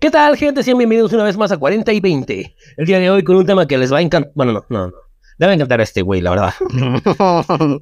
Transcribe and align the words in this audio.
¿Qué 0.00 0.10
tal, 0.10 0.36
gente? 0.36 0.62
Sean 0.62 0.78
bienvenidos 0.78 1.12
una 1.12 1.24
vez 1.24 1.36
más 1.36 1.52
a 1.52 1.56
40 1.56 1.92
y 1.92 2.00
20. 2.00 2.56
El 2.78 2.86
día 2.86 2.98
de 2.98 3.10
hoy 3.10 3.22
con 3.22 3.36
un 3.36 3.46
tema 3.46 3.66
que 3.66 3.78
les 3.78 3.92
va 3.92 3.98
a 3.98 4.02
encantar. 4.02 4.32
Bueno, 4.34 4.52
no, 4.52 4.64
no, 4.68 4.86
no. 4.88 4.92
Le 5.38 5.46
va 5.46 5.52
a 5.52 5.54
encantar 5.54 5.78
a 5.80 5.84
este 5.84 6.02
güey, 6.02 6.20
la 6.20 6.30
verdad. 6.30 6.52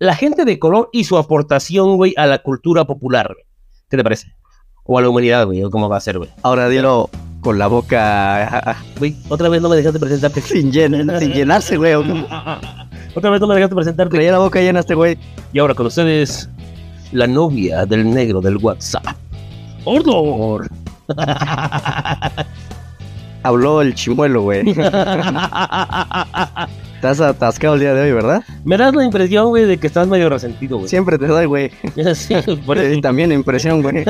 la 0.00 0.16
gente 0.16 0.44
de 0.44 0.58
color 0.58 0.88
y 0.92 1.04
su 1.04 1.16
aportación, 1.16 1.96
güey, 1.96 2.12
a 2.16 2.26
la 2.26 2.38
cultura 2.38 2.86
popular. 2.86 3.36
¿Qué 3.88 3.96
te 3.96 4.02
parece? 4.02 4.32
O 4.84 4.98
a 4.98 5.02
la 5.02 5.08
humanidad, 5.08 5.46
güey, 5.46 5.62
o 5.62 5.70
cómo 5.70 5.88
va 5.88 5.96
a 5.98 6.00
ser, 6.00 6.18
güey. 6.18 6.30
Ahora 6.42 6.68
dilo 6.68 7.08
con 7.40 7.56
la 7.56 7.68
boca 7.68 8.76
Güey, 8.98 9.14
otra 9.28 9.48
vez 9.48 9.62
no 9.62 9.68
me 9.68 9.76
dejaste 9.76 10.00
presentarte. 10.00 10.40
sin, 10.40 10.72
llen- 10.72 11.18
sin 11.20 11.32
llenarse, 11.32 11.76
güey. 11.76 11.94
Otra 13.14 13.30
vez 13.30 13.40
no 13.40 13.46
me 13.46 13.54
dejaste 13.54 13.74
presentarte. 13.76 14.14
Traía 14.16 14.32
la 14.32 14.38
boca 14.38 14.60
llena 14.60 14.80
este 14.80 14.94
güey. 14.94 15.16
Y 15.52 15.58
ahora 15.60 15.74
con 15.74 15.86
ustedes, 15.86 16.48
la 17.12 17.26
novia 17.28 17.86
del 17.86 18.10
negro 18.12 18.40
del 18.40 18.56
WhatsApp. 18.56 19.06
¡Ordor! 19.84 20.68
Habló 23.42 23.82
el 23.82 23.94
chimuelo, 23.94 24.42
güey. 24.42 24.68
Estás 26.94 27.20
atascado 27.20 27.74
el 27.74 27.80
día 27.80 27.94
de 27.94 28.02
hoy, 28.02 28.12
¿verdad? 28.12 28.42
Me 28.64 28.76
das 28.76 28.94
la 28.94 29.04
impresión, 29.04 29.48
güey, 29.48 29.64
de 29.66 29.78
que 29.78 29.86
estás 29.86 30.08
medio 30.08 30.28
resentido, 30.28 30.78
güey. 30.78 30.88
Siempre 30.88 31.16
te 31.16 31.28
doy, 31.28 31.46
güey. 31.46 31.70
Sí, 32.14 32.34
por 32.66 32.76
eso. 32.78 33.00
También 33.00 33.30
impresión, 33.30 33.82
güey. 33.82 34.04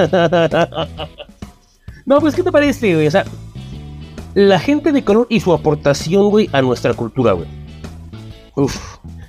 no, 2.07 2.21
pues, 2.21 2.35
¿qué 2.35 2.43
te 2.43 2.51
parece, 2.51 2.95
güey? 2.95 3.07
O 3.07 3.11
sea, 3.11 3.25
la 4.35 4.59
gente 4.59 4.91
de 4.93 5.05
color 5.05 5.27
y 5.29 5.41
su 5.41 5.53
aportación, 5.53 6.31
güey, 6.31 6.49
a 6.53 6.63
nuestra 6.63 6.95
cultura, 6.95 7.33
güey. 7.33 7.47
Uf, 8.57 8.75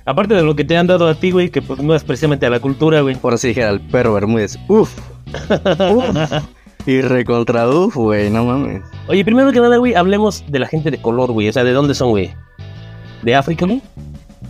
Aparte 0.06 0.34
de 0.34 0.42
lo 0.42 0.56
que 0.56 0.64
te 0.64 0.76
han 0.76 0.86
dado 0.86 1.06
a 1.06 1.14
ti, 1.14 1.30
güey, 1.30 1.50
que 1.50 1.60
pues 1.62 1.80
no 1.80 1.94
es 1.94 2.02
precisamente 2.02 2.46
a 2.46 2.50
la 2.50 2.58
cultura, 2.60 3.02
güey. 3.02 3.14
por 3.16 3.34
así 3.34 3.48
dijera 3.48 3.68
el 3.68 3.80
perro 3.80 4.14
Bermúdez. 4.14 4.58
Uf. 4.66 4.90
Uf. 5.94 6.06
Y 6.86 7.00
recontra 7.02 7.68
uf, 7.68 7.94
güey, 7.96 8.30
no 8.30 8.44
mames. 8.44 8.82
Oye, 9.08 9.24
primero 9.24 9.52
que 9.52 9.60
nada, 9.60 9.76
güey, 9.76 9.94
hablemos 9.94 10.44
de 10.48 10.58
la 10.58 10.66
gente 10.66 10.90
de 10.90 11.00
color, 11.00 11.30
güey. 11.32 11.48
O 11.48 11.52
sea, 11.52 11.62
¿de 11.64 11.72
dónde 11.72 11.94
son, 11.94 12.10
güey? 12.10 12.30
¿De 13.22 13.34
África, 13.34 13.66
güey? 13.66 13.82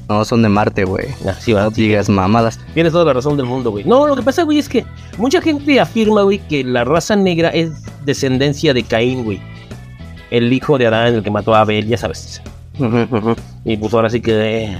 No, 0.08 0.24
son 0.24 0.42
de 0.42 0.48
Marte, 0.48 0.84
güey. 0.84 1.06
Ah, 1.26 1.34
sí, 1.38 1.52
va. 1.52 1.62
No 1.64 1.70
digas 1.70 2.08
mamadas. 2.08 2.58
Tienes 2.74 2.92
toda 2.92 3.04
la 3.04 3.12
razón 3.12 3.36
del 3.36 3.46
mundo, 3.46 3.70
güey. 3.70 3.84
No, 3.84 4.06
lo 4.06 4.16
que 4.16 4.22
pasa, 4.22 4.42
güey, 4.42 4.58
es 4.58 4.68
que 4.68 4.84
mucha 5.18 5.40
gente 5.40 5.78
afirma, 5.80 6.22
güey, 6.22 6.38
que 6.38 6.64
la 6.64 6.84
raza 6.84 7.14
negra 7.16 7.50
es 7.50 7.70
descendencia 8.04 8.74
de 8.74 8.82
Caín, 8.82 9.24
güey. 9.24 9.40
El 10.30 10.52
hijo 10.52 10.78
de 10.78 10.86
Adán, 10.86 11.14
el 11.14 11.22
que 11.22 11.30
mató 11.30 11.54
a 11.54 11.60
Abel, 11.60 11.86
ya 11.86 11.96
sabes. 11.96 12.42
Y 13.64 13.76
pues 13.76 13.92
ahora 13.94 14.08
sí 14.10 14.20
que. 14.20 14.64
eh, 14.64 14.78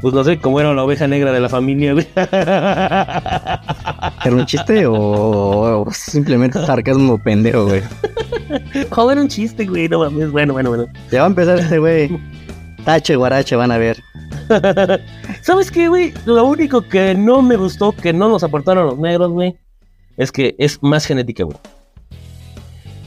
Pues 0.00 0.14
no 0.14 0.22
sé 0.24 0.38
cómo 0.38 0.60
era 0.60 0.72
la 0.72 0.84
oveja 0.84 1.06
negra 1.08 1.32
de 1.32 1.40
la 1.40 1.48
familia, 1.48 1.92
güey. 1.94 2.06
¿Era 4.24 4.34
un 4.34 4.46
chiste 4.46 4.86
o, 4.86 4.94
o 4.94 5.90
simplemente 5.92 6.64
sarcasmo 6.64 7.18
pendejo, 7.18 7.66
güey? 7.66 7.82
Joder, 8.90 9.18
un 9.18 9.28
chiste, 9.28 9.66
güey. 9.66 9.88
No 9.88 10.00
mames. 10.00 10.30
Bueno, 10.30 10.52
bueno, 10.52 10.70
bueno. 10.70 10.86
Ya 11.10 11.20
va 11.20 11.26
a 11.26 11.28
empezar 11.28 11.58
este 11.58 11.78
güey. 11.78 12.18
Tache, 12.84 13.16
guarache, 13.16 13.56
van 13.56 13.72
a 13.72 13.78
ver. 13.78 14.02
¿Sabes 15.42 15.70
qué, 15.70 15.88
güey? 15.88 16.14
Lo 16.24 16.44
único 16.44 16.82
que 16.82 17.14
no 17.14 17.42
me 17.42 17.56
gustó, 17.56 17.92
que 17.92 18.12
no 18.12 18.28
nos 18.28 18.44
aportaron 18.44 18.86
los 18.86 18.98
negros, 18.98 19.32
güey, 19.32 19.56
es 20.16 20.30
que 20.30 20.54
es 20.58 20.82
más 20.82 21.04
genética, 21.04 21.44
güey. 21.44 21.56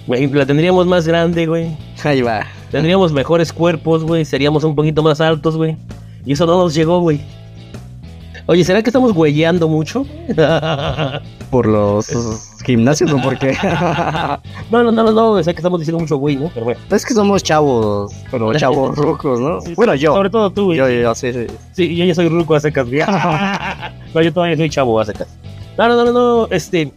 Güey, 0.07 0.27
la 0.27 0.45
tendríamos 0.45 0.87
más 0.87 1.07
grande, 1.07 1.45
güey. 1.45 1.77
Ahí 2.03 2.21
va. 2.21 2.45
Tendríamos 2.71 3.13
mejores 3.13 3.53
cuerpos, 3.53 4.03
güey. 4.03 4.25
Seríamos 4.25 4.63
un 4.63 4.75
poquito 4.75 5.03
más 5.03 5.21
altos, 5.21 5.55
güey. 5.55 5.77
Y 6.25 6.33
eso 6.33 6.45
no 6.45 6.57
nos 6.57 6.73
llegó, 6.73 6.99
güey. 6.99 7.21
Oye, 8.49 8.63
¿será 8.63 8.81
que 8.81 8.89
estamos 8.89 9.13
güeyando 9.13 9.67
mucho? 9.67 10.07
Por 11.51 11.67
los 11.67 12.07
gimnasios 12.65 13.11
o 13.11 13.21
por 13.21 13.37
qué. 13.37 13.55
no, 14.71 14.83
no, 14.83 14.91
no, 14.91 15.11
no. 15.11 15.43
Sé 15.43 15.53
que 15.53 15.59
estamos 15.59 15.79
diciendo 15.79 15.99
mucho 15.99 16.17
güey, 16.17 16.35
¿no? 16.35 16.49
Pero 16.55 16.65
bueno. 16.65 16.79
es 16.89 17.05
que 17.05 17.13
somos 17.13 17.43
chavos, 17.43 18.11
pero 18.31 18.51
chavos 18.57 18.97
rucos, 18.97 19.39
¿no? 19.39 19.59
Bueno, 19.75 19.93
yo. 19.93 20.15
Sobre 20.15 20.31
todo 20.31 20.49
tú, 20.49 20.65
güey. 20.65 20.79
Yo, 20.79 20.89
yo, 20.89 20.99
yo, 20.99 21.13
sí, 21.13 21.31
sí. 21.31 21.45
Sí, 21.73 21.95
yo 21.95 22.05
ya 22.05 22.15
soy 22.15 22.27
ruco 22.27 22.55
a 22.55 22.59
secas, 22.59 22.87
güey. 22.87 23.01
no, 24.15 24.21
yo 24.21 24.33
todavía 24.33 24.57
soy 24.57 24.69
chavo 24.71 24.99
a 24.99 25.05
secas. 25.05 25.27
No, 25.77 25.87
no, 25.87 26.05
no, 26.05 26.11
no, 26.11 26.47
este... 26.49 26.91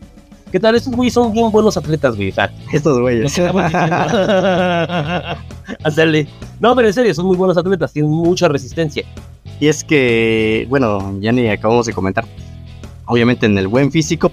¿Qué 0.50 0.58
tal? 0.58 0.74
Estos 0.74 0.94
güeyes 0.94 1.12
son 1.12 1.32
bien 1.34 1.50
buenos 1.50 1.76
atletas, 1.76 2.16
güey. 2.16 2.32
Estos 2.72 2.98
güeyes. 2.98 3.38
Hacerle... 5.84 6.28
No, 6.60 6.74
pero 6.74 6.88
en 6.88 6.94
serio, 6.94 7.12
son 7.14 7.26
muy 7.26 7.36
buenos 7.36 7.58
atletas. 7.58 7.92
Tienen 7.92 8.10
mucha 8.10 8.48
resistencia. 8.48 9.04
Y 9.62 9.68
es 9.68 9.84
que, 9.84 10.66
bueno, 10.68 11.16
ya 11.20 11.30
ni 11.30 11.48
acabamos 11.48 11.86
de 11.86 11.92
comentar. 11.92 12.24
Obviamente 13.06 13.46
en 13.46 13.56
el 13.56 13.68
buen 13.68 13.92
físico 13.92 14.32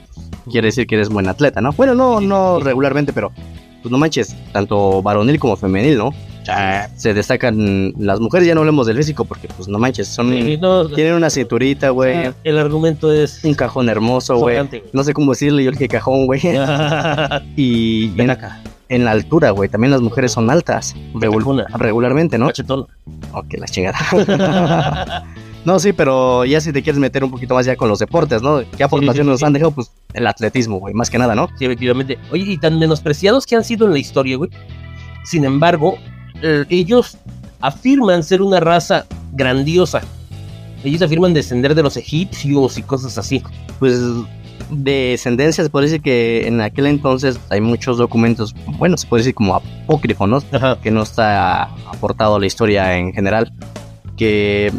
quiere 0.50 0.70
decir 0.70 0.88
que 0.88 0.96
eres 0.96 1.10
buen 1.10 1.28
atleta, 1.28 1.62
¿no? 1.62 1.72
Bueno, 1.74 1.94
no, 1.94 2.20
no 2.20 2.60
regularmente, 2.60 3.14
pero 3.14 3.32
pues 3.84 3.92
no 3.92 4.00
manches, 4.00 4.36
tanto 4.54 5.04
varonil 5.04 5.40
como 5.40 5.56
femenil, 5.56 6.00
¿no? 6.00 6.16
Se 6.96 7.14
destacan 7.14 7.94
las 8.00 8.20
mujeres, 8.20 8.48
ya 8.48 8.56
no 8.56 8.62
hablemos 8.62 8.88
del 8.88 8.98
físico 8.98 9.24
porque 9.24 9.48
pues 9.56 9.68
no 9.68 9.78
manches, 9.78 10.08
son 10.08 10.32
Sí, 10.32 10.58
no, 10.58 10.90
tienen 10.90 11.14
una 11.14 11.30
cinturita, 11.30 11.92
güey, 11.92 12.34
el 12.44 12.58
argumento 12.58 13.14
es... 13.14 13.44
un 13.44 13.54
cajón 13.54 13.88
hermoso, 13.88 14.36
güey. 14.38 14.58
No 14.94 15.04
sé 15.04 15.14
cómo 15.14 15.34
decirle 15.34 15.64
yo 15.64 15.70
el 15.70 15.78
que 15.78 15.88
cajón, 15.88 16.26
güey. 16.26 16.42
Y 17.56 18.08
Ven 18.16 18.22
en, 18.22 18.30
acá. 18.32 18.60
En 18.90 19.06
la 19.06 19.12
altura, 19.12 19.52
güey, 19.52 19.70
también 19.70 19.92
las 19.92 20.02
mujeres 20.02 20.32
son 20.32 20.50
altas, 20.50 20.96
regul- 21.14 21.66
regularmente, 21.76 22.38
¿no? 22.38 22.48
Cachetón. 22.48 22.88
Ok, 23.34 23.54
la 23.58 23.68
chingada. 23.68 25.24
no, 25.66 25.80
sí, 25.80 25.94
pero 25.94 26.44
ya 26.46 26.60
si 26.60 26.74
te 26.74 26.82
quieres 26.82 27.00
meter 27.00 27.24
un 27.24 27.32
poquito 27.32 27.54
más 27.54 27.66
ya 27.66 27.76
con 27.76 27.88
los 27.88 28.00
deportes, 28.00 28.42
¿no? 28.42 28.62
¿Qué 28.76 28.84
aportación 28.84 29.26
sí, 29.26 29.30
nos 29.30 29.40
sí. 29.40 29.46
han 29.46 29.54
dejado? 29.54 29.72
Pues 29.72 29.92
el 30.14 30.26
atletismo, 30.28 30.80
güey, 30.80 30.94
más 30.94 31.10
que 31.10 31.18
nada, 31.20 31.36
¿no? 31.36 31.48
Sí, 31.58 31.66
efectivamente. 31.66 32.18
Oye, 32.32 32.44
y 32.52 32.58
tan 32.58 32.80
menospreciados 32.80 33.46
que 33.46 33.56
han 33.56 33.64
sido 33.64 33.86
en 33.86 33.94
la 33.94 34.00
historia, 34.00 34.38
güey. 34.38 34.50
Sin 35.24 35.46
embargo, 35.46 35.98
eh, 36.42 36.66
ellos 36.70 37.18
afirman 37.62 38.24
ser 38.24 38.42
una 38.42 38.60
raza 38.60 39.06
grandiosa. 39.34 40.02
Ellos 40.84 41.02
afirman 41.02 41.34
descender 41.34 41.76
de 41.76 41.84
los 41.84 41.98
egipcios 41.98 42.78
y 42.78 42.82
cosas 42.84 43.18
así. 43.18 43.44
Pues 43.80 44.00
de 44.70 45.10
descendencia 45.12 45.64
se 45.64 45.70
puede 45.70 45.88
decir 45.88 46.02
que 46.02 46.48
en 46.48 46.62
aquel 46.62 46.88
entonces 46.88 47.40
hay 47.50 47.62
muchos 47.62 47.98
documentos, 47.98 48.56
bueno, 48.78 48.98
se 48.98 49.08
puede 49.08 49.22
decir 49.22 49.36
como 49.36 49.56
apócrifo, 49.56 50.28
¿no? 50.28 50.42
Ajá. 50.52 50.78
Que 50.82 50.92
no 50.92 51.04
está 51.04 51.64
aportado 51.88 52.36
a 52.36 52.40
la 52.40 52.46
historia 52.46 52.98
en 52.98 53.14
general. 53.14 53.52
Que 54.18 54.72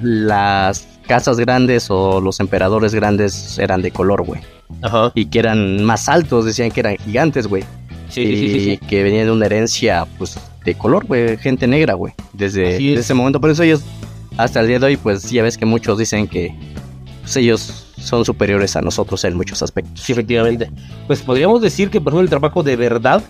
las 0.00 0.86
casas 1.06 1.38
grandes 1.38 1.90
o 1.90 2.20
los 2.20 2.40
emperadores 2.40 2.94
grandes 2.94 3.58
eran 3.58 3.82
de 3.82 3.90
color, 3.90 4.24
güey. 4.24 4.40
Ajá. 4.82 5.12
Y 5.14 5.26
que 5.26 5.38
eran 5.38 5.82
más 5.84 6.08
altos, 6.08 6.44
decían 6.44 6.70
que 6.70 6.80
eran 6.80 6.96
gigantes, 6.96 7.46
güey. 7.46 7.64
Sí, 8.08 8.22
y 8.22 8.36
sí, 8.36 8.48
sí, 8.48 8.60
sí. 8.64 8.78
que 8.86 9.02
venía 9.02 9.24
de 9.24 9.30
una 9.30 9.46
herencia 9.46 10.06
pues 10.16 10.38
de 10.64 10.74
color, 10.74 11.06
güey, 11.06 11.36
gente 11.36 11.66
negra, 11.66 11.94
güey, 11.94 12.14
desde, 12.32 12.76
Así 12.76 12.88
es. 12.88 12.90
desde 12.90 13.00
ese 13.00 13.14
momento. 13.14 13.40
Por 13.40 13.50
eso 13.50 13.62
ellos, 13.62 13.82
hasta 14.36 14.60
el 14.60 14.68
día 14.68 14.78
de 14.78 14.86
hoy, 14.86 14.96
pues 14.96 15.30
ya 15.30 15.42
ves 15.42 15.58
que 15.58 15.66
muchos 15.66 15.98
dicen 15.98 16.26
que 16.26 16.54
pues, 17.22 17.36
ellos 17.36 17.87
son 18.08 18.24
superiores 18.24 18.74
a 18.76 18.82
nosotros 18.82 19.24
en 19.24 19.36
muchos 19.36 19.62
aspectos. 19.62 20.00
Sí, 20.00 20.12
efectivamente. 20.12 20.70
Pues 21.06 21.22
podríamos 21.22 21.60
decir 21.60 21.90
que, 21.90 22.00
por 22.00 22.12
ejemplo, 22.12 22.24
el 22.24 22.30
trabajo 22.30 22.62
de 22.62 22.76
verdad 22.76 23.22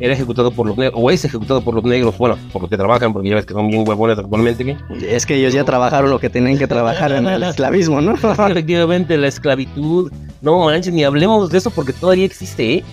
era 0.00 0.12
ejecutado 0.12 0.50
por 0.50 0.66
los 0.66 0.76
negros, 0.76 1.00
o 1.02 1.10
es 1.10 1.24
ejecutado 1.24 1.60
por 1.60 1.74
los 1.74 1.84
negros, 1.84 2.16
bueno, 2.18 2.36
por 2.52 2.62
los 2.62 2.70
que 2.70 2.76
trabajan, 2.76 3.12
porque 3.12 3.28
ya 3.28 3.34
ves 3.34 3.46
que 3.46 3.54
son 3.54 3.68
bien 3.68 3.86
huevones 3.86 4.18
actualmente, 4.18 4.64
güey. 4.64 4.76
Es 5.02 5.26
que 5.26 5.36
ellos 5.36 5.52
ya 5.52 5.64
trabajaron 5.64 6.10
lo 6.10 6.20
que 6.20 6.30
tenían 6.30 6.58
que 6.58 6.66
trabajar 6.66 7.12
en 7.12 7.26
el 7.26 7.42
esclavismo, 7.42 8.00
¿no? 8.00 8.14
Efectivamente, 8.48 9.16
la 9.16 9.28
esclavitud. 9.28 10.12
No 10.40 10.64
manches, 10.64 10.92
ni 10.92 11.02
hablemos 11.02 11.50
de 11.50 11.58
eso 11.58 11.70
porque 11.70 11.92
todavía 11.92 12.24
existe, 12.24 12.74
¿eh? 12.74 12.84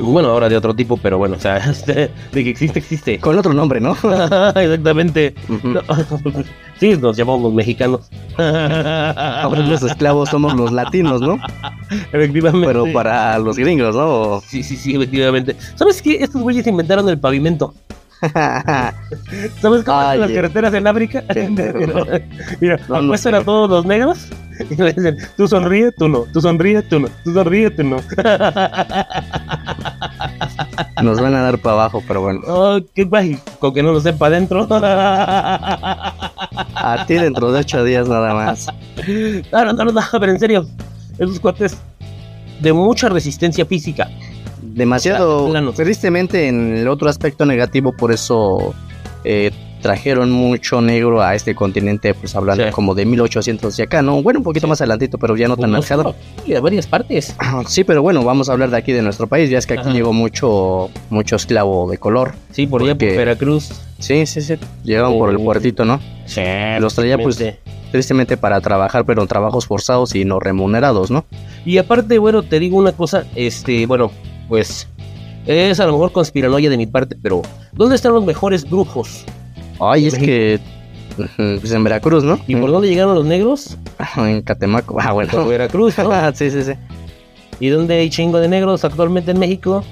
Bueno, 0.00 0.30
ahora 0.30 0.48
de 0.48 0.56
otro 0.56 0.74
tipo, 0.74 0.96
pero 0.96 1.18
bueno, 1.18 1.36
o 1.36 1.40
sea, 1.40 1.58
de 1.86 2.10
que 2.32 2.50
existe, 2.50 2.78
existe. 2.78 3.18
Con 3.20 3.38
otro 3.38 3.52
nombre, 3.52 3.80
¿no? 3.80 3.92
Exactamente. 4.56 5.34
No, 5.62 5.80
sí, 6.82 6.96
nos 6.96 7.16
llamamos 7.16 7.42
los 7.42 7.54
mexicanos. 7.54 8.00
Ahora 8.36 9.60
los 9.60 9.82
esclavos 9.84 10.28
somos 10.30 10.54
los 10.54 10.72
latinos, 10.72 11.20
¿no? 11.20 11.38
Efectivamente. 12.12 12.66
Pero 12.66 12.92
para 12.92 13.38
los 13.38 13.56
gringos, 13.56 13.94
¿no? 13.94 14.42
Sí, 14.44 14.64
sí, 14.64 14.76
sí, 14.76 14.96
efectivamente. 14.96 15.54
¿Sabes 15.76 16.02
qué? 16.02 16.16
Estos 16.16 16.42
güeyes 16.42 16.66
inventaron 16.66 17.08
el 17.08 17.20
pavimento. 17.20 17.72
¿Sabes 18.22 19.52
cómo 19.60 19.82
son 19.82 20.20
las 20.20 20.30
eh. 20.30 20.34
carreteras 20.34 20.74
en 20.74 20.86
África? 20.88 21.24
Mira, 22.60 22.78
No, 22.88 23.00
no 23.00 23.06
apuestan 23.06 23.36
a 23.36 23.44
todos 23.44 23.70
los 23.70 23.84
negros 23.86 24.28
y 24.70 24.76
le 24.76 24.92
dicen, 24.92 25.16
tú 25.36 25.48
sonríe, 25.48 25.90
tú 25.92 26.08
no, 26.08 26.24
tú 26.32 26.40
sonríe, 26.40 26.82
tú 26.82 27.00
no, 27.00 27.08
tú 27.24 27.32
sonríe, 27.32 27.70
tú 27.70 27.82
no. 27.82 27.96
Nos 31.02 31.20
van 31.20 31.34
a 31.34 31.42
dar 31.42 31.58
para 31.58 31.74
abajo, 31.74 32.02
pero 32.06 32.20
bueno. 32.22 32.40
oh, 32.46 32.80
qué 32.94 33.04
guay, 33.04 33.38
con 33.58 33.74
que 33.74 33.82
no 33.82 33.92
lo 33.92 34.00
sepa 34.00 34.26
adentro. 34.26 34.68
A 36.82 37.06
ti 37.06 37.14
dentro 37.14 37.52
de 37.52 37.60
ocho 37.60 37.84
días 37.84 38.08
nada 38.08 38.34
más. 38.34 38.66
No, 39.52 39.64
no, 39.64 39.72
no, 39.72 39.84
no, 39.84 40.00
pero 40.12 40.32
en 40.32 40.38
serio, 40.38 40.66
esos 41.18 41.38
cuates 41.40 41.76
de 42.60 42.72
mucha 42.72 43.08
resistencia 43.08 43.64
física. 43.66 44.08
demasiado 44.62 45.52
tristemente 45.72 46.48
en 46.48 46.76
el 46.76 46.88
otro 46.88 47.08
aspecto 47.08 47.44
negativo 47.44 47.92
por 47.92 48.12
eso 48.12 48.74
eh, 49.24 49.50
trajeron 49.82 50.30
mucho 50.30 50.80
negro 50.80 51.20
a 51.20 51.34
este 51.34 51.54
continente, 51.54 52.14
pues 52.14 52.34
hablando 52.34 52.64
Sí. 52.64 52.70
como 52.70 52.94
de 52.94 53.04
1800 53.04 53.78
y 53.78 53.82
acá, 53.82 54.00
¿no? 54.00 54.22
Bueno, 54.22 54.38
un 54.38 54.44
poquito 54.44 54.66
más 54.68 54.80
adelantito, 54.80 55.18
pero 55.18 55.36
ya 55.36 55.48
no 55.48 55.56
tan 55.56 55.72
marcado. 55.72 56.14
Y 56.46 56.52
de 56.52 56.60
varias 56.60 56.86
partes. 56.86 57.34
Sí, 57.66 57.84
pero 57.84 58.00
bueno, 58.02 58.22
vamos 58.24 58.48
a 58.48 58.52
hablar 58.52 58.70
de 58.70 58.76
aquí 58.76 58.92
de 58.92 59.02
nuestro 59.02 59.26
país, 59.26 59.50
ya 59.50 59.58
es 59.58 59.66
que 59.66 59.74
aquí 59.74 59.82
Ajá. 59.82 59.92
llegó 59.92 60.12
mucho, 60.12 60.88
mucho 61.10 61.36
esclavo 61.36 61.90
de 61.90 61.98
color. 61.98 62.32
Sí, 62.52 62.66
por 62.66 62.82
allá 62.82 62.94
por 62.96 63.08
Veracruz. 63.08 63.70
Sí, 63.98 64.24
sí, 64.26 64.40
sí, 64.40 64.54
llegaban 64.84 65.12
por 65.18 65.30
el 65.30 65.36
puertito, 65.38 65.84
¿no? 65.84 66.00
Sí. 66.26 66.40
Los 66.80 66.94
traía, 66.94 67.18
pues, 67.18 67.42
Tristemente 67.90 68.38
para 68.38 68.58
trabajar, 68.62 69.04
pero 69.04 69.20
en 69.20 69.28
trabajos 69.28 69.66
forzados 69.66 70.14
y 70.14 70.24
no 70.24 70.40
remunerados, 70.40 71.10
¿no? 71.10 71.26
Y 71.66 71.76
aparte, 71.76 72.18
bueno, 72.18 72.42
te 72.42 72.58
digo 72.58 72.78
una 72.78 72.92
cosa, 72.92 73.24
este, 73.34 73.84
bueno, 73.84 74.10
pues 74.48 74.88
es 75.44 75.78
a 75.78 75.84
lo 75.86 75.92
mejor 75.92 76.10
conspiranoia 76.12 76.70
de 76.70 76.78
mi 76.78 76.86
parte, 76.86 77.16
pero 77.20 77.42
¿dónde 77.72 77.96
están 77.96 78.12
los 78.14 78.24
mejores 78.24 78.68
brujos? 78.68 79.24
Ay, 79.90 80.06
es 80.06 80.14
México. 80.14 80.26
que... 80.26 80.60
Pues 81.36 81.70
en 81.72 81.84
Veracruz, 81.84 82.24
¿no? 82.24 82.38
¿Y 82.46 82.56
por 82.56 82.70
dónde 82.70 82.88
llegaron 82.88 83.14
los 83.14 83.26
negros? 83.26 83.76
En 84.16 84.40
Catemaco. 84.42 84.96
Ah, 84.98 85.08
Por 85.12 85.26
bueno. 85.26 85.46
Veracruz, 85.46 85.98
¿no? 85.98 86.10
Ah, 86.12 86.32
sí, 86.34 86.50
sí, 86.50 86.62
sí. 86.62 86.72
¿Y 87.60 87.68
dónde 87.68 87.96
hay 87.98 88.08
chingo 88.08 88.38
de 88.38 88.48
negros 88.48 88.84
actualmente 88.84 89.30
en 89.32 89.38
México? 89.38 89.84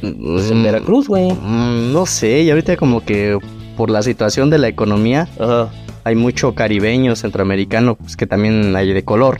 Pues 0.00 0.50
en 0.50 0.60
Mm, 0.60 0.64
Veracruz, 0.64 1.06
güey. 1.08 1.32
mm, 1.32 1.92
No 1.92 2.06
sé, 2.06 2.40
y 2.42 2.50
ahorita 2.50 2.76
como 2.76 3.04
que 3.04 3.38
por 3.76 3.90
la 3.90 4.02
situación 4.02 4.48
de 4.50 4.58
la 4.58 4.68
economía 4.68 5.28
Ajá. 5.38 5.68
hay 6.04 6.14
mucho 6.16 6.54
caribeño, 6.54 7.14
centroamericano, 7.14 7.94
pues 7.94 8.16
que 8.16 8.26
también 8.26 8.74
hay 8.74 8.92
de 8.92 9.04
color. 9.04 9.38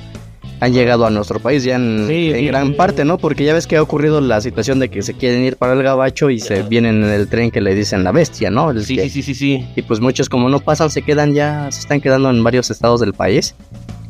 Han 0.62 0.72
llegado 0.72 1.04
a 1.06 1.10
nuestro 1.10 1.40
país 1.40 1.64
ya 1.64 1.74
en, 1.74 2.04
Sí, 2.06 2.28
en 2.30 2.36
sí, 2.36 2.46
gran 2.46 2.68
sí. 2.68 2.72
parte, 2.74 3.04
¿no? 3.04 3.18
Porque 3.18 3.44
ya 3.44 3.52
ves 3.52 3.66
que 3.66 3.76
ha 3.76 3.82
ocurrido 3.82 4.20
la 4.20 4.40
situación 4.40 4.78
de 4.78 4.90
que 4.90 5.02
se 5.02 5.14
quieren 5.14 5.42
ir 5.42 5.56
para 5.56 5.72
el 5.72 5.82
gabacho 5.82 6.30
y 6.30 6.38
se 6.38 6.62
vienen 6.62 7.02
en 7.02 7.10
el 7.10 7.26
tren 7.26 7.50
que 7.50 7.60
le 7.60 7.74
dicen 7.74 8.04
la 8.04 8.12
bestia, 8.12 8.48
¿no? 8.50 8.70
El 8.70 8.84
Sí, 8.84 8.94
que- 8.94 9.02
sí, 9.04 9.10
sí, 9.10 9.22
sí, 9.22 9.34
sí. 9.34 9.66
Y 9.74 9.82
pues 9.82 9.98
muchos 9.98 10.28
como 10.28 10.48
no 10.48 10.60
pasan 10.60 10.88
se 10.90 11.02
quedan 11.02 11.34
ya, 11.34 11.68
se 11.72 11.80
están 11.80 12.00
quedando 12.00 12.30
en 12.30 12.44
varios 12.44 12.70
estados 12.70 13.00
del 13.00 13.12
país. 13.12 13.56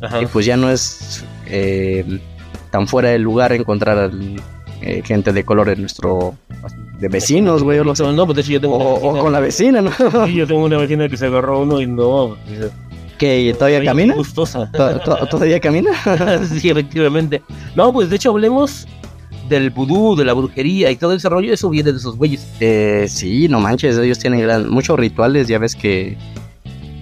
Ajá. 0.01 0.21
Y 0.21 0.27
pues 0.27 0.45
ya 0.45 0.55
no 0.55 0.69
es 0.69 1.25
eh, 1.47 2.05
tan 2.71 2.87
fuera 2.87 3.09
del 3.09 3.23
lugar 3.23 3.51
encontrar 3.53 4.11
eh, 4.81 5.01
gente 5.03 5.33
de 5.33 5.43
color 5.43 5.69
en 5.69 5.81
nuestro... 5.81 6.35
de 6.99 7.07
vecinos, 7.07 7.63
güey, 7.63 7.79
o, 7.79 7.83
lo- 7.83 7.93
No, 8.13 8.25
pues 8.25 8.35
de 8.35 8.41
hecho 8.43 8.51
yo 8.51 8.61
tengo 8.61 8.75
o- 8.77 9.19
con 9.21 9.31
la 9.31 9.39
vecina, 9.39 9.81
¿no? 9.81 9.91
Sí, 10.27 10.35
yo 10.35 10.45
tengo 10.45 10.63
una 10.65 10.77
vecina 10.77 11.09
que 11.09 11.17
se 11.17 11.25
agarró 11.25 11.61
uno 11.61 11.81
y 11.81 11.87
no. 11.87 12.37
Todavía 13.57 13.79
"Ay, 13.79 13.85
camina. 13.85 14.15
Gustosa. 14.15 14.69
¿To- 14.71 14.99
to- 14.99 15.27
¿Todavía 15.27 15.59
camina? 15.59 15.91
sí, 16.59 16.69
efectivamente. 16.69 17.41
No, 17.75 17.91
pues 17.93 18.09
de 18.09 18.15
hecho 18.15 18.29
hablemos 18.31 18.87
del 19.49 19.69
vudú, 19.71 20.15
de 20.15 20.25
la 20.25 20.33
brujería 20.33 20.89
y 20.91 20.95
todo 20.95 21.13
ese 21.13 21.27
rollo. 21.29 21.53
Eso 21.53 21.69
viene 21.69 21.91
de 21.91 21.97
esos 21.97 22.15
güeyes. 22.17 22.47
Eh, 22.59 23.05
sí, 23.09 23.47
no 23.49 23.59
manches, 23.59 23.97
ellos 23.97 24.19
tienen 24.19 24.39
gran, 24.41 24.69
muchos 24.69 24.97
rituales, 24.99 25.47
ya 25.47 25.59
ves 25.59 25.75
que, 25.75 26.17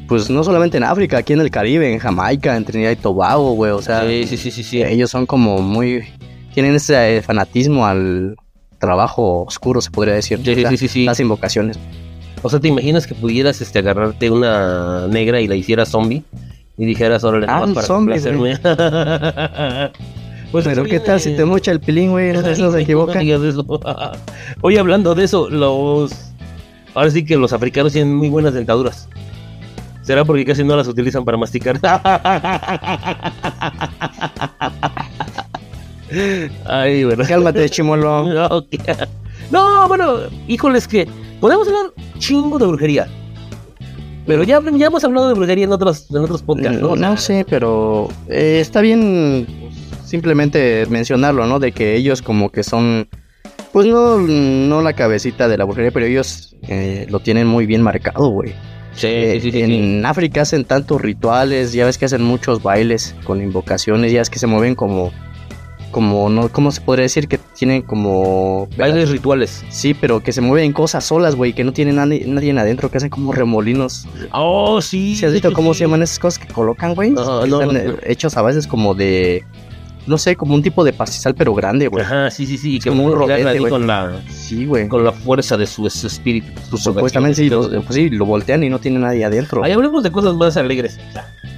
pues 0.08 0.30
no 0.30 0.44
solamente 0.44 0.78
en 0.78 0.84
África, 0.84 1.18
aquí 1.20 1.34
en 1.34 1.42
el 1.42 1.52
Caribe, 1.52 1.92
en 1.94 2.00
Jamaica, 2.00 2.56
en 2.58 2.66
Trinidad 2.66 2.92
y 2.92 2.96
Tobago, 2.96 3.54
güey, 3.54 3.72
o 3.72 3.82
sea, 3.82 4.02
Sí, 4.08 4.26
sí, 4.28 4.38
sí, 4.38 4.52
sí. 4.52 4.64
sí. 4.64 4.82
ellos 4.84 5.10
son 5.12 5.26
como 5.26 5.62
muy, 5.62 6.04
tienen 6.54 6.76
ese 6.76 7.18
eh, 7.18 7.22
fanatismo 7.22 7.86
al 7.86 8.36
trabajo 8.80 9.44
oscuro, 9.46 9.80
se 9.80 9.92
podría 9.92 10.16
decir, 10.16 10.40
Sí, 10.44 10.52
o 10.52 10.56
sea, 10.56 10.70
sí, 10.72 10.78
sí, 10.78 10.88
sí. 10.88 11.06
las 11.06 11.20
invocaciones. 11.20 11.78
O 12.44 12.50
sea, 12.50 12.60
¿te 12.60 12.68
imaginas 12.68 13.06
que 13.08 13.14
pudieras 13.16 13.62
este, 13.62 13.80
agarrarte 13.80 14.30
una 14.32 15.08
negra 15.08 15.40
y 15.42 15.48
la 15.48 15.56
hicieras 15.56 15.90
zombie? 15.90 16.24
Y 16.78 16.86
dijeras, 16.86 17.24
órale, 17.24 17.46
Ah, 17.50 17.64
un 17.64 17.74
para 17.76 17.86
zombie, 17.86 18.16
complacerme". 18.20 18.58
pues 20.52 20.66
Pero 20.66 20.84
qué 20.86 21.00
tal 21.00 21.20
si 21.20 21.36
te 21.36 21.46
mocha 21.46 21.72
el 21.72 21.80
pilín, 21.80 22.12
güey, 22.12 22.34
no 22.34 22.42
se 22.42 22.56
No 22.62 22.76
equivoca. 22.78 23.20
digas 23.20 23.42
eso. 23.44 23.66
Oye, 24.62 24.80
hablando 24.80 25.14
de 25.14 25.26
eso, 25.26 25.50
los. 25.50 26.12
Ahora 26.96 27.10
sí 27.12 27.24
que 27.24 27.38
los 27.38 27.54
africanos 27.54 27.94
tienen 27.94 28.16
muy 28.16 28.30
buenas 28.30 28.54
dentaduras. 28.54 29.08
¿Será 30.02 30.26
porque 30.26 30.44
casi 30.44 30.64
no 30.64 30.76
las 30.76 30.88
utilizan 30.88 31.24
para 31.24 31.38
masticar? 31.38 31.80
Ay, 36.66 37.04
bueno. 37.06 37.24
Cálmate, 37.28 37.70
chimolo. 37.70 38.26
No, 38.28 38.46
ok. 38.48 38.68
No, 39.52 39.88
bueno, 39.88 40.16
híjoles 40.48 40.88
que 40.88 41.08
podemos 41.42 41.68
hablar 41.68 41.92
chingo 42.20 42.58
de 42.58 42.68
brujería. 42.68 43.08
Pero 44.26 44.44
ya, 44.44 44.62
ya 44.74 44.88
hemos 44.88 45.04
hablado 45.04 45.28
de 45.28 45.34
brujería 45.34 45.66
en 45.66 45.72
otros, 45.72 46.10
en 46.12 46.18
otros 46.20 46.44
podcasts, 46.44 46.80
¿no? 46.80 46.90
No, 46.90 46.96
no 46.96 47.18
sé, 47.18 47.46
pero 47.50 48.08
eh, 48.30 48.60
está 48.62 48.80
bien 48.80 49.48
simplemente 50.06 50.86
mencionarlo, 50.90 51.48
¿no? 51.48 51.60
De 51.60 51.72
que 51.72 51.96
ellos 51.96 52.22
como 52.22 52.52
que 52.52 52.64
son, 52.64 53.10
pues 53.74 53.88
no, 53.88 54.20
no 54.20 54.82
la 54.82 54.94
cabecita 54.94 55.48
de 55.48 55.58
la 55.58 55.66
brujería, 55.66 55.92
pero 55.92 56.06
ellos 56.06 56.56
eh, 56.68 57.08
lo 57.10 57.20
tienen 57.20 57.48
muy 57.48 57.66
bien 57.66 57.82
marcado, 57.82 58.30
güey. 58.30 58.54
Sí, 58.94 59.08
Eh, 59.08 59.40
sí, 59.42 59.52
sí, 59.52 59.62
en 59.62 60.06
África 60.06 60.42
hacen 60.42 60.66
tantos 60.66 61.02
rituales, 61.02 61.74
ya 61.74 61.86
ves 61.86 61.98
que 61.98 62.06
hacen 62.06 62.22
muchos 62.22 62.62
bailes 62.62 63.16
con 63.24 63.42
invocaciones, 63.42 64.12
ya 64.12 64.22
es 64.22 64.30
que 64.30 64.38
se 64.38 64.48
mueven 64.48 64.76
como, 64.76 65.12
como, 65.92 66.30
no, 66.30 66.50
¿cómo 66.50 66.72
se 66.72 66.82
podría 66.82 67.04
decir? 67.04 67.28
Que 67.28 67.38
tienen 67.38 67.82
como... 67.84 68.68
Bailes 68.78 69.10
rituales. 69.10 69.64
Sí, 69.70 69.94
pero 69.94 70.22
que 70.22 70.32
se 70.32 70.42
mueven 70.42 70.74
cosas 70.74 71.04
solas, 71.06 71.36
güey, 71.36 71.54
que 71.54 71.64
no 71.64 71.74
tienen 71.74 71.98
nadie, 71.98 72.24
nadie 72.26 72.52
adentro, 72.58 72.90
que 72.90 72.98
hacen 72.98 73.10
como 73.10 73.32
remolinos. 73.34 74.08
Oh, 74.32 74.82
sí. 74.82 75.16
¿Sí 75.16 75.26
has 75.26 75.34
visto 75.34 75.50
sí, 75.50 75.54
cómo 75.56 75.74
sí. 75.74 75.80
se 75.80 75.84
llaman 75.86 76.02
esas 76.04 76.18
cosas 76.20 76.40
que 76.46 76.52
colocan, 76.54 76.96
güey? 76.96 77.12
No, 77.12 77.44
Están 77.44 77.68
no. 77.68 77.72
eh, 77.80 77.96
hechos 78.06 78.36
a 78.38 78.42
veces 78.42 78.66
como 78.68 78.96
de, 78.96 79.44
no 80.08 80.18
sé, 80.18 80.36
como 80.36 80.56
un 80.56 80.62
tipo 80.64 80.84
de 80.84 80.94
pastizal, 80.94 81.36
pero 81.36 81.54
grande, 81.54 81.88
güey. 81.88 82.04
Ajá, 82.04 82.32
sí, 82.32 82.46
sí, 82.46 82.58
sí. 82.58 82.80
Que 82.80 82.90
como 82.90 83.06
un 83.06 83.14
rodete, 83.14 83.60
güey. 83.60 83.70
con 83.72 83.86
la, 83.86 84.20
Sí, 84.30 84.66
güey. 84.66 84.88
con 84.88 85.04
la 85.04 85.12
fuerza 85.12 85.58
de 85.58 85.68
su, 85.68 85.90
su 85.90 86.08
espíritu. 86.08 86.48
su 86.70 86.78
Supuestamente 86.78 87.36
sí 87.36 87.50
lo, 87.50 87.70
pues 87.70 87.94
sí, 87.96 88.10
lo 88.10 88.26
voltean 88.26 88.64
y 88.64 88.70
no 88.70 88.80
tiene 88.80 89.00
nadie 89.00 89.24
adentro. 89.26 89.64
Ahí 89.64 89.72
hablemos 89.74 90.02
de 90.04 90.12
cosas 90.12 90.36
más 90.36 90.58
alegres. 90.58 91.00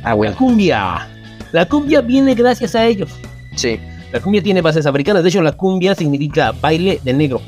Ah, 0.04 0.10
La 0.10 0.14
bueno. 0.16 0.36
cumbia. 0.36 1.08
La 1.52 1.66
cumbia 1.68 2.02
viene 2.02 2.34
gracias 2.34 2.74
a 2.76 2.86
ellos. 2.86 3.12
Sí. 3.56 3.80
La 4.14 4.22
cumbia 4.22 4.42
tiene 4.42 4.62
bases 4.62 4.86
africanas. 4.86 5.24
De 5.24 5.30
hecho, 5.30 5.42
la 5.42 5.52
cumbia 5.52 5.94
significa 5.96 6.54
baile 6.62 7.00
de 7.04 7.12
negro. 7.14 7.42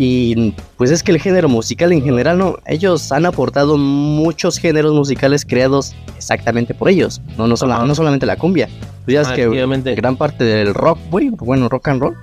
Y 0.00 0.52
pues 0.76 0.92
es 0.92 1.02
que 1.02 1.10
el 1.10 1.20
género 1.20 1.48
musical 1.48 1.92
en 1.92 2.02
general, 2.04 2.38
¿no? 2.38 2.56
Ellos 2.66 3.10
han 3.10 3.26
aportado 3.26 3.76
muchos 3.76 4.58
géneros 4.58 4.94
musicales 4.94 5.44
creados 5.44 5.94
exactamente 6.16 6.72
por 6.72 6.88
ellos. 6.88 7.20
No, 7.36 7.48
no, 7.48 7.56
sola- 7.56 7.84
no 7.84 7.94
solamente 7.96 8.24
la 8.24 8.36
cumbia. 8.36 8.68
Pues 9.04 9.14
ya 9.14 9.34
que 9.34 9.94
gran 9.96 10.16
parte 10.16 10.44
del 10.44 10.72
rock, 10.72 10.98
güey, 11.10 11.30
bueno, 11.30 11.68
rock 11.68 11.88
and 11.88 12.00
roll, 12.00 12.16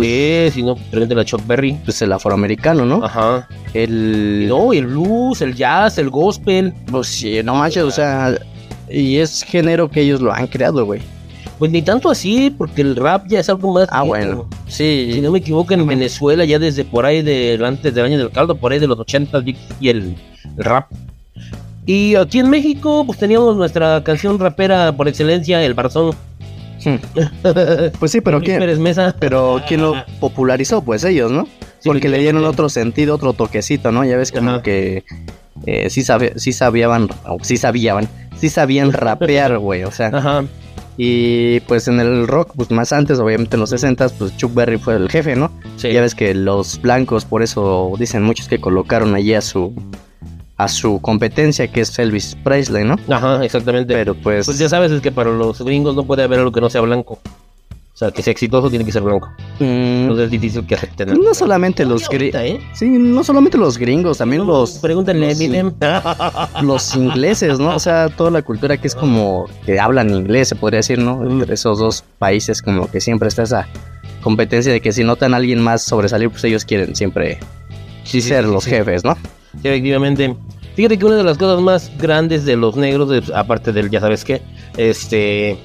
Sí, 0.00 0.48
si 0.52 0.62
no, 0.64 0.74
frente 0.74 1.14
la 1.14 1.24
Chuck 1.24 1.46
Berry. 1.46 1.78
pues 1.84 2.00
el 2.02 2.12
afroamericano, 2.12 2.84
¿no? 2.84 3.04
Ajá. 3.04 3.46
El... 3.74 4.48
No, 4.48 4.72
el 4.72 4.86
blues, 4.86 5.40
el 5.42 5.54
jazz, 5.54 5.98
el 5.98 6.10
gospel. 6.10 6.72
Pues 6.90 7.06
sí, 7.08 7.40
no 7.44 7.54
manches, 7.54 7.84
o 7.84 7.90
sea... 7.92 8.34
Y 8.90 9.18
es 9.18 9.42
género 9.44 9.88
que 9.90 10.00
ellos 10.00 10.20
lo 10.20 10.32
han 10.32 10.46
creado, 10.48 10.84
güey. 10.84 11.00
Pues 11.58 11.70
ni 11.70 11.82
tanto 11.82 12.10
así, 12.10 12.50
porque 12.50 12.82
el 12.82 12.96
rap 12.96 13.26
ya 13.28 13.40
es 13.40 13.48
algo 13.48 13.72
más. 13.72 13.88
Ah, 13.90 14.02
bueno. 14.02 14.48
Sí. 14.66 15.10
Si 15.14 15.20
no 15.20 15.30
me 15.30 15.38
equivoco, 15.38 15.72
en 15.72 15.86
Venezuela, 15.86 16.44
ya 16.44 16.58
desde 16.58 16.84
por 16.84 17.06
ahí 17.06 17.22
del 17.22 17.64
antes 17.64 17.94
del 17.94 18.04
año 18.06 18.18
del 18.18 18.30
caldo, 18.30 18.56
por 18.56 18.72
ahí 18.72 18.78
de 18.80 18.86
los 18.88 18.98
80 18.98 19.42
y 19.80 19.88
el, 19.88 20.16
el 20.58 20.64
rap. 20.64 20.90
Y 21.86 22.14
aquí 22.16 22.38
en 22.38 22.50
México, 22.50 23.04
pues 23.06 23.18
teníamos 23.18 23.56
nuestra 23.56 24.02
canción 24.02 24.38
rapera 24.38 24.96
por 24.96 25.06
excelencia, 25.06 25.62
El 25.64 25.74
Barzón. 25.74 26.14
Hmm. 26.84 26.96
Pues 27.98 28.10
sí, 28.12 28.20
pero 28.20 28.40
¿quién, 28.40 28.58
Pérez 28.58 28.78
Mesa. 28.78 29.14
pero 29.18 29.62
¿quién 29.68 29.80
lo 29.82 29.94
popularizó? 30.20 30.82
Pues 30.82 31.04
ellos, 31.04 31.30
¿no? 31.30 31.44
Sí, 31.78 31.88
Porque 31.88 32.08
le 32.08 32.18
dieron 32.18 32.36
efectivamente. 32.42 32.48
otro 32.48 32.68
sentido, 32.68 33.14
otro 33.14 33.32
toquecito, 33.32 33.92
¿no? 33.92 34.04
Ya 34.04 34.16
ves 34.16 34.32
como 34.32 34.50
Ajá. 34.50 34.62
que 34.62 35.04
eh, 35.66 35.88
sí, 35.90 36.02
sabe, 36.02 36.32
sí 36.36 36.52
sabían, 36.52 37.08
o 37.26 37.38
sí 37.42 37.56
sabían, 37.58 38.08
sí 38.38 38.48
sabían 38.48 38.92
rapear, 38.92 39.58
güey, 39.58 39.84
o 39.84 39.90
sea. 39.90 40.08
Ajá. 40.08 40.44
Y 40.96 41.60
pues 41.60 41.88
en 41.88 41.98
el 42.00 42.28
rock, 42.28 42.52
pues 42.54 42.70
más 42.70 42.92
antes, 42.92 43.18
obviamente 43.18 43.56
en 43.56 43.60
los 43.60 43.70
60 43.70 44.08
pues 44.10 44.36
Chuck 44.36 44.54
Berry 44.54 44.78
fue 44.78 44.94
el 44.96 45.08
jefe, 45.08 45.34
¿no? 45.34 45.50
Sí. 45.76 45.92
Ya 45.92 46.00
ves 46.00 46.14
que 46.14 46.34
los 46.34 46.80
blancos, 46.80 47.24
por 47.24 47.42
eso 47.42 47.92
dicen 47.98 48.22
muchos 48.22 48.48
que 48.48 48.60
colocaron 48.60 49.14
allí 49.14 49.34
a 49.34 49.40
su 49.40 49.74
a 50.56 50.68
su 50.68 51.00
competencia, 51.00 51.66
que 51.68 51.80
es 51.80 51.98
Elvis 51.98 52.36
Presley, 52.44 52.84
¿no? 52.84 52.96
Ajá, 53.08 53.44
exactamente. 53.44 53.92
Pero 53.92 54.14
pues, 54.14 54.46
Pues 54.46 54.58
ya 54.58 54.68
sabes, 54.68 54.92
es 54.92 55.00
que 55.00 55.10
para 55.10 55.30
los 55.30 55.60
gringos 55.60 55.96
no 55.96 56.04
puede 56.04 56.22
haber 56.22 56.38
algo 56.38 56.52
que 56.52 56.60
no 56.60 56.70
sea 56.70 56.80
blanco. 56.80 57.18
O 57.94 57.96
sea, 57.96 58.10
que 58.10 58.22
sea 58.24 58.32
exitoso 58.32 58.68
tiene 58.70 58.84
que 58.84 58.90
ser 58.90 59.02
blanco. 59.02 59.30
mm, 59.60 59.62
Entonces 59.64 60.24
es 60.24 60.30
difícil 60.32 60.66
que 60.66 60.74
acepten. 60.74 61.14
no 61.22 61.32
solamente 61.32 61.84
los 61.84 62.08
gringos, 62.08 62.40
¿eh? 62.42 62.60
sí, 62.72 62.86
no 62.88 63.22
solamente 63.22 63.56
los 63.56 63.78
gringos, 63.78 64.18
también 64.18 64.44
los 64.44 64.72
Pregúntenle 64.78 65.28
los- 65.28 65.36
Eminem. 65.40 65.72
los 66.62 66.96
ingleses, 66.96 67.60
¿no? 67.60 67.74
O 67.76 67.78
sea, 67.78 68.08
toda 68.08 68.32
la 68.32 68.42
cultura 68.42 68.76
que 68.78 68.88
es 68.88 68.96
como 68.96 69.46
que 69.64 69.78
hablan 69.78 70.10
inglés, 70.10 70.48
se 70.48 70.56
podría 70.56 70.78
decir, 70.78 70.98
¿no? 70.98 71.22
Entre 71.22 71.54
esos 71.54 71.78
dos 71.78 72.02
países 72.18 72.62
como 72.62 72.90
que 72.90 73.00
siempre 73.00 73.28
está 73.28 73.44
esa 73.44 73.68
competencia 74.22 74.72
de 74.72 74.80
que 74.80 74.90
si 74.92 75.04
notan 75.04 75.32
a 75.32 75.36
alguien 75.36 75.60
más 75.60 75.82
sobresalir, 75.84 76.30
pues 76.30 76.42
ellos 76.44 76.64
quieren 76.64 76.96
siempre 76.96 77.38
Sí, 78.02 78.20
sí, 78.20 78.28
ser 78.28 78.44
sí, 78.44 78.50
los 78.50 78.64
sí. 78.64 78.70
jefes, 78.70 79.04
¿no? 79.04 79.14
Sí, 79.62 79.68
efectivamente. 79.68 80.34
Fíjate 80.74 80.98
que 80.98 81.04
una 81.06 81.14
de 81.16 81.22
las 81.22 81.38
cosas 81.38 81.60
más 81.62 81.92
grandes 81.96 82.44
de 82.44 82.56
los 82.56 82.74
negros, 82.76 83.30
aparte 83.32 83.72
del 83.72 83.88
ya 83.88 84.00
sabes 84.00 84.24
qué, 84.24 84.42
este. 84.76 85.58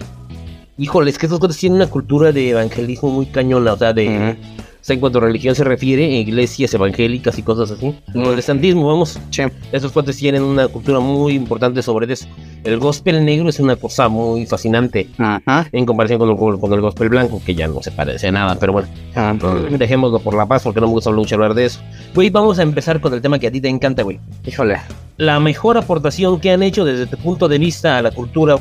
Híjole, 0.79 1.09
es 1.12 1.17
que 1.17 1.25
estos 1.25 1.39
cosas 1.39 1.57
tienen 1.57 1.75
una 1.75 1.88
cultura 1.88 2.31
de 2.31 2.51
evangelismo 2.51 3.09
muy 3.09 3.25
cañona, 3.25 3.74
o 3.74 3.77
sea, 3.77 3.91
de. 3.91 4.38
sea, 4.79 4.93
en 4.93 5.01
cuanto 5.01 5.17
a 5.19 5.21
religión 5.21 5.53
se 5.53 5.65
refiere, 5.65 6.05
iglesias 6.09 6.74
evangélicas 6.74 7.38
y 7.38 7.43
cosas 7.43 7.71
así. 7.71 7.93
El 8.15 8.24
protestantismo, 8.24 8.88
vamos. 8.88 9.19
Sí. 9.29 9.43
Esos 9.74 9.91
cuates 9.91 10.15
tienen 10.15 10.41
una 10.41 10.69
cultura 10.69 11.01
muy 11.01 11.33
importante 11.33 11.81
sobre 11.81 12.12
eso. 12.12 12.27
El 12.63 12.79
gospel 12.79 13.25
negro 13.25 13.50
es 13.50 13.59
una 13.59 13.75
cosa 13.75 14.07
muy 14.07 14.45
fascinante 14.45 15.09
Ajá. 15.17 15.67
en 15.74 15.86
comparación 15.86 16.17
con 16.17 16.29
el, 16.29 16.59
con 16.59 16.71
el 16.71 16.81
gospel 16.81 17.09
blanco, 17.09 17.41
que 17.45 17.55
ya 17.55 17.67
no 17.67 17.83
se 17.83 17.91
parece 17.91 18.29
a 18.29 18.31
nada, 18.31 18.55
pero 18.57 18.71
bueno. 18.71 18.88
Ah, 19.15 19.36
Dejémoslo 19.77 20.19
por 20.19 20.33
la 20.33 20.45
paz 20.45 20.63
porque 20.63 20.79
no 20.79 20.88
me 20.88 20.93
gusta 20.93 21.12
mucho 21.12 21.36
hablar 21.36 21.53
de 21.55 21.65
eso. 21.65 21.81
Güey, 22.15 22.29
vamos 22.29 22.57
a 22.57 22.63
empezar 22.63 23.01
con 23.01 23.13
el 23.13 23.21
tema 23.21 23.38
que 23.38 23.48
a 23.48 23.51
ti 23.51 23.59
te 23.59 23.67
encanta, 23.67 24.03
güey. 24.03 24.19
Híjole. 24.45 24.77
La 25.17 25.41
mejor 25.41 25.77
aportación 25.77 26.39
que 26.39 26.51
han 26.51 26.63
hecho 26.63 26.86
desde 26.86 27.05
tu 27.05 27.17
punto 27.17 27.50
de 27.50 27.57
vista 27.57 27.98
a 27.98 28.01
la 28.01 28.12
cultura 28.12 28.57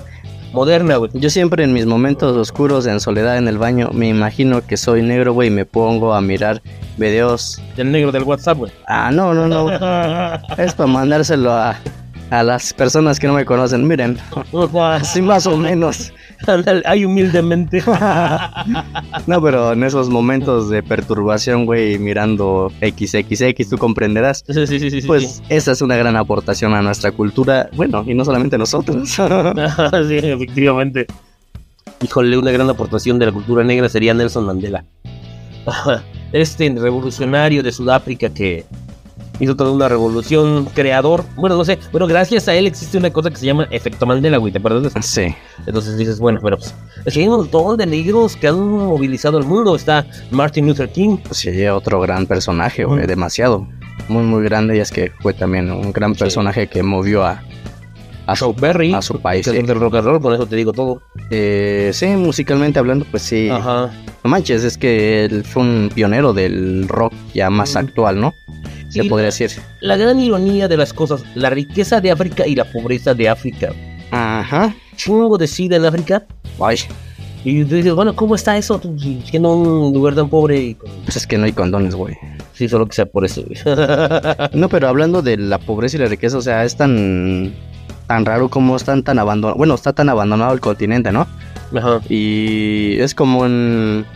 moderna, 0.52 0.96
güey. 0.96 1.10
Yo 1.14 1.30
siempre 1.30 1.64
en 1.64 1.72
mis 1.72 1.86
momentos 1.86 2.36
oscuros 2.36 2.86
en 2.86 3.00
soledad 3.00 3.38
en 3.38 3.48
el 3.48 3.58
baño 3.58 3.90
me 3.92 4.08
imagino 4.08 4.66
que 4.66 4.76
soy 4.76 5.02
negro, 5.02 5.32
güey, 5.32 5.48
y 5.48 5.50
me 5.50 5.64
pongo 5.64 6.14
a 6.14 6.20
mirar 6.20 6.62
videos. 6.96 7.60
El 7.76 7.92
negro 7.92 8.12
del 8.12 8.24
WhatsApp, 8.24 8.58
güey. 8.58 8.72
Ah, 8.86 9.10
no, 9.12 9.34
no, 9.34 9.46
no. 9.46 9.68
Es 10.58 10.74
para 10.74 10.86
mandárselo 10.86 11.52
a, 11.52 11.76
a 12.30 12.42
las 12.42 12.72
personas 12.72 13.18
que 13.18 13.26
no 13.26 13.34
me 13.34 13.44
conocen. 13.44 13.86
Miren, 13.86 14.18
así 14.80 15.22
más 15.22 15.46
o 15.46 15.56
menos. 15.56 16.12
Ay, 16.84 17.04
humildemente. 17.04 17.82
No, 19.26 19.42
pero 19.42 19.72
en 19.72 19.82
esos 19.84 20.08
momentos 20.08 20.70
de 20.70 20.82
perturbación, 20.82 21.66
güey, 21.66 21.98
mirando 21.98 22.72
XXX, 22.80 23.68
tú 23.68 23.76
comprenderás. 23.76 24.44
Sí, 24.48 24.66
sí, 24.66 24.78
sí, 24.80 24.90
sí. 24.90 25.06
Pues 25.06 25.42
esa 25.48 25.72
es 25.72 25.82
una 25.82 25.96
gran 25.96 26.16
aportación 26.16 26.72
a 26.74 26.80
nuestra 26.80 27.12
cultura. 27.12 27.68
Bueno, 27.74 28.04
y 28.06 28.14
no 28.14 28.24
solamente 28.24 28.56
nosotros. 28.56 29.08
sí, 29.10 30.16
efectivamente. 30.16 31.06
Híjole, 32.02 32.38
una 32.38 32.50
gran 32.50 32.70
aportación 32.70 33.18
de 33.18 33.26
la 33.26 33.32
cultura 33.32 33.64
negra 33.64 33.88
sería 33.88 34.14
Nelson 34.14 34.46
Mandela. 34.46 34.84
Este 36.32 36.74
revolucionario 36.78 37.62
de 37.62 37.72
Sudáfrica 37.72 38.28
que 38.32 38.64
hizo 39.40 39.54
toda 39.56 39.70
una 39.72 39.88
revolución, 39.88 40.66
creador. 40.74 41.24
Bueno, 41.36 41.56
no 41.56 41.64
sé, 41.64 41.78
bueno, 41.92 42.06
gracias 42.06 42.48
a 42.48 42.54
él 42.54 42.66
existe 42.66 42.98
una 42.98 43.10
cosa 43.10 43.30
que 43.30 43.36
se 43.36 43.46
llama 43.46 43.66
efecto 43.70 44.04
Mandela, 44.06 44.38
güey, 44.38 44.52
¿te 44.52 44.58
acuerdas 44.58 44.82
de 44.82 44.88
eso? 44.88 44.98
Sí. 45.02 45.34
Entonces 45.66 45.96
dices, 45.96 46.18
bueno, 46.18 46.40
pero 46.42 46.58
pues, 46.58 46.74
es 47.04 47.14
que 47.14 47.20
hay 47.20 47.28
un 47.28 47.36
montón 47.36 47.76
de 47.76 47.86
negros 47.86 48.36
que 48.36 48.48
han 48.48 48.58
movilizado 48.58 49.38
el 49.38 49.44
mundo. 49.44 49.76
Está 49.76 50.06
Martin 50.30 50.66
Luther 50.66 50.90
King, 50.90 51.18
sí, 51.30 51.66
otro 51.66 52.00
gran 52.00 52.26
personaje, 52.26 52.84
güey, 52.84 53.06
demasiado. 53.06 53.66
Muy, 54.08 54.22
muy 54.22 54.42
grande. 54.44 54.76
Y 54.76 54.80
es 54.80 54.90
que 54.90 55.12
fue 55.20 55.34
también 55.34 55.70
un 55.70 55.92
gran 55.92 56.14
Sí. 56.14 56.20
personaje 56.20 56.66
que 56.68 56.82
movió 56.82 57.24
a, 57.26 57.42
a, 58.26 58.36
su, 58.36 58.54
Berry, 58.54 58.94
a 58.94 59.02
su 59.02 59.20
país. 59.20 59.44
que 59.44 59.52
sí. 59.52 59.58
es 59.58 59.66
del 59.66 59.78
rock 59.78 59.96
and 59.96 60.04
roll, 60.06 60.20
con 60.20 60.32
eso 60.34 60.46
te 60.46 60.56
digo 60.56 60.72
todo. 60.72 61.02
Eh, 61.30 61.90
sí, 61.92 62.06
musicalmente 62.08 62.78
hablando, 62.78 63.04
pues 63.10 63.22
sí. 63.22 63.48
Ajá. 63.50 63.90
No 64.24 64.30
manches, 64.30 64.64
es 64.64 64.76
que 64.78 65.24
él 65.26 65.44
fue 65.44 65.62
un 65.62 65.90
pionero 65.94 66.32
del 66.32 66.88
rock 66.88 67.12
ya 67.34 67.50
más 67.50 67.74
Mm. 67.74 67.78
actual, 67.78 68.20
¿no? 68.20 68.34
Se 68.88 69.04
podría 69.04 69.26
decir. 69.26 69.50
La 69.80 69.96
gran 69.96 70.18
ironía 70.18 70.68
de 70.68 70.76
las 70.76 70.92
cosas, 70.92 71.22
la 71.34 71.50
riqueza 71.50 72.00
de 72.00 72.10
África 72.10 72.46
y 72.46 72.54
la 72.54 72.64
pobreza 72.64 73.14
de 73.14 73.28
África. 73.28 73.72
Ajá. 74.10 74.74
Chingo 74.96 75.36
de 75.38 75.46
sida 75.46 75.76
en 75.76 75.84
África. 75.84 76.24
Ay, 76.60 76.76
Y 77.44 77.62
dices, 77.64 77.92
bueno, 77.94 78.16
¿cómo 78.16 78.34
está 78.34 78.56
eso? 78.56 78.80
Siendo 79.24 79.54
un 79.54 79.92
lugar 79.92 80.14
tan 80.14 80.28
pobre 80.28 80.58
y 80.60 80.74
con... 80.74 80.90
pues 81.04 81.16
es 81.16 81.26
que 81.26 81.38
no 81.38 81.44
hay 81.44 81.52
condones, 81.52 81.94
güey. 81.94 82.16
Sí, 82.54 82.68
solo 82.68 82.86
que 82.86 82.94
sea 82.94 83.06
por 83.06 83.24
eso. 83.24 83.42
güey. 83.44 83.58
No, 84.54 84.68
pero 84.68 84.88
hablando 84.88 85.22
de 85.22 85.36
la 85.36 85.58
pobreza 85.58 85.96
y 85.96 86.00
la 86.00 86.06
riqueza, 86.06 86.38
o 86.38 86.42
sea, 86.42 86.64
es 86.64 86.76
tan 86.76 87.54
tan 88.06 88.24
raro 88.24 88.48
como 88.48 88.74
están 88.74 89.02
tan 89.02 89.18
abandonado, 89.18 89.58
bueno, 89.58 89.74
está 89.74 89.92
tan 89.92 90.08
abandonado 90.08 90.54
el 90.54 90.60
continente, 90.60 91.12
¿no? 91.12 91.26
Ajá. 91.76 92.00
Y 92.08 92.96
es 93.00 93.14
como 93.14 93.44
en, 93.44 94.06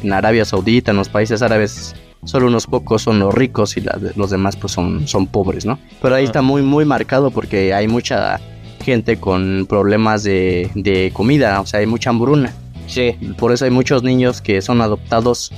en 0.00 0.12
Arabia 0.12 0.44
Saudita, 0.44 0.92
en 0.92 0.96
los 0.98 1.08
países 1.08 1.42
árabes, 1.42 1.92
solo 2.24 2.46
unos 2.46 2.66
pocos 2.66 3.02
son 3.02 3.18
los 3.18 3.34
ricos 3.34 3.76
y 3.76 3.80
la- 3.80 3.98
los 4.16 4.30
demás 4.30 4.56
pues 4.56 4.72
son, 4.72 5.06
son 5.08 5.26
pobres, 5.26 5.66
¿no? 5.66 5.78
Pero 6.00 6.14
ahí 6.14 6.22
Ah. 6.24 6.26
está 6.26 6.42
muy 6.42 6.62
muy 6.62 6.84
marcado 6.84 7.30
porque 7.30 7.74
hay 7.74 7.88
mucha 7.88 8.40
gente 8.82 9.16
con 9.18 9.66
problemas 9.68 10.22
de, 10.22 10.70
de 10.74 11.10
comida, 11.12 11.60
o 11.60 11.66
sea, 11.66 11.80
hay 11.80 11.86
mucha 11.86 12.10
hambruna. 12.10 12.52
Sí. 12.86 13.12
Por 13.38 13.52
eso 13.52 13.64
hay 13.64 13.70
muchos 13.70 14.02
niños 14.02 14.40
que 14.40 14.60
son 14.62 14.80
adoptados 14.80 15.52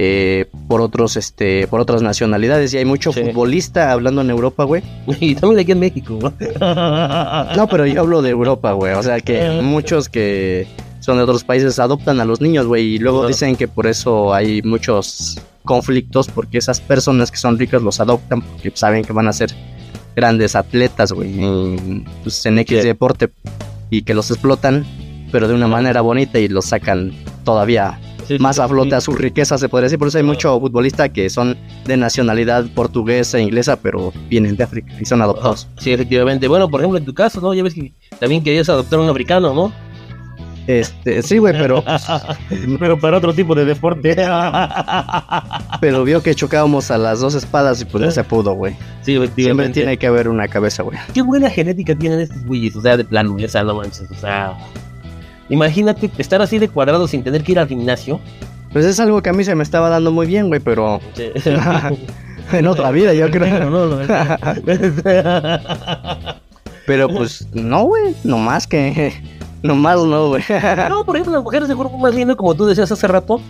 eh, 0.00 0.46
por 0.68 0.80
otros, 0.80 1.16
este, 1.16 1.66
por 1.66 1.80
otras 1.80 2.02
nacionalidades. 2.02 2.72
Y 2.72 2.78
hay 2.78 2.84
mucho 2.84 3.12
Sí. 3.12 3.20
futbolista 3.24 3.90
hablando 3.90 4.20
en 4.20 4.30
Europa, 4.30 4.62
güey. 4.64 4.82
Y 5.20 5.34
también 5.34 5.60
aquí 5.60 5.72
en 5.72 5.80
México. 5.80 6.18
¿no? 6.22 6.32
No, 7.56 7.66
pero 7.68 7.84
yo 7.86 8.00
hablo 8.02 8.22
de 8.22 8.30
Europa, 8.30 8.72
güey. 8.72 8.94
O 8.94 9.02
sea 9.02 9.18
que 9.20 9.60
muchos 9.62 10.08
que 10.08 10.66
son 11.08 11.16
de 11.16 11.22
otros 11.22 11.42
países 11.42 11.78
adoptan 11.78 12.20
a 12.20 12.26
los 12.26 12.40
niños, 12.42 12.66
güey. 12.66 12.94
Y 12.94 12.98
luego 12.98 13.26
dicen 13.26 13.56
que 13.56 13.66
por 13.66 13.86
eso 13.86 14.34
hay 14.34 14.60
muchos 14.60 15.38
conflictos 15.64 16.28
porque 16.28 16.58
esas 16.58 16.80
personas 16.82 17.30
que 17.30 17.38
son 17.38 17.58
ricas 17.58 17.80
los 17.82 17.98
adoptan 17.98 18.42
porque 18.42 18.70
saben 18.74 19.02
que 19.04 19.12
van 19.14 19.26
a 19.26 19.32
ser 19.32 19.50
grandes 20.14 20.54
atletas, 20.54 21.12
güey. 21.12 21.42
En, 21.42 22.04
pues, 22.22 22.44
en 22.44 22.58
X 22.58 22.82
Sí. 22.82 22.86
deporte 22.86 23.30
y 23.88 24.02
que 24.02 24.12
los 24.12 24.30
explotan, 24.30 24.84
pero 25.32 25.48
de 25.48 25.54
una 25.54 25.66
manera 25.66 26.02
bonita 26.02 26.38
y 26.38 26.48
los 26.48 26.66
sacan 26.66 27.12
todavía 27.44 27.98
Sí, 28.26 28.38
más 28.38 28.58
a 28.58 28.68
flote 28.68 28.94
a 28.94 29.00
su 29.00 29.12
riqueza, 29.12 29.56
se 29.56 29.70
podría 29.70 29.84
decir. 29.84 29.98
Por 29.98 30.08
eso 30.08 30.18
hay 30.18 30.24
Ah. 30.24 30.26
mucho 30.26 30.60
futbolista 30.60 31.08
que 31.08 31.30
son 31.30 31.56
de 31.86 31.96
nacionalidad 31.96 32.66
portuguesa, 32.74 33.40
inglesa, 33.40 33.76
pero 33.80 34.12
vienen 34.28 34.54
de 34.54 34.64
África 34.64 34.92
y 35.00 35.06
son 35.06 35.22
adoptados. 35.22 35.66
Sí, 35.78 35.92
efectivamente. 35.92 36.46
Bueno, 36.46 36.68
por 36.68 36.80
ejemplo, 36.82 36.98
en 36.98 37.06
tu 37.06 37.14
caso, 37.14 37.40
¿no? 37.40 37.54
Ya 37.54 37.62
ves 37.62 37.72
que 37.72 37.90
también 38.20 38.42
querías 38.44 38.68
adoptar 38.68 38.98
un 38.98 39.08
africano, 39.08 39.54
¿no? 39.54 39.72
Este, 40.68 41.22
sí, 41.22 41.38
güey, 41.38 41.54
pero, 41.54 41.82
Pero 42.78 42.98
para 42.98 43.16
otro 43.16 43.32
tipo 43.32 43.54
de 43.54 43.64
deporte. 43.64 44.14
pero 45.80 46.04
vio 46.04 46.22
que 46.22 46.34
chocábamos 46.34 46.90
a 46.90 46.98
las 46.98 47.20
dos 47.20 47.34
espadas 47.34 47.80
y 47.80 47.86
pues 47.86 48.04
no 48.04 48.10
se 48.10 48.22
pudo, 48.22 48.52
güey. 48.52 48.76
sí, 49.00 49.18
Siempre 49.34 49.70
tiene 49.70 49.96
que 49.96 50.06
haber 50.06 50.28
una 50.28 50.46
cabeza, 50.46 50.82
güey. 50.82 50.98
Qué 51.14 51.22
buena 51.22 51.48
genética 51.48 51.94
tienen 51.94 52.20
estos 52.20 52.44
güeyes, 52.44 52.76
o 52.76 52.82
sea, 52.82 52.98
de 52.98 53.04
plano, 53.04 53.34
o 53.34 53.48
sea, 53.48 53.64
no 53.64 53.76
manches, 53.76 54.10
o 54.10 54.14
sea. 54.14 54.58
Imagínate 55.48 56.10
estar 56.18 56.42
así 56.42 56.58
de 56.58 56.68
cuadrado 56.68 57.08
sin 57.08 57.24
tener 57.24 57.42
que 57.42 57.52
ir 57.52 57.58
al 57.58 57.66
gimnasio. 57.66 58.20
Pues 58.70 58.84
es 58.84 59.00
algo 59.00 59.22
que 59.22 59.30
a 59.30 59.32
mí 59.32 59.44
se 59.44 59.54
me 59.54 59.62
estaba 59.62 59.88
dando 59.88 60.12
muy 60.12 60.26
bien, 60.26 60.48
güey, 60.48 60.60
pero 60.60 61.00
en 62.52 62.66
otra 62.66 62.90
vida, 62.90 63.14
yo 63.14 63.30
creo. 63.30 63.70
No, 63.70 63.86
no, 63.86 64.02
no. 64.02 64.06
Pero 66.86 67.08
pues 67.08 67.46
no, 67.52 67.84
güey, 67.84 68.14
nomás 68.24 68.66
que. 68.66 69.37
Nomás 69.62 69.98
no, 70.04 70.28
güey. 70.28 70.42
No, 70.88 71.04
por 71.04 71.16
ejemplo, 71.16 71.34
las 71.34 71.42
mujeres 71.42 71.68
de 71.68 71.74
cuerpo 71.74 71.98
más 71.98 72.14
lindo, 72.14 72.36
como 72.36 72.54
tú 72.54 72.66
decías 72.66 72.90
hace 72.92 73.06
rato, 73.08 73.40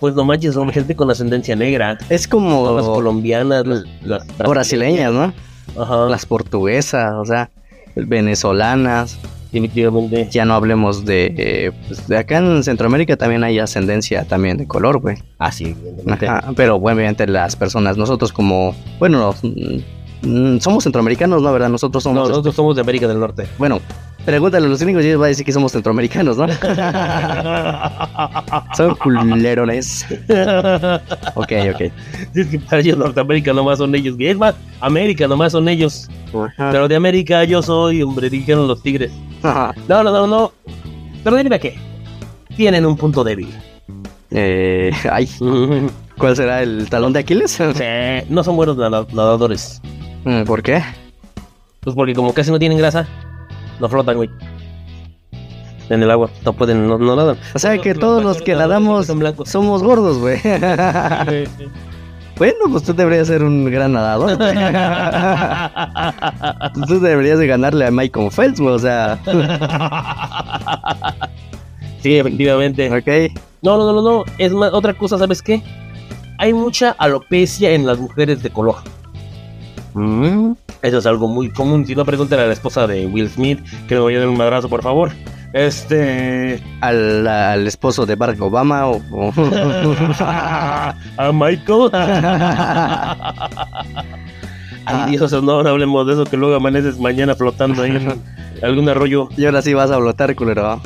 pues 0.00 0.14
no 0.14 0.24
manches, 0.24 0.54
son 0.54 0.70
gente 0.70 0.94
con 0.94 1.10
ascendencia 1.10 1.56
negra. 1.56 1.98
Es 2.08 2.22
Son 2.24 2.44
las 2.44 2.84
como 2.84 2.94
colombianas, 2.94 3.66
las, 3.66 3.84
las 4.04 4.26
brasileñas, 4.36 5.12
¿no? 5.12 5.32
Ajá, 5.80 5.96
Las 6.06 6.26
portuguesas, 6.26 7.12
o 7.16 7.24
sea, 7.24 7.50
venezolanas. 7.96 9.18
definitivamente. 9.46 10.28
Ya 10.30 10.44
no 10.44 10.54
hablemos 10.54 11.04
de, 11.04 11.34
eh, 11.38 11.72
pues, 11.86 12.06
de 12.08 12.18
acá 12.18 12.38
en 12.38 12.62
Centroamérica 12.62 13.16
también 13.16 13.42
hay 13.44 13.58
ascendencia 13.58 14.24
también 14.24 14.56
de 14.58 14.66
color, 14.66 14.98
güey. 15.00 15.16
Ah, 15.38 15.50
sí, 15.52 15.66
evidentemente. 15.78 16.28
Ajá, 16.28 16.52
pero 16.56 16.78
bueno, 16.78 16.96
obviamente 16.96 17.26
las 17.26 17.56
personas, 17.56 17.96
nosotros 17.96 18.32
como, 18.32 18.74
bueno, 18.98 19.34
mm, 19.42 20.26
mm, 20.56 20.60
somos 20.60 20.84
centroamericanos, 20.84 21.40
¿no? 21.42 21.52
¿Verdad? 21.52 21.70
Nosotros 21.70 22.04
No, 22.06 22.12
somos, 22.14 22.28
nosotros 22.28 22.54
somos 22.54 22.76
de 22.76 22.82
América 22.82 23.08
del 23.08 23.18
Norte. 23.20 23.46
bueno, 23.58 23.80
pregúntale 24.24 24.66
a 24.66 24.68
los 24.68 24.82
gringos 24.82 25.04
y 25.04 25.08
ellos 25.08 25.20
van 25.20 25.26
a 25.26 25.28
decir 25.28 25.44
que 25.46 25.52
somos 25.52 25.72
centroamericanos, 25.72 26.36
¿no? 26.36 26.46
Son 28.76 28.94
culerones. 28.96 30.04
Ok, 31.34 31.52
ok. 31.74 31.80
Es 32.34 32.46
que 32.48 32.58
para 32.58 32.80
ellos 32.80 32.98
Norteamérica 32.98 33.52
nomás 33.52 33.78
son 33.78 33.94
ellos. 33.94 34.16
Es 34.18 34.36
más, 34.36 34.54
América 34.80 35.26
nomás 35.28 35.52
son 35.52 35.68
ellos. 35.68 36.08
Pero 36.56 36.88
de 36.88 36.96
América 36.96 37.44
yo 37.44 37.62
soy, 37.62 38.02
hombre, 38.02 38.28
dijeron 38.30 38.68
los 38.68 38.82
tigres. 38.82 39.10
Ajá. 39.42 39.74
No, 39.88 40.02
no, 40.02 40.10
no, 40.12 40.26
no. 40.26 40.52
Pero 41.24 41.36
dime 41.36 41.58
qué. 41.58 41.76
Tienen 42.56 42.84
un 42.86 42.96
punto 42.96 43.24
débil. 43.24 43.48
Eh, 44.30 44.90
ay, 45.10 45.28
¿cuál 46.18 46.36
será 46.36 46.62
el 46.62 46.88
talón 46.90 47.12
de 47.12 47.20
Aquiles? 47.20 47.52
Sí, 47.52 47.84
no 48.28 48.44
son 48.44 48.56
buenos 48.56 48.76
nada- 48.76 49.06
nadadores. 49.12 49.80
Mm, 50.24 50.42
¿Por 50.44 50.62
qué? 50.62 50.82
Pues 51.80 51.96
porque 51.96 52.14
como 52.14 52.34
casi 52.34 52.50
no 52.50 52.58
tienen 52.58 52.76
grasa, 52.76 53.06
no 53.80 53.88
flotan, 53.88 54.16
güey. 54.16 54.30
En 55.88 56.02
el 56.02 56.10
agua, 56.10 56.28
no 56.44 56.52
pueden, 56.52 56.86
no, 56.86 56.98
no 56.98 57.16
nadan. 57.16 57.38
O 57.54 57.58
sea 57.58 57.78
que 57.78 57.94
todos 57.94 58.22
los 58.22 58.42
que 58.42 58.54
nadamos 58.54 59.06
somos 59.44 59.82
gordos, 59.82 60.18
güey. 60.18 60.38
Bueno, 62.38 62.66
pues 62.70 62.84
tú 62.84 62.94
deberías 62.94 63.26
ser 63.26 63.42
un 63.42 63.64
gran 63.68 63.92
nadador. 63.94 64.36
güey. 64.36 64.54
Tú 66.86 67.00
deberías 67.00 67.40
de 67.40 67.48
ganarle 67.48 67.84
a 67.84 67.90
Michael 67.90 68.30
Phelps, 68.30 68.60
güey, 68.60 68.74
o 68.76 68.78
sea. 68.78 69.18
sí, 72.00 72.16
efectivamente. 72.16 72.96
Ok. 72.96 73.32
No, 73.62 73.76
no, 73.76 73.84
no, 73.86 73.92
no, 73.92 74.02
no. 74.02 74.24
Es 74.38 74.52
más, 74.52 74.72
otra 74.72 74.94
cosa, 74.94 75.18
¿sabes 75.18 75.42
qué? 75.42 75.64
Hay 76.38 76.52
mucha 76.52 76.92
alopecia 76.92 77.72
en 77.72 77.84
las 77.86 77.98
mujeres 77.98 78.40
de 78.40 78.50
color. 78.50 78.76
Mm, 79.98 80.52
Eso 80.82 80.98
es 80.98 81.06
algo 81.06 81.26
muy 81.28 81.50
común. 81.50 81.84
Si 81.86 81.94
no, 81.96 82.04
pregúntale 82.04 82.42
a 82.42 82.46
la 82.46 82.52
esposa 82.52 82.86
de 82.86 83.06
Will 83.06 83.28
Smith 83.28 83.58
que 83.88 83.94
me 83.96 84.00
vaya 84.00 84.18
a 84.18 84.20
dar 84.20 84.28
un 84.28 84.36
madrazo, 84.36 84.68
por 84.68 84.82
favor. 84.82 85.10
Este. 85.52 86.62
Al, 86.82 87.26
al 87.26 87.66
esposo 87.66 88.04
de 88.06 88.14
Barack 88.14 88.40
Obama 88.42 88.86
o... 88.86 89.00
o- 89.10 89.32
A 90.20 90.94
Michael. 91.32 91.90
Ay, 94.86 95.10
Dios, 95.10 95.30
no, 95.42 95.62
no 95.62 95.68
hablemos 95.68 96.06
de 96.06 96.14
eso, 96.14 96.24
que 96.24 96.36
luego 96.36 96.54
amaneces 96.56 96.98
mañana 96.98 97.34
flotando 97.34 97.82
ahí 97.82 97.90
en 97.96 98.20
algún 98.62 98.88
arroyo. 98.88 99.28
y 99.36 99.44
ahora 99.44 99.60
sí 99.62 99.74
vas 99.74 99.90
a 99.90 99.98
flotar, 99.98 100.34
culero. 100.34 100.80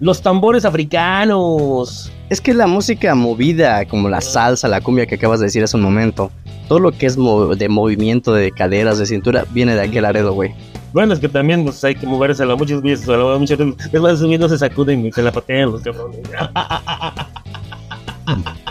Los 0.00 0.22
tambores 0.22 0.64
africanos. 0.64 2.10
Es 2.30 2.40
que 2.40 2.54
la 2.54 2.66
música 2.66 3.14
movida, 3.14 3.84
como 3.86 4.08
la 4.08 4.20
salsa, 4.20 4.68
la 4.68 4.80
cumbia 4.80 5.06
que 5.06 5.16
acabas 5.16 5.40
de 5.40 5.46
decir 5.46 5.62
hace 5.64 5.76
un 5.76 5.82
momento, 5.82 6.30
todo 6.68 6.78
lo 6.78 6.92
que 6.92 7.06
es 7.06 7.16
de 7.16 7.68
movimiento 7.68 8.32
de 8.32 8.52
caderas, 8.52 8.98
de 8.98 9.06
cintura, 9.06 9.44
viene 9.50 9.74
de 9.74 9.82
aquel 9.82 10.02
Laredo, 10.02 10.32
güey. 10.34 10.52
Bueno, 10.92 11.12
es 11.14 11.20
que 11.20 11.28
también 11.28 11.64
pues, 11.64 11.82
hay 11.84 11.94
que 11.94 12.06
moverse 12.06 12.42
a 12.42 12.46
la 12.46 12.56
muchas 12.56 12.80
veces. 12.82 13.08
A 13.08 13.16
la, 13.16 13.38
muchas 13.38 13.58
veces. 13.58 13.74
Es 13.92 14.00
más, 14.00 14.18
subiendo 14.18 14.48
se 14.48 14.58
sacuden 14.58 15.04
y 15.06 15.12
se 15.12 15.22
la 15.22 15.32
patean 15.32 15.72
los 15.72 15.82
cabrones. 15.82 16.20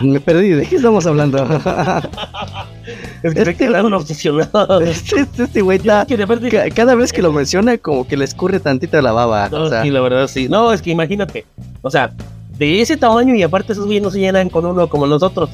Me 0.00 0.20
perdí, 0.20 0.50
¿de 0.50 0.64
qué 0.66 0.76
estamos 0.76 1.04
hablando? 1.06 1.44
Es 3.22 3.34
que 3.34 3.44
se 3.44 3.56
quedaron 3.56 3.92
obsesionados. 3.92 4.82
este, 4.86 5.20
este- 5.20 5.42
este 5.42 5.60
güey 5.60 5.78
está... 5.78 6.06
Que 6.06 6.16
ca- 6.16 6.70
Cada 6.70 6.94
vez 6.94 7.12
que 7.12 7.20
lo 7.20 7.32
menciona, 7.32 7.76
como 7.76 8.06
que 8.06 8.16
le 8.16 8.24
escurre 8.24 8.60
tantito 8.60 9.00
la 9.02 9.10
baba. 9.12 9.48
No, 9.48 9.62
o 9.64 9.68
sea, 9.68 9.82
sí, 9.82 9.90
la 9.90 10.00
verdad 10.00 10.28
sí. 10.28 10.48
No, 10.48 10.72
es 10.72 10.80
que 10.80 10.90
imagínate. 10.90 11.44
O 11.82 11.90
sea, 11.90 12.12
de 12.56 12.80
ese 12.80 12.96
tamaño 12.96 13.34
y 13.34 13.42
aparte 13.42 13.72
esos 13.72 13.84
güeyes 13.86 14.02
no 14.02 14.10
se 14.10 14.20
llenan 14.20 14.48
con 14.48 14.64
uno 14.64 14.88
como 14.88 15.06
nosotros. 15.06 15.50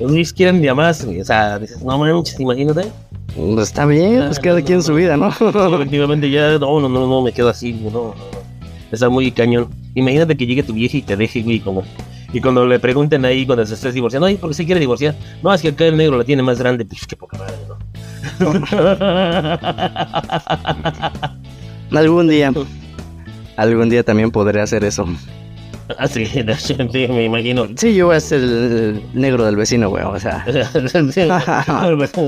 Los 0.00 0.10
güeyes 0.10 0.32
quieren 0.32 0.62
de 0.62 0.70
a 0.70 0.74
más, 0.74 1.04
güey. 1.04 1.20
O 1.20 1.24
sea, 1.24 1.58
dices, 1.58 1.82
no 1.82 1.98
manches, 1.98 2.38
imagínate. 2.38 2.88
pues, 3.34 3.68
está 3.68 3.84
bien, 3.86 4.24
pues 4.26 4.38
Ah, 4.38 4.42
cada 4.42 4.62
quien 4.62 4.82
su 4.82 4.94
vida, 4.94 5.16
¿no? 5.16 5.28
Efectivamente 5.28 6.30
ya, 6.30 6.58
no, 6.58 6.80
no, 6.80 6.88
no, 6.88 7.06
no, 7.06 7.22
me 7.22 7.32
quedo 7.32 7.48
así, 7.48 7.72
no, 7.72 7.90
no, 7.90 8.14
no. 8.14 8.14
Está 8.92 9.08
muy 9.08 9.30
cañón. 9.32 9.68
Imagínate 9.94 10.36
que 10.36 10.46
llegue 10.46 10.62
tu 10.62 10.72
vieja 10.72 10.96
y 10.96 11.02
te 11.02 11.16
deje, 11.16 11.42
güey, 11.42 11.60
como... 11.60 11.82
Y 12.32 12.40
cuando 12.40 12.66
le 12.66 12.78
pregunten 12.78 13.24
ahí, 13.24 13.46
cuando 13.46 13.64
se 13.64 13.74
estés 13.74 13.94
divorciando, 13.94 14.26
ay, 14.26 14.36
¿por 14.36 14.50
qué 14.50 14.54
se 14.54 14.66
quiere 14.66 14.80
divorciar? 14.80 15.14
No, 15.42 15.52
es 15.52 15.62
que 15.62 15.68
acá 15.68 15.86
el 15.86 15.96
negro 15.96 16.18
la 16.18 16.24
tiene 16.24 16.42
más 16.42 16.58
grande. 16.58 16.84
Pues 16.84 17.06
qué 17.06 17.16
poca 17.16 17.38
madre, 17.38 17.56
¿no? 17.68 17.78
Algún 21.98 22.28
día, 22.28 22.52
algún 23.56 23.88
día 23.88 24.02
también 24.04 24.30
podré 24.30 24.60
hacer 24.60 24.84
eso. 24.84 25.06
Así, 25.98 26.26
sí, 26.26 26.76
me 27.08 27.24
imagino. 27.24 27.66
Sí, 27.76 27.94
yo 27.94 28.06
voy 28.06 28.16
a 28.16 28.20
ser 28.20 28.40
el 28.40 29.02
negro 29.14 29.44
del 29.44 29.56
vecino, 29.56 29.88
güey, 29.88 30.04
o 30.04 30.18
sea. 30.18 30.44
o, 30.46 31.88
el 31.88 31.96
vecino, 31.96 32.24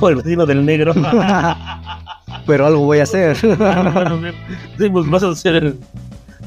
o 0.00 0.08
el 0.08 0.16
vecino 0.16 0.46
del 0.46 0.64
negro. 0.64 0.94
Pero 2.46 2.66
algo 2.66 2.80
voy 2.80 2.98
a 3.00 3.04
hacer. 3.04 3.36
sí, 4.78 4.88
pues 4.90 5.08
vas 5.08 5.22
a 5.22 5.34
ser 5.34 5.56
el 5.56 5.78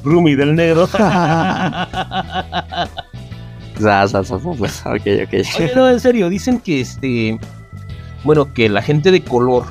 roomie 0.03 0.35
del 0.35 0.55
negro. 0.55 0.87
Pues, 4.57 4.85
ok, 4.85 5.07
ok. 5.23 5.33
Oye, 5.57 5.71
no, 5.75 5.89
en 5.89 5.99
serio, 5.99 6.29
dicen 6.29 6.59
que 6.59 6.81
este. 6.81 7.39
Bueno, 8.23 8.53
que 8.53 8.69
la 8.69 8.81
gente 8.81 9.09
de 9.11 9.23
color 9.23 9.65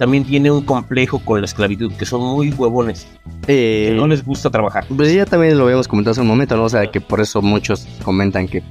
también 0.00 0.24
tiene 0.24 0.50
un 0.50 0.62
complejo 0.62 1.18
con 1.18 1.42
la 1.42 1.44
esclavitud, 1.44 1.92
que 1.92 2.06
son 2.06 2.22
muy 2.22 2.50
huevones, 2.52 3.06
que 3.46 3.90
Eh, 3.90 3.94
no 3.94 4.06
les 4.06 4.24
gusta 4.24 4.48
trabajar. 4.48 4.86
Pues 4.96 5.12
ya 5.12 5.26
también 5.26 5.58
lo 5.58 5.64
habíamos 5.64 5.88
comentado 5.88 6.12
hace 6.12 6.22
un 6.22 6.26
momento, 6.26 6.56
¿no? 6.56 6.64
O 6.64 6.68
sea, 6.70 6.90
que 6.90 7.02
por 7.02 7.20
eso 7.20 7.42
muchos 7.42 7.86
comentan 8.02 8.48
que 8.48 8.62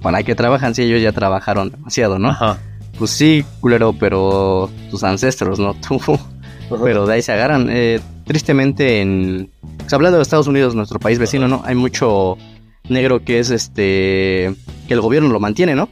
para 0.00 0.22
que 0.22 0.34
trabajan 0.34 0.74
si 0.74 0.84
ellos 0.84 1.02
ya 1.02 1.12
trabajaron 1.12 1.70
demasiado, 1.70 2.18
¿no? 2.18 2.30
Ajá. 2.30 2.58
Pues 2.98 3.10
sí, 3.10 3.44
culero, 3.60 3.92
pero 3.92 4.70
tus 4.90 5.04
ancestros, 5.04 5.58
¿no? 5.58 5.74
Tú. 5.86 6.00
Pero 6.82 7.06
de 7.06 7.12
ahí 7.12 7.20
se 7.20 7.32
agarran. 7.32 7.66
Eh, 7.68 8.00
tristemente, 8.24 9.02
en. 9.02 9.50
pues, 9.76 9.92
hablando 9.92 10.16
de 10.16 10.22
Estados 10.22 10.46
Unidos, 10.46 10.74
nuestro 10.74 10.98
país 10.98 11.18
vecino, 11.18 11.46
¿no? 11.46 11.60
Hay 11.66 11.74
mucho 11.74 12.38
negro 12.88 13.22
que 13.22 13.38
es 13.38 13.50
este. 13.50 14.54
que 14.88 14.94
el 14.94 15.02
gobierno 15.02 15.28
lo 15.28 15.40
mantiene, 15.40 15.74
¿no? 15.74 15.90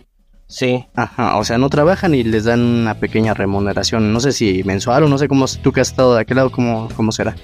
Sí. 0.48 0.86
Ajá, 0.94 1.36
o 1.36 1.44
sea, 1.44 1.58
no 1.58 1.68
trabajan 1.68 2.14
y 2.14 2.24
les 2.24 2.44
dan 2.44 2.60
una 2.60 2.94
pequeña 2.94 3.34
remuneración. 3.34 4.12
No 4.12 4.20
sé 4.20 4.32
si 4.32 4.62
mensual 4.64 5.04
o 5.04 5.08
no 5.08 5.18
sé 5.18 5.28
cómo 5.28 5.44
tú 5.62 5.72
que 5.72 5.80
has 5.82 5.88
estado 5.88 6.14
de 6.14 6.22
aquel 6.22 6.38
lado, 6.38 6.50
cómo, 6.50 6.88
cómo 6.96 7.12
será. 7.12 7.36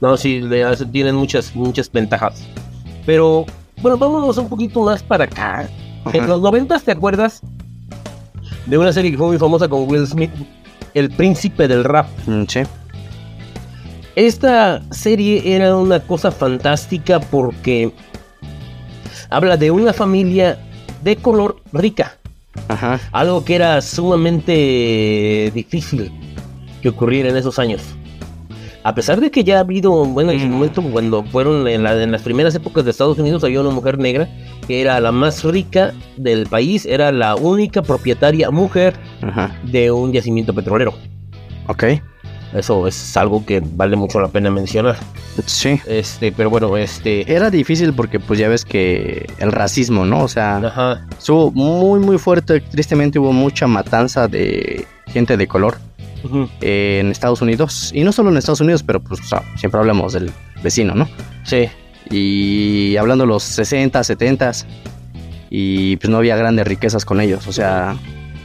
No, 0.00 0.16
sí, 0.16 0.42
tienen 0.90 1.14
muchas, 1.14 1.54
muchas 1.54 1.92
ventajas. 1.92 2.42
Pero, 3.04 3.44
bueno, 3.82 3.98
vámonos 3.98 4.38
un 4.38 4.48
poquito 4.48 4.82
más 4.82 5.02
para 5.02 5.24
acá. 5.24 5.68
En 6.12 6.20
Ajá. 6.22 6.26
los 6.28 6.40
noventas, 6.40 6.82
¿te 6.84 6.92
acuerdas? 6.92 7.42
De 8.64 8.78
una 8.78 8.92
serie 8.92 9.10
que 9.10 9.18
fue 9.18 9.26
muy 9.26 9.38
famosa 9.38 9.68
con 9.68 9.88
Will 9.88 10.06
Smith, 10.06 10.30
El 10.94 11.10
Príncipe 11.10 11.68
del 11.68 11.84
Rap. 11.84 12.06
Mm, 12.26 12.44
Sí. 12.48 12.60
Esta 14.16 14.82
serie 14.90 15.54
era 15.54 15.76
una 15.76 16.00
cosa 16.00 16.32
fantástica 16.32 17.20
porque 17.20 17.92
habla 19.30 19.56
de 19.56 19.70
una 19.70 19.92
familia 19.92 20.58
de 21.04 21.14
color 21.16 21.62
rica. 21.72 22.17
Ajá. 22.68 23.00
Algo 23.12 23.44
que 23.44 23.54
era 23.54 23.80
sumamente 23.82 25.50
difícil 25.54 26.10
que 26.82 26.88
ocurriera 26.88 27.28
en 27.28 27.36
esos 27.36 27.58
años. 27.58 27.82
A 28.84 28.94
pesar 28.94 29.20
de 29.20 29.30
que 29.30 29.44
ya 29.44 29.56
ha 29.58 29.60
habido, 29.60 30.04
bueno, 30.06 30.30
en 30.32 30.40
su 30.40 30.46
Mm. 30.46 30.50
momento, 30.50 30.82
cuando 30.82 31.22
fueron 31.24 31.66
en, 31.68 31.82
la- 31.82 32.00
en 32.02 32.10
las 32.12 32.22
primeras 32.22 32.54
épocas 32.54 32.84
de 32.84 32.92
Estados 32.92 33.18
Unidos, 33.18 33.42
había 33.44 33.60
una 33.60 33.70
mujer 33.70 33.98
negra 33.98 34.28
que 34.66 34.80
era 34.80 34.98
la 35.00 35.12
más 35.12 35.44
rica 35.44 35.92
del 36.16 36.46
país, 36.46 36.86
era 36.86 37.10
la 37.12 37.34
única 37.34 37.82
propietaria 37.82 38.50
mujer 38.50 38.94
Ajá. 39.22 39.58
de 39.64 39.90
un 39.90 40.12
yacimiento 40.12 40.54
petrolero. 40.54 40.94
Ok. 41.66 41.84
Eso 42.54 42.86
es 42.86 43.16
algo 43.16 43.44
que 43.44 43.62
vale 43.62 43.96
mucho 43.96 44.20
la 44.20 44.28
pena 44.28 44.50
mencionar. 44.50 44.96
Sí. 45.44 45.80
Este, 45.86 46.32
pero 46.32 46.50
bueno, 46.50 46.76
este. 46.76 47.30
Era 47.32 47.50
difícil 47.50 47.92
porque 47.92 48.18
pues 48.20 48.38
ya 48.38 48.48
ves 48.48 48.64
que 48.64 49.26
el 49.38 49.52
racismo, 49.52 50.06
¿no? 50.06 50.22
O 50.22 50.28
sea, 50.28 50.56
Ajá. 50.56 51.06
estuvo 51.16 51.50
muy 51.50 52.00
muy 52.00 52.18
fuerte. 52.18 52.60
Tristemente 52.60 53.18
hubo 53.18 53.32
mucha 53.32 53.66
matanza 53.66 54.28
de 54.28 54.86
gente 55.06 55.36
de 55.36 55.46
color 55.46 55.78
eh, 56.60 56.98
en 57.00 57.10
Estados 57.10 57.42
Unidos. 57.42 57.90
Y 57.94 58.02
no 58.02 58.12
solo 58.12 58.30
en 58.30 58.38
Estados 58.38 58.60
Unidos, 58.60 58.82
pero 58.82 59.00
pues 59.00 59.20
o 59.20 59.24
sea, 59.24 59.42
siempre 59.56 59.80
hablamos 59.80 60.14
del 60.14 60.30
vecino, 60.62 60.94
¿no? 60.94 61.08
Sí. 61.44 61.68
Y 62.10 62.96
hablando 62.96 63.24
de 63.24 63.28
los 63.28 63.42
60, 63.42 64.02
70 64.02 64.52
y 65.50 65.96
pues 65.96 66.10
no 66.10 66.18
había 66.18 66.36
grandes 66.36 66.66
riquezas 66.66 67.04
con 67.04 67.20
ellos. 67.20 67.46
O 67.46 67.52
sea, 67.52 67.96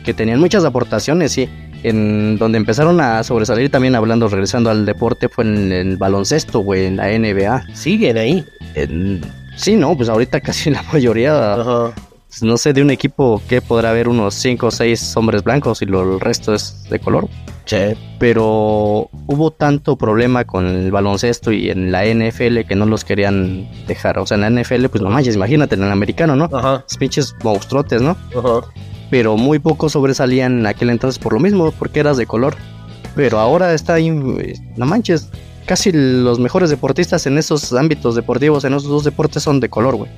que 0.04 0.14
tenían 0.14 0.40
muchas 0.40 0.66
aportaciones, 0.66 1.32
sí. 1.32 1.50
En 1.84 2.38
donde 2.38 2.58
empezaron 2.58 3.00
a 3.02 3.24
sobresalir 3.24 3.70
también 3.70 3.96
hablando, 3.96 4.28
regresando 4.30 4.70
al 4.70 4.86
deporte, 4.86 5.30
fue 5.30 5.44
en 5.44 5.72
el 5.72 5.98
baloncesto, 5.98 6.60
güey, 6.60 6.86
en 6.86 6.98
la 6.98 7.08
NBA. 7.10 7.66
Siguen 7.76 8.18
ahí. 8.18 8.46
En- 8.76 9.22
sí, 9.58 9.76
no, 9.76 9.96
pues 9.96 10.10
ahorita 10.10 10.40
casi 10.42 10.70
la 10.72 10.82
mayoría, 10.84 11.54
Ajá. 11.56 11.94
pues, 12.28 12.42
no 12.42 12.58
sé, 12.58 12.72
de 12.74 12.82
un 12.82 12.90
equipo 12.90 13.42
que 13.50 13.62
podrá 13.62 13.90
haber 13.90 14.08
unos 14.08 14.34
5 14.36 14.68
o 14.68 14.72
6 14.72 15.18
hombres 15.18 15.44
blancos 15.44 15.82
y 15.82 15.86
lo, 15.86 16.14
el 16.16 16.20
resto 16.20 16.54
es 16.54 16.84
de 16.90 17.00
color. 17.00 17.28
Sí. 17.66 17.78
Pero 18.20 19.10
hubo 19.28 19.52
tanto 19.52 19.96
problema 19.98 20.44
con 20.44 20.66
el 20.68 20.92
baloncesto 20.92 21.52
y 21.52 21.70
en 21.70 21.92
la 21.94 22.04
NFL 22.06 22.62
que 22.68 22.76
no 22.76 22.86
los 22.86 23.06
querían 23.06 23.68
dejar. 23.88 24.20
O 24.20 24.26
sea, 24.26 24.36
en 24.36 24.42
la 24.56 24.62
NFL, 24.62 24.88
pues 24.88 25.02
no 25.02 25.10
manches, 25.10 25.36
imagínate, 25.36 25.76
en 25.76 25.84
el 25.84 25.92
americano, 25.92 26.36
¿no? 26.36 26.50
Ajá. 26.52 26.84
Los 26.90 26.98
pinches 26.98 27.36
monstruotes, 27.44 28.02
¿no? 28.02 28.18
Ajá. 28.38 28.68
Pero 29.14 29.38
muy 29.38 29.60
pocos 29.60 29.92
sobresalían 29.92 30.62
en 30.62 30.66
aquel 30.66 30.90
entonces 30.90 31.20
por 31.20 31.34
lo 31.34 31.40
mismo, 31.40 31.72
porque 31.78 32.00
eras 32.00 32.18
de 32.18 32.26
color. 32.26 32.56
Pero 33.16 33.38
ahora 33.38 33.72
está 33.76 33.94
ahí, 33.94 34.08
eh, 34.08 34.56
no 34.76 34.88
manches, 34.88 35.30
casi 35.68 35.92
los 35.92 36.40
mejores 36.40 36.72
deportistas 36.72 37.28
en 37.28 37.38
esos 37.38 37.74
ámbitos 37.74 38.16
deportivos, 38.16 38.64
en 38.64 38.74
esos 38.74 38.90
dos 38.90 39.04
deportes 39.04 39.44
son 39.44 39.60
de 39.60 39.70
color, 39.70 39.98
güey. 39.98 40.10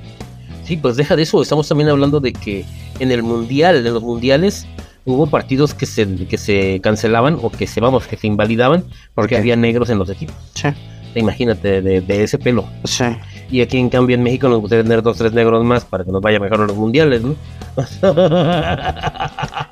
Sí, 0.64 0.78
pues 0.78 0.96
deja 0.96 1.14
de 1.14 1.24
eso. 1.24 1.42
Estamos 1.42 1.68
también 1.68 1.90
hablando 1.90 2.20
de 2.20 2.32
que 2.32 2.64
en 2.98 3.12
el 3.12 3.22
mundial, 3.22 3.86
en 3.86 3.92
los 3.92 4.02
mundiales, 4.02 4.66
hubo 5.04 5.26
partidos 5.26 5.74
que 5.74 5.84
se, 5.84 6.06
que 6.26 6.38
se 6.38 6.80
cancelaban 6.82 7.36
o 7.42 7.50
que 7.50 7.66
se, 7.66 7.82
vamos, 7.82 8.06
que 8.06 8.16
se 8.16 8.26
invalidaban 8.26 8.82
porque 9.14 9.36
había 9.36 9.56
negros 9.56 9.90
en 9.90 9.98
los 9.98 10.08
equipos. 10.08 10.36
Sí, 10.54 10.68
Imagínate, 11.16 11.82
de, 11.82 12.00
de 12.00 12.22
ese 12.22 12.38
pelo. 12.38 12.64
sí. 12.84 13.04
Y 13.50 13.60
aquí 13.60 13.78
en 13.78 13.88
cambio 13.88 14.16
en 14.16 14.22
México 14.22 14.48
nos 14.48 14.60
gustaría 14.60 14.82
tener 14.82 15.02
dos, 15.02 15.18
tres 15.18 15.32
negros 15.32 15.64
más 15.64 15.84
para 15.84 16.04
que 16.04 16.10
nos 16.10 16.20
vaya 16.20 16.40
mejor 16.40 16.60
en 16.60 16.66
los 16.68 16.76
mundiales, 16.76 17.22
¿no? 17.22 17.34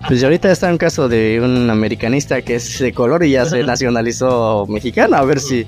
Pues 0.06 0.22
ahorita 0.22 0.52
está 0.52 0.68
un 0.68 0.76
caso 0.76 1.08
de 1.08 1.40
un 1.42 1.70
americanista 1.70 2.42
que 2.42 2.56
es 2.56 2.78
de 2.78 2.92
color 2.92 3.24
y 3.24 3.30
ya 3.30 3.46
se 3.46 3.62
nacionalizó 3.64 4.66
mexicano, 4.68 5.16
a 5.16 5.24
ver 5.24 5.40
si 5.40 5.66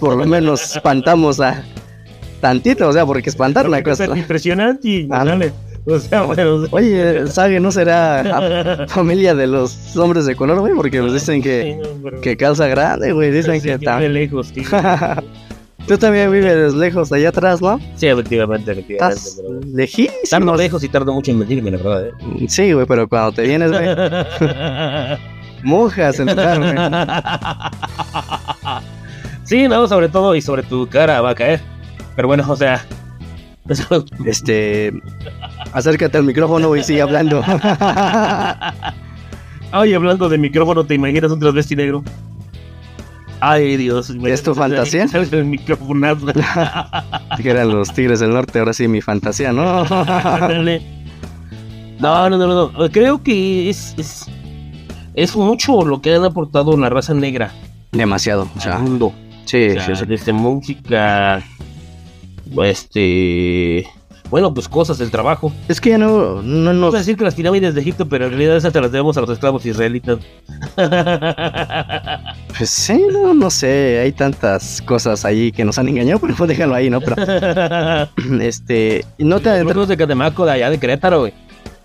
por 0.00 0.16
lo 0.16 0.24
menos 0.24 0.76
espantamos 0.76 1.38
a 1.40 1.62
tantito, 2.40 2.88
o 2.88 2.92
sea, 2.92 3.04
porque 3.04 3.28
espantar 3.28 3.68
una 3.68 3.82
cosa. 3.82 4.06
impresionante 4.16 5.06
Ah. 5.10 5.24
dale. 5.24 5.52
O 5.86 5.98
sea, 5.98 6.22
bueno. 6.22 6.64
Oye, 6.70 7.26
Sage 7.26 7.60
no 7.60 7.70
será 7.70 8.86
familia 8.88 9.34
de 9.34 9.46
los 9.46 9.94
hombres 9.96 10.24
de 10.24 10.34
color, 10.34 10.60
güey, 10.60 10.72
porque 10.74 10.98
nos 11.00 11.12
dicen 11.12 11.42
que, 11.42 11.78
que 12.22 12.38
calza 12.38 12.66
grande, 12.68 13.12
güey, 13.12 13.30
dicen 13.30 13.60
que 13.60 13.72
está 13.72 13.98
está. 13.98 14.08
lejos, 14.08 14.50
sí. 14.54 14.62
Tú 15.86 15.98
también 15.98 16.32
vives 16.32 16.72
lejos 16.74 17.12
allá 17.12 17.28
atrás, 17.28 17.60
¿no? 17.60 17.78
Sí, 17.96 18.06
efectivamente, 18.06 18.72
efectivamente. 18.72 19.18
Estás 19.18 19.38
pero- 19.42 19.60
lejísimo. 19.76 20.14
Tardo 20.30 20.56
lejos 20.56 20.82
y 20.82 20.88
tardo 20.88 21.12
mucho 21.12 21.30
en 21.30 21.38
mentirme, 21.40 21.70
la 21.70 21.76
verdad, 21.76 22.06
¿eh? 22.06 22.12
Sí, 22.48 22.72
güey, 22.72 22.86
pero 22.86 23.06
cuando 23.06 23.32
te 23.32 23.42
vienes, 23.42 23.70
güey, 23.70 23.84
mojas 25.62 26.18
en 26.20 26.28
tu 26.28 26.36
cara. 26.36 27.70
Sí, 29.44 29.68
no, 29.68 29.86
sobre 29.88 30.08
todo 30.08 30.34
y 30.34 30.40
sobre 30.40 30.62
tu 30.62 30.86
cara 30.88 31.20
va 31.20 31.30
a 31.30 31.34
caer. 31.34 31.60
Pero 32.16 32.28
bueno, 32.28 32.44
o 32.48 32.56
sea. 32.56 32.82
eso- 33.68 34.04
Este. 34.24 34.90
Acércate 35.72 36.16
al 36.16 36.24
micrófono 36.24 36.74
y 36.76 36.82
sigue 36.82 37.02
hablando. 37.02 37.42
Ay, 39.72 39.92
hablando 39.92 40.28
de 40.28 40.38
micrófono, 40.38 40.84
¿te 40.84 40.94
imaginas 40.94 41.30
un 41.32 41.40
transvesti 41.40 41.74
negro? 41.76 42.02
Ay, 43.46 43.76
Dios. 43.76 44.08
¿Es 44.24 44.42
tu 44.42 44.54
fantasía? 44.54 45.06
¿Sabes 45.06 45.30
el 45.34 45.44
micrófono? 45.44 46.16
que 47.42 47.50
eran 47.50 47.68
los 47.68 47.92
Tigres 47.92 48.20
del 48.20 48.30
Norte, 48.32 48.58
ahora 48.58 48.72
sí 48.72 48.88
mi 48.88 49.02
fantasía, 49.02 49.52
¿no? 49.52 49.84
No, 52.00 52.28
no, 52.30 52.38
no, 52.38 52.46
no, 52.46 52.72
no. 52.72 52.90
Creo 52.90 53.22
que 53.22 53.68
es, 53.68 53.94
es, 53.98 54.26
es 55.14 55.36
mucho 55.36 55.84
lo 55.84 56.00
que 56.00 56.14
han 56.14 56.24
aportado 56.24 56.76
la 56.76 56.88
raza 56.88 57.12
negra 57.12 57.52
Demasiado. 57.92 58.48
O 58.56 58.60
sea, 58.60 58.76
al 58.76 58.82
mundo. 58.82 59.12
sí, 59.44 59.68
O 59.68 59.72
sea, 59.74 59.94
sí, 59.94 59.96
sí. 59.96 60.06
Desde 60.06 60.32
música, 60.32 61.42
este, 62.64 63.86
bueno, 64.34 64.52
pues 64.52 64.66
cosas 64.66 64.98
del 64.98 65.12
trabajo. 65.12 65.52
Es 65.68 65.80
que 65.80 65.90
ya 65.90 65.98
no, 65.98 66.42
no 66.42 66.72
No 66.72 66.88
a 66.88 66.98
decir 66.98 67.16
que 67.16 67.22
las 67.22 67.36
pirámides 67.36 67.72
de 67.72 67.80
Egipto, 67.80 68.08
pero 68.08 68.24
en 68.24 68.32
realidad 68.32 68.56
esas 68.56 68.72
te 68.72 68.80
las 68.80 68.90
debemos 68.90 69.16
a 69.16 69.20
los 69.20 69.30
esclavos 69.30 69.64
israelitas. 69.64 70.18
Pues 72.56 72.70
sí, 72.70 73.00
no, 73.12 73.34
no 73.34 73.50
sé, 73.50 73.98
hay 74.00 74.12
tantas 74.12 74.80
cosas 74.82 75.24
ahí 75.24 75.50
que 75.50 75.64
nos 75.64 75.78
han 75.78 75.88
engañado, 75.88 76.20
pero 76.20 76.34
pues 76.34 76.48
déjalo 76.48 76.74
ahí, 76.74 76.88
¿no? 76.88 77.00
Pero, 77.00 77.16
este, 78.40 79.04
no 79.18 79.40
te 79.40 79.50
adentras. 79.50 79.88
De 79.88 79.96
Catemaco, 79.96 80.44
de 80.44 80.52
allá 80.52 80.70
de 80.70 80.78
Querétaro, 80.78 81.20
güey. 81.20 81.32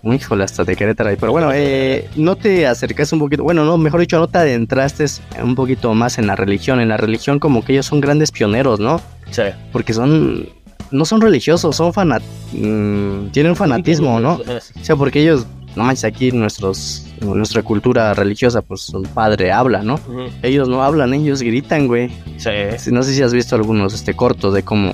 Híjole, 0.02 0.44
hasta 0.44 0.64
de 0.64 0.76
Querétaro 0.76 1.10
ahí. 1.10 1.16
Pero 1.18 1.32
bueno, 1.32 1.50
eh, 1.52 2.08
no 2.16 2.36
te 2.36 2.66
acercas 2.66 3.12
un 3.12 3.18
poquito, 3.18 3.42
bueno, 3.42 3.64
no, 3.64 3.78
mejor 3.78 4.00
dicho, 4.00 4.18
no 4.18 4.28
te 4.28 4.38
adentraste 4.38 5.06
un 5.42 5.54
poquito 5.54 5.92
más 5.94 6.18
en 6.18 6.26
la 6.26 6.36
religión. 6.36 6.80
En 6.80 6.88
la 6.88 6.96
religión 6.96 7.38
como 7.38 7.64
que 7.64 7.72
ellos 7.74 7.86
son 7.86 8.00
grandes 8.00 8.30
pioneros, 8.30 8.80
¿no? 8.80 9.00
Sí. 9.30 9.42
Porque 9.72 9.92
son, 9.92 10.48
no 10.90 11.04
son 11.04 11.20
religiosos, 11.20 11.76
son 11.76 11.92
fanat, 11.92 12.22
mm, 12.52 13.28
tienen 13.32 13.56
fanatismo, 13.56 14.20
¿no? 14.20 14.34
O 14.34 14.84
sea, 14.84 14.96
porque 14.96 15.22
ellos, 15.22 15.46
no 15.76 15.84
manches, 15.84 16.04
aquí 16.04 16.32
nuestros, 16.32 17.06
nuestra 17.20 17.62
cultura 17.62 18.12
religiosa, 18.14 18.60
pues 18.62 18.88
un 18.90 19.04
padre 19.04 19.52
habla, 19.52 19.82
¿no? 19.82 19.98
Ellos 20.42 20.68
no 20.68 20.82
hablan, 20.82 21.14
ellos 21.14 21.42
gritan, 21.42 21.86
güey. 21.86 22.10
Sí. 22.38 22.90
No 22.90 23.02
sé 23.02 23.14
si 23.14 23.22
has 23.22 23.32
visto 23.32 23.54
algunos 23.56 23.94
este 23.94 24.14
cortos 24.14 24.52
de 24.54 24.62
cómo, 24.64 24.92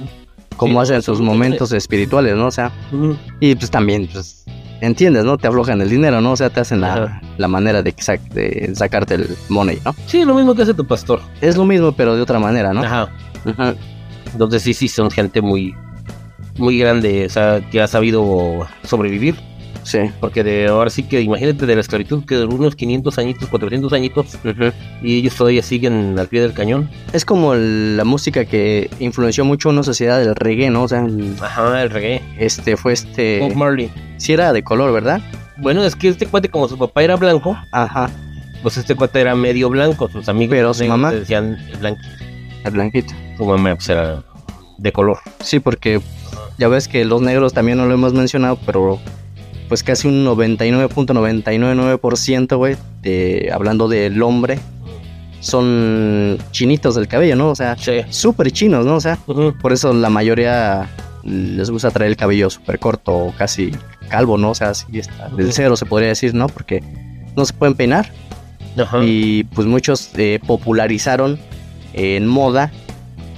cómo 0.57 0.85
Sí, 0.85 0.93
hacen 0.93 1.03
sus 1.03 1.21
momentos 1.21 1.73
espirituales, 1.73 2.37
¿no? 2.37 2.47
O 2.47 2.51
sea, 2.51 2.73
y 3.41 3.55
pues 3.55 3.71
también, 3.71 4.09
pues, 4.13 4.45
entiendes, 4.83 5.25
¿no? 5.25 5.39
Te 5.39 5.49
aflojan 5.49 5.81
el 5.81 5.89
dinero, 5.89 6.21
¿no? 6.21 6.33
O 6.33 6.37
sea, 6.37 6.51
te 6.51 6.61
hacen 6.61 6.83
la, 6.83 7.23
la 7.39 7.49
manera 7.49 7.83
de, 7.83 7.95
sac- 7.97 8.29
de 8.29 8.71
sacarte 8.75 9.15
el 9.15 9.29
money, 9.49 9.79
¿no? 9.85 9.95
Sí, 10.07 10.25
lo 10.27 10.35
mismo 10.35 10.55
que 10.55 10.63
hace 10.63 10.75
tu 10.75 10.87
pastor. 10.87 11.21
Es 11.41 11.57
lo 11.57 11.65
mismo, 11.65 11.93
pero 11.93 12.15
de 12.15 12.21
otra 12.21 12.39
manera, 12.39 12.75
¿no? 12.75 12.83
Ajá. 12.83 13.09
Ajá. 13.47 13.75
Entonces 14.33 14.63
sí, 14.63 14.75
sí, 14.75 14.89
son 14.89 15.11
gente 15.11 15.41
muy, 15.41 15.75
muy 16.59 16.79
grande, 16.79 17.27
o 17.27 17.31
sea, 17.31 17.61
que 17.71 17.81
ha 17.81 17.87
sabido 17.87 18.67
sobrevivir. 18.85 19.37
Sí. 19.83 19.99
Porque 20.19 20.43
de 20.43 20.67
ahora 20.67 20.91
sí 20.91 21.05
que 21.05 21.21
imagínate 21.21 21.65
de 21.65 21.75
la 21.77 21.81
esclavitud 21.81 22.25
que 22.25 22.35
duró 22.35 22.57
unos 22.57 22.75
500 22.75 23.19
añitos, 23.19 23.49
400 23.49 23.93
añitos, 23.93 24.37
y 25.01 25.19
ellos 25.19 25.37
todavía 25.37 25.63
siguen 25.63 26.19
al 26.19 26.27
pie 26.27 26.41
del 26.41 26.55
cañón. 26.55 26.91
Es 27.13 27.25
como 27.25 27.55
el- 27.55 27.97
la 27.97 28.03
música 28.05 28.45
que 28.47 28.91
influenció 28.99 29.45
mucho 29.45 29.69
una 29.69 29.85
sociedad 29.85 30.19
del 30.19 30.35
reggae, 30.35 30.71
¿no? 30.71 30.83
O 30.83 30.89
sea, 30.89 31.05
el- 31.05 31.37
Ajá, 31.41 31.83
el 31.85 31.91
reggae. 31.91 32.21
este 32.37 32.77
fue 32.77 32.95
este... 32.95 33.39
Bob 33.39 33.55
Marley. 33.55 33.89
Sí 34.17 34.33
era 34.33 34.53
de 34.53 34.65
color, 34.65 34.93
¿verdad? 34.93 35.21
Bueno, 35.59 35.85
es 35.85 35.95
que 35.95 36.09
este 36.09 36.27
cuate, 36.27 36.49
como 36.49 36.67
su 36.67 36.77
papá 36.77 37.05
era 37.05 37.15
blanco, 37.15 37.57
Ajá, 37.71 38.11
pues 38.65 38.77
este 38.79 38.97
cuate 38.97 39.21
era 39.21 39.37
medio 39.37 39.71
blanco. 39.71 40.09
Sus 40.09 40.29
amigos 40.29 40.51
Pero 40.57 40.75
su 40.75 40.85
mamá. 40.87 41.13
decían 41.13 41.59
el 41.71 41.77
blanco. 41.77 42.01
el 42.65 42.71
blanquito. 42.73 43.15
Su 43.37 43.45
mamá 43.45 43.77
pues, 43.77 43.89
era 43.89 44.25
de 44.79 44.91
color. 44.93 45.19
Sí, 45.41 45.61
porque 45.61 46.01
ya 46.59 46.69
ves 46.69 46.89
que 46.89 47.05
los 47.05 47.23
negros 47.23 47.53
también 47.53 47.79
no 47.79 47.87
lo 47.87 47.95
hemos 47.95 48.13
mencionado, 48.13 48.59
pero 48.67 48.99
pues 49.69 49.83
casi 49.83 50.09
un 50.09 50.25
99.999%, 50.25 52.57
güey, 52.57 52.77
de, 53.03 53.51
hablando 53.53 53.89
del 53.89 54.23
hombre, 54.23 54.59
son 55.41 56.39
chinitos 56.51 56.95
del 56.95 57.09
cabello, 57.09 57.37
¿no? 57.37 57.51
O 57.51 57.55
sea, 57.55 57.77
Sí. 57.79 58.01
súper 58.11 58.51
chinos, 58.51 58.87
¿no? 58.87 58.97
O 58.97 59.01
sea, 59.01 59.19
por 59.61 59.73
eso 59.73 59.93
la 59.93 60.11
mayoría 60.11 60.89
les 61.25 61.71
gusta 61.71 61.91
traer 61.91 62.11
el 62.13 62.17
cabello 62.17 62.49
súper 62.51 62.79
corto 62.79 63.13
o 63.13 63.33
casi 63.37 63.73
calvo, 64.09 64.39
¿no? 64.39 64.51
O 64.51 64.55
sea, 64.55 64.71
así 64.71 64.87
está, 64.99 65.29
del 65.29 65.53
cero 65.53 65.77
se 65.77 65.87
podría 65.87 66.09
decir, 66.09 66.35
¿no? 66.35 66.47
Porque 66.49 66.83
no 67.37 67.45
se 67.45 67.53
pueden 67.53 67.75
peinar 67.75 68.11
Ajá. 68.79 69.05
y 69.05 69.45
pues 69.45 69.67
muchos 69.67 70.11
eh, 70.17 70.41
popularizaron 70.47 71.39
en 71.93 72.27
moda 72.27 72.73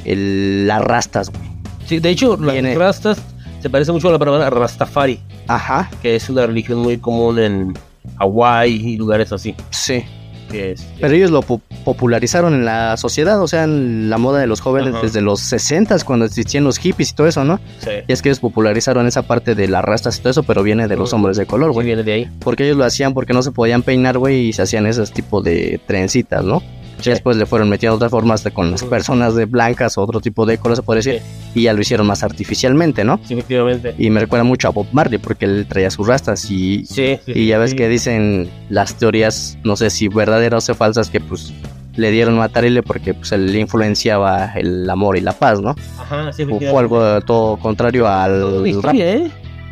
el, 0.05 0.67
las 0.67 0.83
rastas, 0.83 1.31
güey. 1.31 1.48
Sí, 1.89 1.99
de 2.01 2.11
hecho, 2.11 2.37
las 2.37 2.75
rastas 2.77 3.19
se 3.61 3.71
parece 3.71 3.91
mucho 3.93 4.09
a 4.09 4.13
la 4.13 4.19
palabra 4.19 4.51
Rastafari, 4.51 5.19
Ajá, 5.47 5.91
que 6.03 6.15
es 6.17 6.29
una 6.29 6.47
religión 6.47 6.79
muy 6.79 6.99
común 6.99 7.39
en 7.39 7.75
Hawái 8.19 8.73
y 8.75 8.97
lugares 8.97 9.33
así. 9.33 9.55
sí. 9.71 10.05
Es, 10.51 10.83
Pero 10.99 11.13
ellos 11.13 11.31
lo 11.31 11.43
po- 11.43 11.61
popularizaron 11.85 12.55
en 12.55 12.65
la 12.65 12.97
sociedad, 12.97 13.39
o 13.43 13.47
sea, 13.47 13.65
en 13.65 14.09
la 14.09 14.17
moda 14.17 14.41
de 14.41 14.47
los 14.47 14.63
jóvenes 14.63 14.95
Ajá. 14.95 15.03
desde 15.03 15.21
los 15.21 15.41
60 15.41 15.99
cuando 16.07 16.25
existían 16.25 16.65
los 16.65 16.79
hippies 16.79 17.11
y 17.11 17.15
todo 17.15 17.27
eso, 17.27 17.45
¿no? 17.45 17.61
sí. 17.81 17.91
Y 18.09 18.11
es 18.11 18.23
que 18.23 18.31
ellos 18.31 18.41
popularizaron 18.41 19.07
esa 19.07 19.25
parte 19.25 19.55
de 19.55 19.69
las 19.69 19.85
rastas 19.85 20.17
y 20.17 20.21
todo 20.23 20.31
eso, 20.31 20.45
pero 20.45 20.63
viene 20.63 20.89
de 20.89 20.97
los 20.97 21.13
hombres 21.13 21.37
de 21.37 21.45
color, 21.45 21.69
Sí, 21.73 21.75
güey. 21.75 21.87
viene 21.89 22.03
de 22.03 22.13
ahí. 22.15 22.31
Porque 22.41 22.65
ellos 22.65 22.79
lo 22.79 22.85
hacían 22.87 23.13
porque 23.13 23.35
no 23.35 23.43
se 23.43 23.53
podían 23.53 23.83
peinar, 23.83 24.17
güey, 24.17 24.47
y 24.49 24.53
se 24.55 24.63
hacían 24.63 24.87
esos 24.87 25.13
tipos 25.13 25.45
de 25.45 25.83
trencitas, 25.87 26.43
¿no? 26.43 26.63
Sí. 27.01 27.11
Después 27.11 27.37
le 27.37 27.47
fueron 27.47 27.69
metiendo 27.69 27.97
otras 27.97 28.11
formas 28.11 28.43
de- 28.45 28.51
con 28.51 28.71
las 28.71 28.83
personas 28.85 29.35
de 29.35 29.45
blancas, 29.45 29.97
otro 29.99 30.21
tipo 30.21 30.45
de 30.47 30.59
color, 30.59 30.77
se 30.77 30.83
puede 30.83 30.99
decir, 30.99 31.23
y 31.55 31.63
ya 31.63 31.73
lo 31.73 31.81
hicieron 31.81 32.07
más 32.07 32.23
artificialmente, 32.23 33.05
¿no? 33.05 33.21
Sí, 33.25 33.35
efectivamente. 33.35 33.95
Y 33.99 34.11
me 34.11 34.21
recuerda 34.21 34.45
mucho 34.45 34.69
a 34.69 34.71
Bob 34.71 34.87
Marley 34.93 35.19
porque 35.19 35.45
él 35.45 35.67
traía 35.69 35.91
sus 35.91 36.07
rastas 36.07 36.51
y, 36.51 36.85
Sí, 36.87 37.19
sí, 37.25 37.33
y 37.35 37.47
ya 37.47 37.59
ves 37.59 37.75
que 37.75 37.89
dicen 37.89 38.49
las 38.69 38.95
teorías, 38.97 39.59
no 39.65 39.77
sé 39.77 39.91
si 39.91 40.09
verdaderas 40.09 40.69
o 40.69 40.75
falsas, 40.75 41.11
que 41.11 41.21
pues 41.21 41.53
le 41.97 42.11
dieron 42.13 42.37
matarile 42.37 42.83
porque 42.83 43.13
pues 43.15 43.33
él 43.33 43.53
le 43.53 43.59
influenciaba 43.59 44.53
el 44.55 44.89
amor 44.89 45.17
y 45.17 45.21
la 45.21 45.33
paz, 45.33 45.61
¿no? 45.61 45.75
Ajá, 45.99 46.33
sí, 46.33 46.45
O 46.45 46.59
fue 46.59 46.79
algo 46.79 47.21
todo 47.23 47.57
contrario 47.57 48.07
al 48.07 48.81
rap. 48.83 48.95
¿eh? 48.97 49.31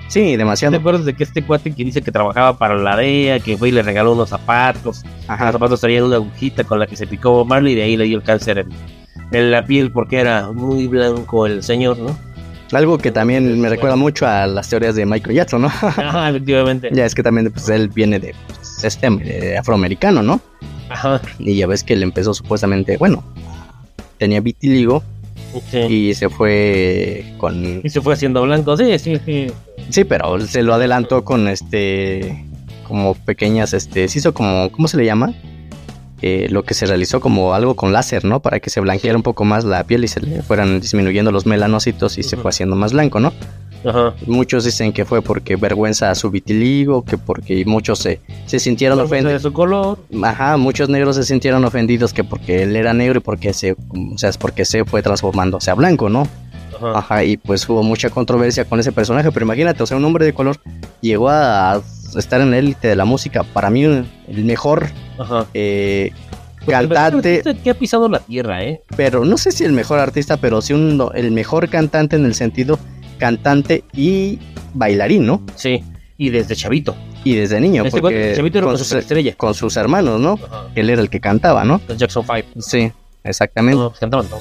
Sí, 0.09 0.21
¿Te 0.33 0.37
demasiado. 0.38 0.77
acuerdas 0.77 1.05
de 1.05 1.14
que 1.14 1.25
este 1.25 1.42
cuate 1.42 1.73
que 1.75 1.85
dice 1.85 2.01
que 2.01 2.12
trabajaba 2.12 2.57
para 2.59 2.77
la 2.77 2.97
DEA, 2.97 3.40
que 3.40 3.57
fue 3.57 3.71
y 3.71 3.73
le 3.73 3.83
regaló 3.83 4.12
unos 4.12 4.29
zapatos? 4.29 5.03
Los 5.05 5.29
Ajá. 5.29 5.53
zapatos 5.53 5.81
traían 5.81 6.05
una 6.05 6.16
agujita 6.16 6.62
con 6.64 6.79
la 6.79 6.87
que 6.87 6.97
se 6.97 7.07
picó 7.07 7.45
Marley 7.45 7.73
y 7.73 7.77
de 7.77 7.83
ahí 7.83 7.97
le 7.97 8.05
dio 8.05 8.16
el 8.19 8.23
cáncer 8.23 8.59
en, 8.59 8.69
en 9.33 9.51
la 9.51 9.64
piel 9.66 9.90
porque 9.90 10.19
era 10.21 10.53
muy 10.53 10.87
blanco 10.87 11.47
el 11.47 11.62
señor, 11.62 11.99
¿no? 11.99 12.16
Algo 12.73 12.99
que 12.99 13.12
también 13.12 13.61
me 13.61 13.69
recuerda 13.69 13.95
mucho 13.97 14.27
a 14.27 14.47
las 14.47 14.69
teorías 14.69 14.95
de 14.97 15.07
Michael 15.07 15.37
Jackson, 15.37 15.62
¿no? 15.62 15.69
Ajá, 15.83 16.31
efectivamente. 16.31 16.88
ya 16.92 17.05
es 17.05 17.14
que 17.14 17.23
también 17.23 17.51
pues 17.53 17.69
él 17.69 17.88
viene 17.88 18.19
de 18.19 18.35
pues, 18.47 18.85
este 18.85 19.09
de 19.11 19.59
afroamericano, 19.59 20.23
¿no? 20.23 20.40
Ajá. 20.88 21.21
Y 21.38 21.57
ya 21.57 21.66
ves 21.66 21.83
que 21.83 21.95
él 21.95 22.03
empezó 22.05 22.33
supuestamente, 22.33 22.97
bueno, 22.97 23.25
tenía 24.19 24.40
vitiligo 24.40 25.03
Sí. 25.71 25.79
y 25.79 26.14
se 26.14 26.29
fue 26.29 27.35
con 27.38 27.81
Y 27.83 27.88
se 27.88 28.01
fue 28.01 28.14
haciendo 28.14 28.42
blanco, 28.42 28.77
sí, 28.77 28.99
sí, 28.99 29.19
sí. 29.25 29.47
Sí, 29.90 30.05
pero 30.05 30.40
se 30.40 30.62
lo 30.62 30.75
adelantó 30.75 31.25
con 31.25 31.49
este. 31.49 32.45
Como 32.87 33.14
pequeñas, 33.14 33.73
este. 33.73 34.09
Se 34.09 34.19
hizo 34.19 34.35
como. 34.35 34.71
¿Cómo 34.71 34.88
se 34.88 34.97
le 34.97 35.05
llama? 35.05 35.35
Eh, 36.23 36.47
lo 36.51 36.64
que 36.64 36.73
se 36.73 36.87
realizó 36.87 37.21
como 37.21 37.53
algo 37.53 37.77
con 37.77 37.92
láser, 37.92 38.25
¿no? 38.25 38.40
Para 38.40 38.59
que 38.59 38.71
se 38.71 38.81
blanqueara 38.81 39.16
un 39.16 39.23
poco 39.23 39.45
más 39.45 39.64
la 39.64 39.85
piel 39.85 40.05
y 40.05 40.09
se 40.09 40.21
le 40.21 40.42
fueran 40.42 40.81
disminuyendo 40.81 41.31
los 41.31 41.45
melanocitos 41.45 42.16
y 42.16 42.23
se 42.23 42.37
fue 42.38 42.49
haciendo 42.49 42.75
más 42.75 42.92
blanco, 42.95 43.21
¿no? 43.21 43.33
Ajá. 43.87 44.14
Muchos 44.27 44.64
dicen 44.64 44.92
que 44.92 45.05
fue 45.05 45.22
porque 45.22 45.57
vergüenza 45.57 46.11
a 46.11 46.14
su 46.14 46.31
vitiligo, 46.31 47.05
que 47.05 47.16
porque 47.18 47.64
muchos 47.66 47.99
se, 48.01 48.20
se 48.46 48.59
sintieron 48.59 48.99
de 48.99 49.05
ofendidos. 49.05 49.42
su 49.42 49.53
color. 49.53 49.99
Ajá, 50.22 50.57
muchos 50.57 50.88
negros 50.88 51.16
se 51.16 51.22
sintieron 51.25 51.64
ofendidos 51.64 52.12
que 52.12 52.25
porque 52.25 52.62
él 52.64 52.75
era 52.77 52.92
negro 52.92 53.18
y 53.18 53.22
porque 53.22 53.53
se, 53.53 53.72
o 53.72 54.18
sea, 54.18 54.31
es 54.31 54.38
porque 54.38 54.64
se 54.64 54.85
fue 54.85 55.03
transformándose 55.03 55.70
a 55.70 55.75
blanco, 55.75 56.09
¿no? 56.09 56.27
Ajá. 56.77 56.99
Ajá, 56.99 57.25
y 57.25 57.37
pues 57.37 57.66
hubo 57.68 57.83
mucha 57.83 58.11
controversia 58.11 58.64
con 58.64 58.81
ese 58.81 58.92
personaje, 58.92 59.31
pero 59.33 59.46
imagínate, 59.46 59.83
o 59.83 59.87
sea, 59.87 59.96
un 59.96 60.05
hombre 60.05 60.25
de 60.27 60.33
color 60.35 60.57
llegó 61.01 61.29
a 61.31 61.81
estar 62.16 62.40
en 62.40 62.51
la 62.51 62.59
élite 62.59 62.88
de 62.88 62.96
la 62.96 63.05
música. 63.05 63.44
Para 63.44 63.70
mí, 63.70 63.85
el 63.85 64.05
mejor 64.44 64.88
Ajá. 65.18 65.46
eh, 65.55 66.11
Pues, 66.64 66.77
cantante, 66.77 67.42
el 67.49 67.57
que 67.59 67.70
ha 67.70 67.75
pisado 67.75 68.09
la 68.09 68.18
tierra, 68.18 68.62
¿eh? 68.64 68.83
pero 68.96 69.25
no 69.25 69.38
sé 69.38 69.53
si 69.53 69.64
el 69.64 69.72
mejor 69.72 70.01
artista, 70.01 70.37
pero 70.37 70.61
sí 70.61 70.72
un- 70.72 71.11
el 71.14 71.31
mejor 71.31 71.68
cantante 71.68 72.16
en 72.16 72.25
el 72.27 72.35
sentido 72.35 72.79
cantante 73.18 73.85
y 73.94 74.38
bailarín, 74.74 75.26
¿no? 75.26 75.42
Sí. 75.55 75.83
Y 76.18 76.31
desde 76.31 76.55
chavito. 76.57 76.96
Y 77.24 77.35
desde 77.35 77.61
niño, 77.61 77.85
este 77.85 78.00
porque 78.00 78.33
chavito 78.37 78.59
era 78.59 78.66
con, 78.68 78.79
sus, 78.79 78.87
superestrella. 78.88 79.35
con 79.35 79.55
sus 79.55 79.76
hermanos, 79.76 80.20
¿no? 80.20 80.35
Ajá. 80.35 80.66
Él 80.74 80.90
era 80.90 81.00
el 81.02 81.11
que 81.11 81.20
cantaba, 81.20 81.64
¿no? 81.64 81.81
Los 81.88 81.98
Jackson 81.98 82.24
5. 82.24 82.61
Sí, 82.61 82.92
exactamente. 83.24 83.79
No, 83.83 83.88
pues 83.90 84.00
cantaban 84.00 84.26
todo. 84.26 84.40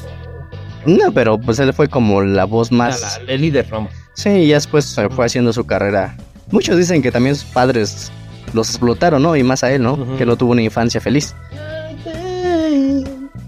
No, 0.85 1.11
pero 1.11 1.39
pues 1.39 1.57
él 1.59 1.73
fue 1.73 1.87
como 1.89 2.21
la 2.21 2.45
voz 2.45 2.71
más... 2.71 3.01
La- 3.01 3.25
la- 3.25 3.33
el 3.33 3.41
líder, 3.41 3.65
vamos. 3.71 3.91
Sí, 4.13 4.29
y 4.29 4.47
ya 4.49 4.55
después 4.55 4.85
se 4.85 5.09
fue 5.09 5.25
haciendo 5.25 5.51
su 5.51 5.65
carrera. 5.65 6.15
Muchos 6.51 6.77
dicen 6.77 7.01
que 7.01 7.11
también 7.11 7.35
sus 7.35 7.45
padres 7.49 8.11
los 8.53 8.69
explotaron, 8.69 9.23
¿no? 9.23 9.35
Y 9.35 9.43
más 9.43 9.63
a 9.63 9.73
él, 9.73 9.81
¿no? 9.81 9.93
Ujú. 9.93 10.15
Que 10.17 10.25
no 10.27 10.35
tuvo 10.37 10.51
una 10.51 10.61
infancia 10.61 11.01
feliz. 11.01 11.35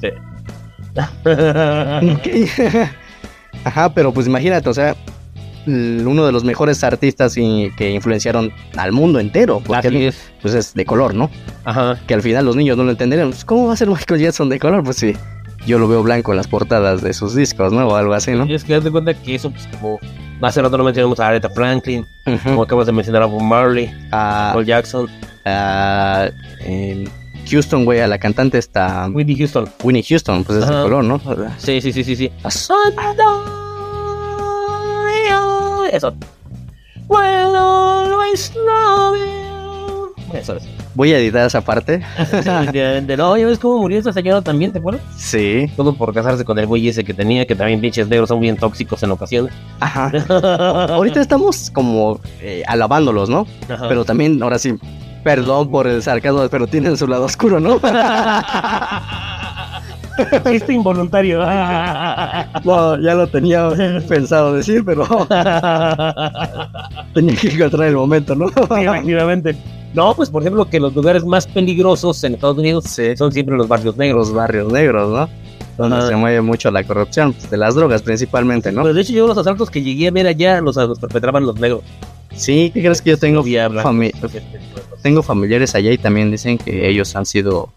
Sí. 0.02 0.10
Ajá, 3.64 3.94
pero 3.94 4.12
pues 4.14 4.28
imagínate, 4.28 4.68
o 4.70 4.74
sea, 4.74 4.96
uno 5.68 6.26
de 6.26 6.32
los 6.32 6.44
mejores 6.44 6.84
artistas 6.84 7.36
y- 7.38 7.70
que 7.78 7.92
influenciaron 7.92 8.52
al 8.78 8.92
mundo 8.94 9.20
entero, 9.20 9.62
porque 9.66 10.14
pues 10.42 10.54
es 10.54 10.74
de 10.74 10.86
color, 10.86 11.14
¿no? 11.14 11.30
Ajá. 11.66 12.00
Que 12.08 12.14
al 12.14 12.22
final 12.22 12.46
los 12.46 12.56
niños 12.56 12.78
no 12.78 12.84
lo 12.84 12.92
entenderían. 12.92 13.30
Pues, 13.30 13.44
¿Cómo 13.46 13.68
va 13.68 13.74
a 13.74 13.78
ser 13.78 13.90
Michael 13.90 14.22
Jackson 14.22 14.50
de 14.50 14.60
color? 14.60 14.84
Pues 14.84 14.96
sí, 14.98 15.14
yo 15.66 15.78
lo 15.80 15.88
veo 15.88 16.02
blanco 16.04 16.32
en 16.32 16.38
las 16.38 16.48
portadas 16.48 17.02
de 17.02 17.14
sus 17.14 17.36
discos, 17.36 17.74
¿no? 17.74 17.88
O 17.88 17.96
algo 17.96 18.14
así, 18.14 18.32
¿no? 18.32 18.46
Es 18.46 18.64
que 18.64 18.80
de 18.80 18.90
cuenta 18.92 19.14
que 19.14 19.36
eso, 19.36 19.52
pues, 19.52 19.68
como 19.80 20.00
hace 20.42 20.62
rato 20.62 20.78
no 20.78 20.84
mencionamos 20.84 21.20
a 21.20 21.28
Aretha 21.28 21.50
Franklin, 21.50 22.06
como 22.44 22.54
Ujú. 22.54 22.62
acabas 22.64 22.86
de 22.86 22.92
mencionar 22.94 23.24
a 23.24 23.26
Bob 23.26 23.42
Marley, 23.42 23.92
A, 24.12 24.52
Paul 24.54 24.66
Jackson, 24.66 25.08
a, 25.46 26.30
em, 26.62 27.06
Houston, 27.50 27.86
güey, 27.86 28.02
a 28.02 28.08
la 28.08 28.18
cantante 28.18 28.58
está 28.58 29.08
Whitney 29.12 29.38
Houston. 29.38 29.70
Winnie 29.84 30.04
Houston, 30.08 30.44
pues 30.44 30.60
es 30.60 30.68
de 30.68 30.74
color, 30.74 31.04
¿no? 31.04 31.20
Sí, 31.58 31.80
sí, 31.82 31.92
sí, 31.94 32.04
sí, 32.04 32.16
sí. 32.16 32.32
Eso. 35.98 36.14
Will 37.08 37.56
always 37.56 38.54
love 38.56 39.18
you. 39.18 40.38
Eso 40.38 40.58
es. 40.58 40.64
Voy 40.94 41.12
a 41.12 41.18
editar 41.18 41.48
esa 41.48 41.62
parte. 41.62 42.04
Definitivamente. 42.18 43.18
No, 43.18 43.36
ya 43.36 43.48
ves 43.48 43.58
cómo 43.58 43.80
murió 43.80 43.98
esa 43.98 44.14
señora 44.14 44.44
también, 44.44 44.72
¿te 44.72 44.78
acuerdas? 44.78 45.02
Sí. 45.16 45.66
Todo 45.76 45.96
por 45.96 46.14
casarse 46.14 46.46
con 46.46 46.60
el 46.60 46.68
güey 46.68 46.88
ese 46.88 47.04
que 47.04 47.16
tenía, 47.16 47.48
que 47.48 47.56
también 47.56 47.82
pinches 47.82 48.08
negros 48.08 48.30
son 48.30 48.40
bien 48.40 48.58
tóxicos 48.58 49.02
en 49.02 49.10
ocasiones. 49.10 49.52
Ajá. 49.80 50.12
Ahorita 50.94 51.20
estamos 51.20 51.72
como 51.72 52.20
eh, 52.42 52.62
alabándolos, 52.68 53.28
¿no? 53.28 53.48
Ajá. 53.68 53.88
Pero 53.90 54.06
también, 54.06 54.42
ahora 54.44 54.60
sí, 54.60 54.76
perdón 55.24 55.72
por 55.72 55.88
el 55.88 56.04
sarcasmo, 56.04 56.48
pero 56.50 56.68
tienen 56.68 56.96
su 56.96 57.08
lado 57.08 57.26
oscuro, 57.26 57.60
¿no? 57.60 57.80
Este 60.46 60.74
involuntario. 60.74 61.40
No, 62.64 63.00
ya 63.00 63.14
lo 63.14 63.28
tenía 63.28 63.70
pensado 64.08 64.54
decir, 64.54 64.84
pero 64.86 65.04
tenía 67.14 67.36
que 67.36 67.48
encontrar 67.50 67.88
el 67.90 67.96
momento, 67.96 68.36
¿no? 68.36 68.48
Efectivamente. 68.50 69.56
No, 69.94 70.14
pues 70.16 70.30
por 70.30 70.42
ejemplo 70.44 70.66
que 70.70 70.80
los 70.80 70.94
lugares 70.94 71.24
más 71.26 71.48
peligrosos 71.48 72.24
en 72.24 72.34
Estados 72.36 72.58
Unidos 72.58 72.86
Sí. 72.86 73.16
son 73.18 73.32
siempre 73.32 73.56
los 73.56 73.68
barrios 73.68 73.96
negros. 73.98 74.28
Los 74.28 74.36
barrios 74.36 74.72
negros, 74.72 75.10
¿no? 75.12 75.30
Donde 75.78 75.98
Ajá. 75.98 76.08
se 76.08 76.16
mueve 76.16 76.42
mucho 76.42 76.72
la 76.72 76.84
corrupción, 76.84 77.34
pues, 77.34 77.50
de 77.50 77.58
las 77.58 77.76
drogas 77.76 78.02
principalmente, 78.02 78.72
¿no? 78.72 78.82
Pues 78.82 78.96
de 78.96 79.02
hecho 79.02 79.14
yo 79.14 79.28
los 79.28 79.38
asaltos 79.38 79.70
que 79.70 79.82
llegué 79.82 80.08
a 80.08 80.12
ver 80.12 80.28
allá 80.28 80.60
los, 80.62 80.76
los 80.76 81.00
perpetraban 81.00 81.46
los 81.46 81.60
negros. 81.60 81.82
Sí, 82.36 82.70
¿qué 82.74 82.82
crees 82.82 83.02
que 83.02 83.12
yo 83.12 83.18
tengo? 83.18 83.44
Fami- 83.44 84.12
tengo 85.02 85.24
familiares 85.24 85.74
allá 85.76 85.92
y 85.92 85.98
también 85.98 86.30
dicen 86.32 86.58
que 86.58 86.90
ellos 86.90 87.16
han 87.16 87.26
sido, 87.26 87.70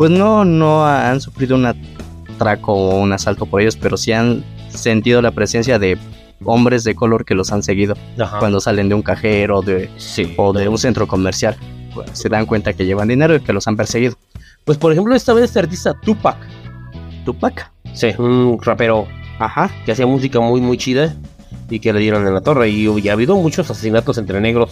pues 0.00 0.10
no, 0.10 0.46
no 0.46 0.86
han 0.86 1.20
sufrido 1.20 1.56
un 1.56 1.66
atraco 1.66 2.72
o 2.72 3.00
un 3.00 3.12
asalto 3.12 3.44
por 3.44 3.60
ellos, 3.60 3.76
pero 3.76 3.98
sí 3.98 4.12
han 4.12 4.42
sentido 4.70 5.20
la 5.20 5.30
presencia 5.30 5.78
de 5.78 5.98
hombres 6.42 6.84
de 6.84 6.94
color 6.94 7.26
que 7.26 7.34
los 7.34 7.52
han 7.52 7.62
seguido 7.62 7.94
Ajá. 8.18 8.38
cuando 8.38 8.60
salen 8.60 8.88
de 8.88 8.94
un 8.94 9.02
cajero 9.02 9.60
de, 9.60 9.90
Sí. 9.98 10.32
o 10.38 10.54
de 10.54 10.68
un 10.70 10.78
centro 10.78 11.06
comercial. 11.06 11.54
Pues, 11.92 12.08
se 12.14 12.30
dan 12.30 12.46
cuenta 12.46 12.72
que 12.72 12.86
llevan 12.86 13.08
dinero 13.08 13.34
y 13.36 13.40
que 13.40 13.52
los 13.52 13.68
han 13.68 13.76
perseguido. 13.76 14.14
Pues 14.64 14.78
por 14.78 14.90
ejemplo 14.90 15.14
esta 15.14 15.34
vez 15.34 15.44
este 15.44 15.58
artista 15.58 15.92
Tupac. 15.92 16.38
Tupac. 17.26 17.70
Sí. 17.92 18.08
Un 18.16 18.58
rapero 18.62 19.06
Ajá. 19.38 19.70
que 19.84 19.92
hacía 19.92 20.06
música 20.06 20.40
muy 20.40 20.62
muy 20.62 20.78
chida 20.78 21.14
y 21.68 21.78
que 21.78 21.92
le 21.92 22.00
dieron 22.00 22.26
en 22.26 22.32
la 22.32 22.40
torre 22.40 22.70
y, 22.70 22.88
y 22.88 23.08
ha 23.10 23.12
habido 23.12 23.36
muchos 23.36 23.70
asesinatos 23.70 24.16
entre 24.16 24.40
negros. 24.40 24.70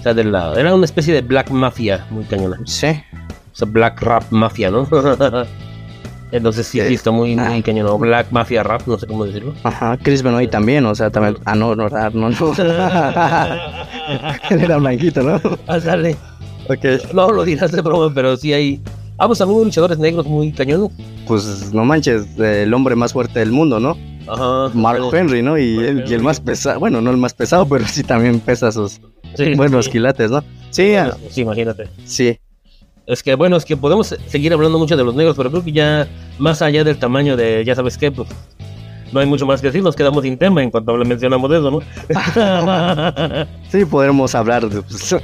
O 0.00 0.02
sea, 0.02 0.14
de 0.14 0.24
la, 0.24 0.52
era 0.58 0.74
una 0.74 0.84
especie 0.84 1.14
de 1.14 1.20
black 1.20 1.50
mafia 1.52 2.08
muy 2.10 2.24
cañona. 2.24 2.58
Sí. 2.66 2.88
O 3.54 3.56
sea, 3.56 3.68
black 3.70 4.02
rap 4.02 4.24
mafia, 4.30 4.70
¿no? 4.70 4.88
Entonces 6.32 6.66
sí, 6.66 6.80
Eh, 6.80 6.88
sí, 6.88 6.94
está 6.94 7.12
muy, 7.12 7.36
muy 7.36 7.60
ah. 7.60 7.62
cañón. 7.64 8.00
Black 8.00 8.32
mafia 8.32 8.64
rap, 8.64 8.82
no 8.86 8.98
sé 8.98 9.06
cómo 9.06 9.24
decirlo. 9.24 9.54
Ajá. 9.62 9.96
Chris 10.02 10.22
Benoit 10.22 10.50
también, 10.50 10.84
o 10.86 10.94
sea, 10.94 11.10
también. 11.10 11.36
Ah, 11.44 11.54
no, 11.54 11.76
no, 11.76 11.88
no, 11.88 12.10
no. 12.10 12.28
Él 14.50 14.60
era 14.60 14.78
blanquito, 14.78 15.22
¿no? 15.22 15.40
Ah, 15.68 15.78
dale. 15.78 16.16
Ok. 16.68 17.12
No 17.12 17.30
lo 17.30 17.44
dirás 17.44 17.70
de 17.70 17.80
broma, 17.80 18.12
pero 18.12 18.36
sí 18.36 18.52
hay. 18.52 18.82
Ah, 19.18 19.28
pues 19.28 19.40
algunos 19.40 19.66
luchadores 19.66 19.98
negros 19.98 20.26
muy 20.26 20.50
cañones. 20.50 20.90
Pues 21.28 21.72
no 21.72 21.84
manches, 21.84 22.26
el 22.38 22.74
hombre 22.74 22.96
más 22.96 23.12
fuerte 23.12 23.38
del 23.38 23.52
mundo, 23.52 23.78
¿no? 23.78 23.96
Ajá. 24.26 24.70
Mark 24.74 24.98
Pero- 25.10 25.14
Henry, 25.14 25.42
¿no? 25.42 25.56
Y 25.56 25.78
el, 25.78 26.10
y 26.10 26.14
el 26.14 26.22
más 26.22 26.40
pesado, 26.40 26.80
bueno, 26.80 27.00
no 27.00 27.12
el 27.12 27.16
más 27.18 27.34
pesado, 27.34 27.68
pero 27.68 27.86
sí 27.86 28.02
también 28.02 28.40
pesa 28.40 28.72
sus 28.72 29.00
Sí, 29.36 29.54
buenos 29.54 29.84
sí. 29.84 29.92
quilates, 29.92 30.32
¿no? 30.32 30.42
Sí, 30.70 30.94
ah, 30.96 31.16
Sí, 31.30 31.42
imagínate. 31.42 31.88
sí. 32.04 32.36
Es 33.06 33.22
que 33.22 33.34
bueno, 33.34 33.56
es 33.56 33.64
que 33.64 33.76
podemos 33.76 34.14
seguir 34.26 34.52
hablando 34.52 34.78
mucho 34.78 34.96
de 34.96 35.04
los 35.04 35.14
negros, 35.14 35.36
pero 35.36 35.50
creo 35.50 35.62
que 35.64 35.72
ya 35.72 36.08
más 36.38 36.62
allá 36.62 36.84
del 36.84 36.98
tamaño 36.98 37.36
de, 37.36 37.62
ya 37.64 37.74
sabes 37.74 37.98
qué, 37.98 38.10
pues 38.10 38.28
no 39.12 39.20
hay 39.20 39.26
mucho 39.26 39.46
más 39.46 39.60
que 39.60 39.68
decir, 39.68 39.82
nos 39.82 39.94
quedamos 39.94 40.24
sin 40.24 40.38
tema 40.38 40.62
en 40.62 40.70
cuanto 40.70 40.94
mencionamos 40.96 41.50
de 41.50 41.58
eso, 41.58 41.70
¿no? 41.70 41.80
Sí, 43.70 43.84
podremos 43.84 44.34
hablar 44.34 44.68
de 44.68 44.82
pues, 44.82 45.14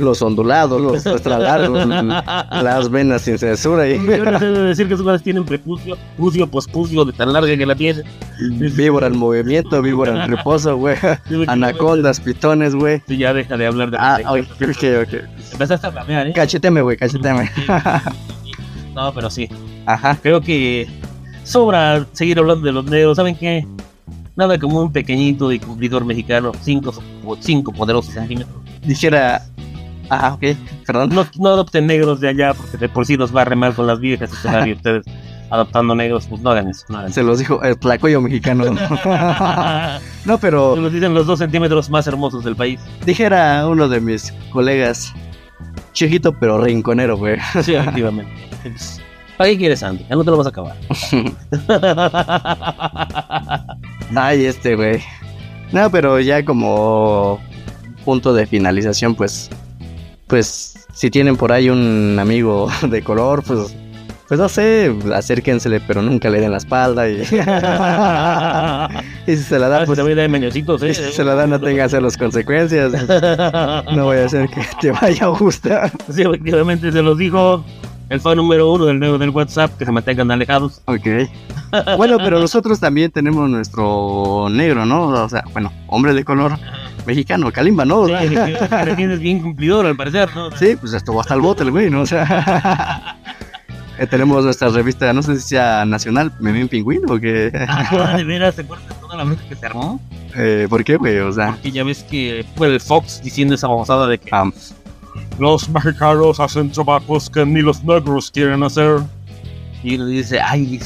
los 0.00 0.22
ondulados, 0.22 0.80
los 0.80 1.06
extralargos, 1.06 1.86
las 2.62 2.90
venas 2.90 3.22
sin 3.22 3.38
censura 3.38 3.88
y 3.88 3.94
Yo 4.04 4.24
no 4.24 4.38
sé 4.38 4.46
de 4.46 4.62
decir 4.62 4.88
que 4.88 4.94
esos 4.94 5.04
güeyes 5.04 5.22
tienen 5.22 5.44
prepucio, 5.44 5.96
pucio, 6.16 6.46
pospucio, 6.46 7.04
de 7.04 7.12
tan 7.12 7.32
larga 7.32 7.56
que 7.56 7.66
la 7.66 7.74
tiene. 7.74 8.02
víbora 8.76 9.08
en 9.08 9.16
movimiento, 9.16 9.80
víbora 9.82 10.24
en 10.24 10.30
reposo, 10.30 10.76
güey. 10.78 10.96
Anacondas, 11.46 12.20
pitones, 12.20 12.74
güey. 12.74 13.02
Sí, 13.06 13.16
ya 13.16 13.32
deja 13.32 13.56
de 13.56 13.66
hablar 13.66 13.90
de 13.90 13.98
Ah, 14.00 14.18
ok, 14.28 14.46
ok. 14.60 15.14
Empezaste 15.52 15.86
a 15.86 15.92
flamear, 15.92 16.28
¿eh? 16.28 16.32
Cacheteme, 16.32 16.82
güey, 16.82 16.96
cacheteme. 16.96 17.50
No, 18.94 19.12
pero 19.14 19.30
sí. 19.30 19.48
Ajá. 19.86 20.18
Creo 20.20 20.40
que 20.40 20.88
sobra 21.44 22.06
seguir 22.12 22.38
hablando 22.38 22.66
de 22.66 22.72
los 22.72 22.84
negros. 22.84 23.16
¿Saben 23.16 23.36
qué? 23.36 23.66
Nada 24.36 24.58
como 24.58 24.82
un 24.82 24.92
pequeñito 24.92 25.50
y 25.50 25.58
cumplidor 25.58 26.04
mexicano, 26.04 26.52
5 26.60 26.92
cinco 27.40 27.72
poderosos 27.72 28.14
centímetros. 28.14 28.56
Dijera. 28.82 29.42
Ajá, 30.08 30.34
ok, 30.34 30.42
perdón. 30.86 31.10
No, 31.14 31.26
no 31.38 31.48
adopten 31.48 31.86
negros 31.86 32.20
de 32.20 32.28
allá 32.28 32.54
porque 32.54 32.76
de 32.76 32.88
por 32.88 33.04
sí 33.06 33.16
nos 33.16 33.34
va 33.34 33.42
a 33.42 33.44
remar 33.44 33.74
con 33.74 33.86
las 33.86 34.00
viejas 34.00 34.30
y 34.32 34.42
todavía 34.42 34.74
ustedes 34.76 35.04
adoptando 35.50 35.94
negros, 35.94 36.26
pues 36.28 36.40
no 36.42 36.50
hagan 36.50 36.68
eso. 36.68 36.84
No 36.88 36.98
hagan 36.98 37.10
eso. 37.10 37.14
Se 37.20 37.22
los 37.22 37.38
dijo 37.38 37.62
el 37.62 37.78
tlacoyo 37.78 38.20
mexicano. 38.20 38.64
No, 40.24 40.38
pero 40.40 40.76
Nos 40.76 40.92
dicen 40.92 41.14
los 41.14 41.26
dos 41.26 41.38
centímetros 41.38 41.90
más 41.90 42.06
hermosos 42.06 42.44
del 42.44 42.56
país. 42.56 42.80
dijera 43.04 43.66
uno 43.66 43.88
de 43.88 44.00
mis 44.00 44.32
colegas, 44.52 45.12
chiquito 45.92 46.32
pero 46.32 46.60
rinconero, 46.62 47.16
güey. 47.16 47.38
Sí, 47.62 47.74
efectivamente. 47.74 48.32
¿Para 49.36 49.50
qué 49.50 49.58
quieres, 49.58 49.82
Andy? 49.82 50.04
Ya 50.08 50.16
no 50.16 50.24
te 50.24 50.30
lo 50.30 50.36
vas 50.36 50.46
a 50.46 50.50
acabar. 50.50 50.76
Ay, 54.16 54.44
este, 54.44 54.74
güey. 54.74 55.00
No, 55.70 55.90
pero 55.90 56.18
ya 56.18 56.44
como 56.44 57.38
punto 58.04 58.32
de 58.34 58.46
finalización, 58.46 59.14
pues, 59.14 59.48
pues, 60.28 60.86
si 60.92 61.10
tienen 61.10 61.36
por 61.36 61.52
ahí 61.52 61.70
un 61.70 62.16
amigo 62.20 62.68
de 62.88 63.02
color, 63.02 63.42
pues, 63.42 63.74
pues 64.28 64.38
no 64.38 64.48
sé, 64.48 64.94
acérquensele, 65.14 65.80
pero 65.80 66.02
nunca 66.02 66.28
le 66.28 66.40
den 66.40 66.52
la 66.52 66.58
espalda 66.58 67.08
y, 67.08 67.14
y 69.26 69.36
si 69.36 69.42
se 69.42 69.58
la 69.58 69.68
da, 69.68 69.82
Ah, 69.82 69.86
pues, 69.86 69.96
te 69.96 70.02
voy 70.02 70.12
a 70.12 70.16
dar 70.16 70.28
meñositos, 70.28 70.82
y 70.82 70.88
¿eh? 70.88 70.94
si 70.94 71.12
se 71.12 71.24
la 71.24 71.34
da 71.34 71.46
no 71.46 71.58
tenga 71.58 71.86
las 71.86 72.16
consecuencias. 72.16 72.92
No 73.94 74.04
voy 74.04 74.18
a 74.18 74.26
hacer 74.26 74.48
que 74.50 74.60
te 74.80 74.92
vaya 74.92 75.24
a 75.24 75.28
gustar. 75.28 75.90
Sí, 76.12 76.22
efectivamente 76.22 76.92
se 76.92 77.02
los 77.02 77.16
dijo 77.16 77.64
el 78.10 78.20
fan 78.20 78.36
número 78.36 78.72
uno 78.72 78.86
del 78.86 79.00
del 79.00 79.30
WhatsApp, 79.30 79.76
que 79.78 79.86
se 79.86 79.92
mantengan 79.92 80.30
alejados. 80.30 80.82
Ok. 80.84 81.06
Bueno, 81.96 82.18
pero 82.18 82.38
nosotros 82.38 82.80
también 82.80 83.10
tenemos 83.10 83.48
nuestro 83.48 84.48
negro, 84.50 84.86
¿no? 84.86 85.08
O 85.08 85.28
sea, 85.28 85.42
bueno, 85.52 85.72
hombre 85.86 86.14
de 86.14 86.24
color 86.24 86.58
mexicano, 87.08 87.50
Kalimba, 87.50 87.84
¿no? 87.86 88.06
Sí, 88.06 88.12
que 88.28 88.94
tienes 88.96 89.18
bien 89.18 89.40
cumplidor 89.40 89.86
al 89.86 89.96
parecer, 89.96 90.28
¿no? 90.34 90.50
Sí, 90.56 90.76
pues 90.76 90.92
esto 90.92 91.18
hasta 91.18 91.34
el 91.34 91.40
bote 91.40 91.62
el 91.64 91.70
güey, 91.70 91.90
¿no? 91.90 92.02
O 92.02 92.06
sea, 92.06 93.16
eh, 93.98 94.06
tenemos 94.06 94.44
nuestra 94.44 94.68
revista, 94.68 95.12
no 95.12 95.22
sé 95.22 95.36
si 95.40 95.48
sea 95.48 95.84
nacional, 95.84 96.30
Memín 96.38 96.68
Pingüino 96.68 97.14
o 97.14 97.18
qué. 97.18 97.50
Ah, 97.68 98.14
de 98.16 98.24
veras, 98.24 98.54
¿te 98.54 98.62
acuerdas 98.62 98.88
de 98.88 98.94
toda 98.96 99.16
la 99.16 99.24
música 99.24 99.48
que 99.48 99.56
se 99.56 99.66
armó? 99.66 100.00
Eh, 100.36 100.66
¿Por 100.68 100.84
qué, 100.84 100.96
güey? 100.96 101.18
O 101.18 101.32
sea, 101.32 101.56
Que 101.62 101.72
ya 101.72 101.82
ves 101.82 102.04
que 102.04 102.44
fue 102.54 102.68
el 102.68 102.78
Fox 102.80 103.22
diciendo 103.24 103.54
esa 103.54 103.66
babosada 103.66 104.06
de 104.06 104.18
que 104.18 104.30
los 105.38 105.68
mexicanos 105.70 106.38
hacen 106.38 106.70
trabajos 106.70 107.30
que 107.30 107.44
ni 107.46 107.62
los 107.62 107.82
negros 107.82 108.30
quieren 108.30 108.62
hacer. 108.62 109.00
Y 109.82 109.94
él 109.94 110.10
dice, 110.10 110.40
ay, 110.40 110.80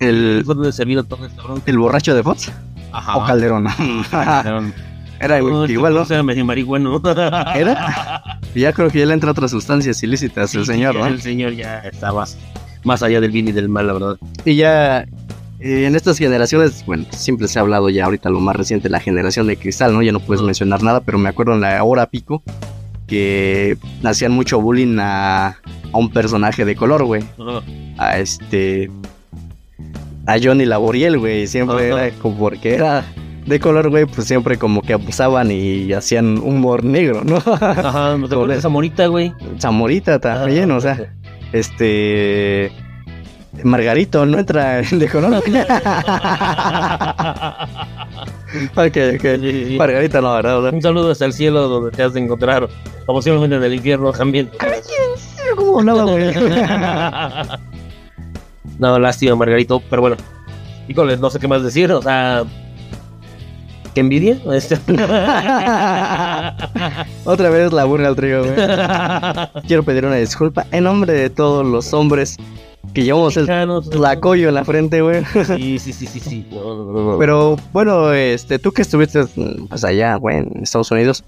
el, 0.00 0.42
¿fue 0.44 0.54
donde 0.54 0.72
se 0.72 0.84
vino 0.84 1.02
todo 1.02 1.24
esta 1.26 1.42
bronca? 1.42 1.62
el 1.66 1.78
borracho 1.78 2.14
de 2.14 2.22
Fox 2.22 2.52
Ajá. 2.92 3.16
o 3.16 3.26
Calderón. 3.26 3.66
Era 5.20 5.40
No, 5.40 5.66
igual, 5.66 5.94
¿no? 5.94 6.02
O 6.02 6.04
sea, 6.04 6.22
medio 6.22 6.44
marihuano. 6.44 7.00
¿Era? 7.54 8.38
Ya 8.54 8.72
creo 8.72 8.90
que 8.90 9.00
ya 9.00 9.06
le 9.06 9.14
entra 9.14 9.30
otras 9.30 9.50
sustancias 9.50 10.02
ilícitas 10.02 10.54
el 10.54 10.64
señor, 10.64 10.94
¿no? 10.94 11.06
El 11.06 11.20
señor 11.20 11.54
ya 11.54 11.80
está 11.80 12.12
más, 12.12 12.38
más 12.84 13.02
allá 13.02 13.20
del 13.20 13.30
bien 13.30 13.48
y 13.48 13.52
del 13.52 13.68
mal, 13.68 13.86
la 13.86 13.92
verdad. 13.92 14.16
Y 14.44 14.56
ya 14.56 15.06
eh, 15.60 15.86
en 15.86 15.96
estas 15.96 16.18
generaciones, 16.18 16.84
bueno, 16.86 17.04
siempre 17.10 17.48
se 17.48 17.58
ha 17.58 17.62
hablado 17.62 17.90
ya 17.90 18.04
ahorita 18.04 18.30
lo 18.30 18.40
más 18.40 18.54
reciente, 18.54 18.88
la 18.88 19.00
generación 19.00 19.46
de 19.48 19.56
cristal, 19.56 19.92
¿no? 19.92 20.02
Ya 20.02 20.12
no 20.12 20.20
puedes 20.20 20.42
mencionar 20.42 20.82
nada, 20.82 21.00
pero 21.00 21.18
me 21.18 21.28
acuerdo 21.28 21.54
en 21.54 21.62
la 21.62 21.82
hora 21.82 22.06
pico 22.06 22.42
que 23.08 23.76
hacían 24.04 24.32
mucho 24.32 24.60
bullying 24.60 24.98
a, 25.00 25.48
a 25.48 25.96
un 25.98 26.10
personaje 26.10 26.64
de 26.64 26.76
color, 26.76 27.04
güey. 27.04 27.24
A 27.96 28.18
este... 28.18 28.90
a 30.26 30.36
Johnny 30.40 30.66
Laboriel, 30.66 31.18
güey. 31.18 31.46
Siempre 31.46 31.88
era 31.88 32.10
como 32.20 32.38
porque 32.38 32.74
era 32.74 33.04
de 33.48 33.60
color, 33.60 33.88
güey, 33.88 34.04
pues 34.04 34.26
siempre 34.26 34.58
como 34.58 34.82
que 34.82 34.92
abusaban 34.92 35.50
y 35.50 35.92
hacían 35.92 36.38
humor 36.38 36.84
negro, 36.84 37.22
¿no? 37.24 37.36
Ajá, 37.36 38.16
¿no 38.16 38.28
te 38.28 38.34
acuerdas 38.34 38.56
de 38.56 38.58
esa 38.58 38.68
morita, 38.68 39.06
güey? 39.06 39.32
Zamorita 39.58 40.18
también, 40.18 40.70
o 40.70 40.80
sea, 40.80 41.14
este. 41.52 42.70
Margarito 43.64 44.24
no 44.26 44.38
entra 44.38 44.80
en 44.80 44.98
de 44.98 45.08
color. 45.08 45.32
ok, 45.38 45.48
ok. 48.76 48.96
Sí, 49.40 49.64
sí. 49.66 49.76
Margarita 49.78 50.20
no, 50.20 50.34
¿verdad? 50.34 50.60
Sea, 50.60 50.70
Un 50.70 50.82
saludo 50.82 51.10
hasta 51.10 51.24
el 51.24 51.32
cielo 51.32 51.68
donde 51.68 51.90
te 51.90 52.02
has 52.02 52.12
de 52.12 52.20
encontrar, 52.20 52.68
o 53.06 53.12
posiblemente 53.12 53.56
en 53.56 53.64
el 53.64 53.74
infierno 53.74 54.12
también. 54.12 54.50
¿Cómo 55.56 55.80
hablaba, 55.80 56.04
güey? 56.04 56.34
no, 58.78 58.98
lástima, 58.98 59.34
Margarito, 59.34 59.82
pero 59.88 60.02
bueno. 60.02 60.16
Híjole, 60.86 61.16
no 61.16 61.30
sé 61.30 61.40
qué 61.40 61.48
más 61.48 61.62
decir, 61.62 61.90
o 61.90 62.02
sea. 62.02 62.44
¿Qué 63.98 64.02
envidia? 64.02 64.38
Este... 64.54 64.76
Otra 67.24 67.50
vez 67.50 67.72
la 67.72 67.84
burla 67.84 68.06
al 68.06 68.14
trío, 68.14 68.44
güey. 68.44 68.54
Quiero 69.66 69.82
pedir 69.82 70.06
una 70.06 70.14
disculpa 70.14 70.68
en 70.70 70.84
nombre 70.84 71.14
de 71.14 71.30
todos 71.30 71.66
los 71.66 71.92
hombres 71.92 72.36
que 72.94 73.02
llevamos 73.02 73.36
el 73.36 73.48
tlacoyo 73.90 74.50
en 74.50 74.54
la 74.54 74.64
frente, 74.64 75.00
güey. 75.00 75.24
Sí, 75.24 75.80
sí, 75.80 75.92
sí, 75.92 76.06
sí, 76.06 76.20
sí. 76.20 76.46
No, 76.52 76.76
no, 76.76 76.84
no, 76.92 77.10
no. 77.10 77.18
Pero 77.18 77.56
bueno, 77.72 78.12
este, 78.12 78.60
tú 78.60 78.70
que 78.70 78.82
estuviste 78.82 79.24
pues 79.68 79.82
allá, 79.82 80.14
güey, 80.14 80.36
en 80.36 80.62
Estados 80.62 80.92
Unidos, 80.92 81.24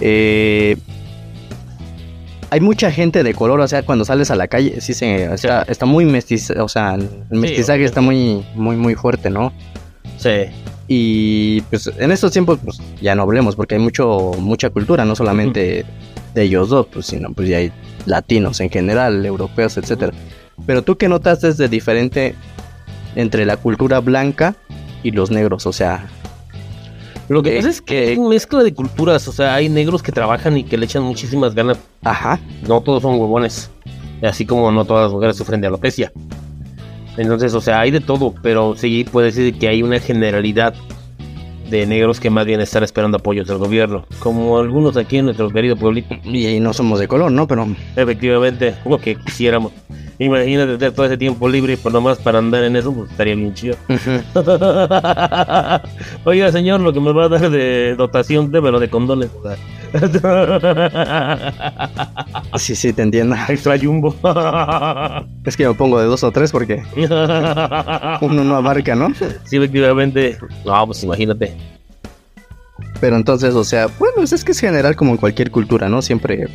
eh, 0.00 0.76
hay 2.50 2.58
mucha 2.58 2.90
gente 2.90 3.22
de 3.22 3.32
color, 3.32 3.60
o 3.60 3.68
sea, 3.68 3.84
cuando 3.84 4.04
sales 4.04 4.32
a 4.32 4.34
la 4.34 4.48
calle, 4.48 4.80
sí 4.80 4.92
se, 4.92 5.28
o 5.28 5.38
sea, 5.38 5.64
está 5.68 5.86
muy 5.86 6.04
mestiza, 6.04 6.64
o 6.64 6.68
sea, 6.68 6.96
el 6.96 7.38
mestizaje 7.38 7.84
está 7.84 8.00
muy, 8.00 8.44
muy, 8.56 8.74
muy 8.74 8.96
fuerte, 8.96 9.30
¿no? 9.30 9.52
Sí. 10.16 10.46
Y 10.90 11.60
pues 11.62 11.90
en 11.98 12.10
estos 12.10 12.32
tiempos, 12.32 12.58
pues 12.64 12.80
ya 13.00 13.14
no 13.14 13.22
hablemos, 13.22 13.54
porque 13.54 13.74
hay 13.74 13.80
mucho, 13.80 14.32
mucha 14.38 14.70
cultura, 14.70 15.04
no 15.04 15.14
solamente 15.14 15.84
de 16.34 16.42
ellos 16.42 16.70
dos, 16.70 16.86
pues, 16.90 17.06
sino 17.06 17.32
pues 17.34 17.48
ya 17.48 17.58
hay 17.58 17.70
latinos 18.06 18.60
en 18.60 18.70
general, 18.70 19.24
europeos, 19.24 19.76
etcétera. 19.76 20.12
Pero 20.66 20.82
tú 20.82 20.96
qué 20.96 21.08
notaste 21.08 21.52
de 21.52 21.68
diferente 21.68 22.34
entre 23.16 23.44
la 23.44 23.58
cultura 23.58 24.00
blanca 24.00 24.56
y 25.02 25.10
los 25.10 25.30
negros, 25.30 25.66
o 25.66 25.72
sea, 25.72 26.08
Lo 27.28 27.42
que 27.42 27.56
pasa 27.56 27.68
es 27.68 27.82
que 27.82 28.08
hay 28.08 28.18
mezcla 28.18 28.62
de 28.62 28.72
culturas, 28.72 29.28
o 29.28 29.32
sea, 29.32 29.54
hay 29.54 29.68
negros 29.68 30.02
que 30.02 30.12
trabajan 30.12 30.56
y 30.56 30.64
que 30.64 30.78
le 30.78 30.86
echan 30.86 31.02
muchísimas 31.02 31.54
ganas. 31.54 31.78
ajá, 32.02 32.40
No 32.66 32.80
todos 32.80 33.02
son 33.02 33.20
huevones, 33.20 33.70
así 34.22 34.46
como 34.46 34.72
no 34.72 34.86
todas 34.86 35.04
las 35.04 35.12
mujeres 35.12 35.36
sufren 35.36 35.60
de 35.60 35.66
alopecia. 35.66 36.10
Entonces, 37.18 37.52
o 37.52 37.60
sea, 37.60 37.80
hay 37.80 37.90
de 37.90 38.00
todo, 38.00 38.32
pero 38.42 38.74
sí 38.76 39.04
puede 39.10 39.26
decir 39.26 39.58
que 39.58 39.68
hay 39.68 39.82
una 39.82 39.98
generalidad 39.98 40.74
de 41.68 41.84
negros 41.84 42.20
que 42.20 42.30
más 42.30 42.46
bien 42.46 42.60
están 42.60 42.82
esperando 42.82 43.18
apoyos 43.18 43.46
del 43.46 43.58
gobierno, 43.58 44.06
como 44.20 44.58
algunos 44.58 44.96
aquí 44.96 45.18
en 45.18 45.26
nuestro 45.26 45.50
querido 45.50 45.76
pueblito. 45.76 46.14
y 46.24 46.60
no 46.60 46.72
somos 46.72 46.98
de 46.98 47.08
color, 47.08 47.30
¿no? 47.30 47.46
Pero 47.46 47.66
Efectivamente, 47.96 48.74
lo 48.86 48.98
que 48.98 49.16
quisiéramos. 49.16 49.72
Imagínate 50.20 50.78
tener 50.78 50.94
todo 50.94 51.06
ese 51.06 51.16
tiempo 51.16 51.48
libre, 51.48 51.76
pues 51.76 51.92
nomás 51.92 52.18
para 52.18 52.38
andar 52.38 52.64
en 52.64 52.74
eso, 52.76 52.92
pues 52.92 53.10
estaría 53.10 53.34
bien 53.36 53.54
chido. 53.54 53.76
Oiga, 56.24 56.50
señor, 56.50 56.80
lo 56.80 56.92
que 56.92 57.00
me 57.00 57.12
va 57.12 57.26
a 57.26 57.28
dar 57.28 57.50
de 57.50 57.94
dotación, 57.96 58.50
démelo 58.50 58.80
de 58.80 58.90
condones. 58.90 59.30
sí, 62.58 62.76
sí, 62.76 62.92
te 62.92 63.02
entiendo. 63.02 63.34
Extra 63.48 63.78
jumbo. 63.78 64.14
Es 65.44 65.56
que 65.56 65.66
me 65.66 65.74
pongo 65.74 65.98
de 66.00 66.06
dos 66.06 66.22
o 66.24 66.30
tres 66.30 66.52
porque 66.52 66.82
uno 68.20 68.44
no 68.44 68.56
abarca, 68.56 68.94
¿no? 68.94 69.08
sí, 69.44 69.56
efectivamente. 69.56 70.36
No, 70.64 70.86
pues 70.86 71.02
imagínate. 71.02 71.56
Pero 73.00 73.16
entonces, 73.16 73.54
o 73.54 73.64
sea, 73.64 73.88
bueno, 73.98 74.22
es 74.22 74.44
que 74.44 74.52
es 74.52 74.60
general 74.60 74.96
como 74.96 75.12
en 75.12 75.16
cualquier 75.16 75.50
cultura, 75.50 75.88
¿no? 75.88 76.02
Siempre 76.02 76.48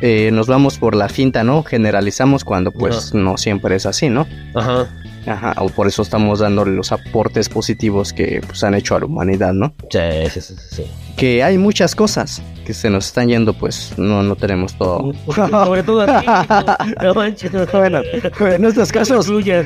eh, 0.00 0.30
nos 0.32 0.48
vamos 0.48 0.78
por 0.78 0.96
la 0.96 1.08
finta, 1.08 1.44
¿no? 1.44 1.62
Generalizamos 1.62 2.44
cuando 2.44 2.72
pues 2.72 3.14
no 3.14 3.38
siempre 3.38 3.76
es 3.76 3.86
así, 3.86 4.08
¿no? 4.08 4.26
Ajá. 4.54 4.88
Ajá, 5.26 5.54
o 5.58 5.68
por 5.68 5.86
eso 5.86 6.02
estamos 6.02 6.40
dándole 6.40 6.72
los 6.72 6.90
aportes 6.90 7.48
positivos 7.48 8.12
que 8.12 8.40
pues, 8.44 8.64
han 8.64 8.74
hecho 8.74 8.96
a 8.96 9.00
la 9.00 9.06
humanidad, 9.06 9.52
¿no? 9.52 9.72
Sí, 9.90 9.98
sí, 10.32 10.40
sí, 10.40 10.54
sí. 10.70 10.84
Que 11.16 11.44
hay 11.44 11.58
muchas 11.58 11.94
cosas 11.94 12.42
que 12.64 12.74
se 12.74 12.90
nos 12.90 13.06
están 13.06 13.28
yendo, 13.28 13.54
pues 13.54 13.92
no, 13.96 14.22
no 14.22 14.34
tenemos 14.34 14.76
todo. 14.76 15.12
Sobre 15.34 15.82
todo 15.82 16.02
aquí. 16.02 16.26
No 17.02 17.14
manches. 17.14 17.52
Bueno, 17.72 18.00
en 18.40 18.64
estos 18.64 18.90
casos 18.90 19.26
Fluya. 19.26 19.64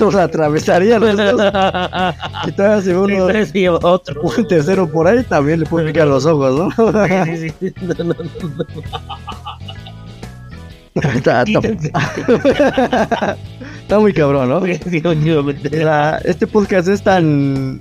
nos 0.00 0.14
atravesarían 0.14 1.00
los 1.00 1.16
dos. 1.16 1.52
Y 2.46 2.52
todavía 2.52 2.82
si 2.82 2.90
uno, 2.92 3.28
Sí, 3.46 3.68
otro. 3.68 4.22
un 4.22 4.48
tercero 4.48 4.90
por 4.90 5.06
ahí, 5.06 5.22
también 5.24 5.60
le 5.60 5.66
puede 5.66 5.88
picar 5.88 6.06
los 6.06 6.24
ojos, 6.26 6.74
¿no? 6.76 6.92
Sí, 7.26 7.36
sí, 7.36 7.52
sí. 7.60 7.74
No, 7.82 7.94
no, 8.04 8.14
no, 8.14 8.64
está- 13.84 13.98
muy 14.00 14.12
cabrón, 14.12 14.48
¿no? 14.48 14.64
Este 16.24 16.46
podcast 16.46 16.88
es 16.88 17.02
tan 17.02 17.80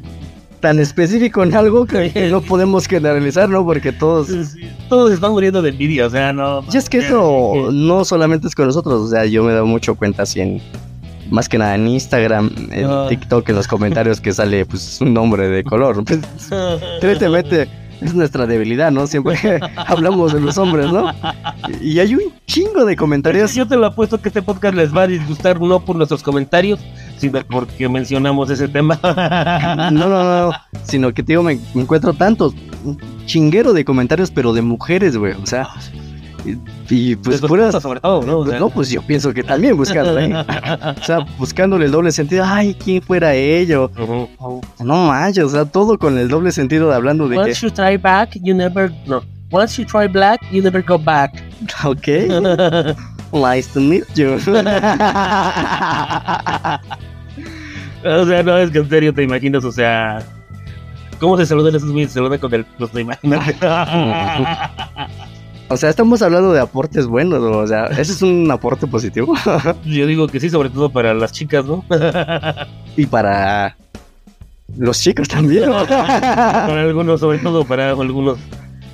tan 0.60 0.80
específico 0.80 1.44
en 1.44 1.54
algo 1.56 1.86
que 1.86 2.28
no 2.32 2.40
podemos 2.40 2.88
generalizar, 2.88 3.50
¿no? 3.50 3.66
Porque 3.66 3.92
todos... 3.92 4.30
Todos 4.88 5.12
están 5.12 5.32
muriendo 5.34 5.62
de 5.62 5.72
envidia, 5.72 6.08
o 6.08 6.10
sea, 6.10 6.32
no. 6.32 6.64
Y 6.72 6.78
es 6.78 6.88
que 6.90 7.00
eso 7.00 7.70
no 7.74 8.06
solamente 8.06 8.48
es 8.48 8.56
con 8.56 8.68
nosotros, 8.68 9.02
o 9.02 9.08
sea, 9.10 9.26
yo 9.26 9.44
me 9.44 9.52
he 9.52 9.54
dado 9.56 9.66
mucho 9.66 9.96
cuenta 9.96 10.24
así 10.24 10.40
en... 10.40 10.62
Más 11.32 11.50
que 11.50 11.58
nada 11.58 11.76
en 11.76 11.88
Instagram, 11.88 12.50
en 12.72 12.86
Ah. 12.86 13.08
TikTok, 13.10 13.50
en 13.50 13.56
los 13.56 13.68
comentarios 13.68 14.22
que 14.22 14.32
sale 14.34 14.66
pues 14.66 15.02
un 15.02 15.14
nombre 15.14 15.48
de 15.50 15.64
color. 15.64 16.04
Pues, 16.06 16.20
tristemente 17.02 17.68
es 18.04 18.14
nuestra 18.14 18.46
debilidad, 18.46 18.92
¿no? 18.92 19.08
Siempre 19.08 19.60
hablamos 19.76 20.34
de 20.34 20.42
los 20.42 20.58
hombres, 20.58 20.92
¿no? 20.92 21.12
Y 21.82 22.00
hay 22.00 22.16
un 22.16 22.34
chingo 22.46 22.86
de 22.86 22.96
comentarios. 22.96 23.56
Yo 23.56 23.68
te 23.68 23.76
lo 23.76 23.86
apuesto 23.86 24.22
que 24.22 24.30
este 24.30 24.42
podcast 24.42 24.76
les 24.76 24.96
va 24.96 25.04
a 25.04 25.08
disgustar 25.08 25.60
no 25.62 25.80
por 25.84 25.96
nuestros 25.96 26.24
comentarios, 26.24 26.80
sino 27.18 27.40
porque 27.46 27.88
mencionamos 27.90 28.50
ese 28.50 28.68
tema. 28.68 29.00
No, 29.94 30.08
no, 30.08 30.24
no, 30.24 30.52
sino 30.84 31.14
que 31.14 31.24
te 31.24 31.34
digo, 31.34 31.44
me, 31.44 31.60
me 31.74 31.82
encuentro 31.82 32.14
tantos, 32.14 32.54
un 32.84 32.98
chinguero 33.26 33.74
de 33.74 33.86
comentarios, 33.86 34.32
pero 34.32 34.54
de 34.54 34.62
mujeres, 34.62 35.18
güey, 35.18 35.34
o 35.34 35.46
sea, 35.46 35.68
y, 36.46 36.58
y, 36.90 37.16
pues 37.16 37.42
De 37.42 37.48
puras... 37.48 37.82
sobre 37.82 38.00
todo, 38.00 38.22
¿no? 38.24 38.40
O 38.40 38.44
Pues 38.44 38.50
sea, 38.52 38.60
no, 38.60 38.70
pues 38.70 38.90
yo 38.90 39.02
pienso 39.02 39.34
que 39.34 39.44
también 39.44 39.78
buscando, 39.78 40.20
¿eh? 40.20 40.34
O 41.02 41.04
sea, 41.04 41.20
buscándole 41.38 41.86
el 41.86 41.92
doble 41.92 42.12
sentido, 42.12 42.44
ay, 42.46 42.76
¿quién 42.76 43.02
fuera 43.02 43.34
ello? 43.34 43.90
ujú. 43.98 44.62
No 44.84 45.08
manches, 45.08 45.46
o 45.46 45.50
sea, 45.50 45.66
todo 45.66 45.98
con 45.98 46.18
el 46.18 46.28
doble 46.28 46.52
sentido 46.52 46.90
de 46.90 46.96
hablando 46.96 47.28
de 47.28 47.38
Once 47.38 47.62
you 47.62 47.70
try 47.72 47.98
back, 47.98 48.38
you 48.42 48.54
never. 48.54 48.92
No. 49.06 49.24
Once 49.52 49.80
you 49.82 49.88
try 49.88 50.08
black, 50.08 50.42
you 50.52 50.62
never 50.62 50.84
go 50.84 50.98
back. 50.98 51.32
ok, 51.86 52.08
nice 53.32 53.70
to 53.74 53.80
meet 53.80 54.04
you. 54.16 54.34
o 54.36 54.40
sea, 58.26 58.44
no, 58.44 58.58
es 58.58 58.72
que 58.72 58.80
en 58.80 58.90
serio 58.90 59.14
te 59.14 59.24
imaginas, 59.24 59.64
o 59.64 59.72
sea. 59.72 60.20
¿Cómo 61.20 61.38
se 61.38 61.46
saludan 61.46 61.76
esos 61.76 61.92
güeyes? 61.92 62.10
Se 62.12 62.16
saludan 62.16 62.40
con 62.40 62.54
el. 62.54 62.66
Te 62.66 63.02
imaginas. 63.02 63.40
O 65.74 65.78
sea, 65.78 65.90
estamos 65.90 66.22
hablando 66.22 66.54
de 66.54 66.60
aportes 66.60 67.08
buenos, 67.08 67.42
o 67.42 67.66
sea, 67.66 67.88
ese 67.88 68.12
es 68.12 68.22
un 68.22 68.50
aporte 68.52 68.86
positivo. 68.86 69.34
Yo 69.86 70.06
digo 70.06 70.28
que 70.28 70.40
sí, 70.40 70.48
sobre 70.52 70.70
todo 70.70 70.92
para 70.92 71.16
las 71.16 71.32
chicas, 71.32 71.66
¿no? 71.66 71.84
y 72.96 73.08
para 73.08 73.76
los 74.78 75.02
chicos 75.02 75.28
también. 75.28 75.72
para 75.88 76.82
algunos, 76.82 77.20
sobre 77.20 77.40
todo 77.40 77.66
para 77.66 77.90
algunos. 77.90 78.38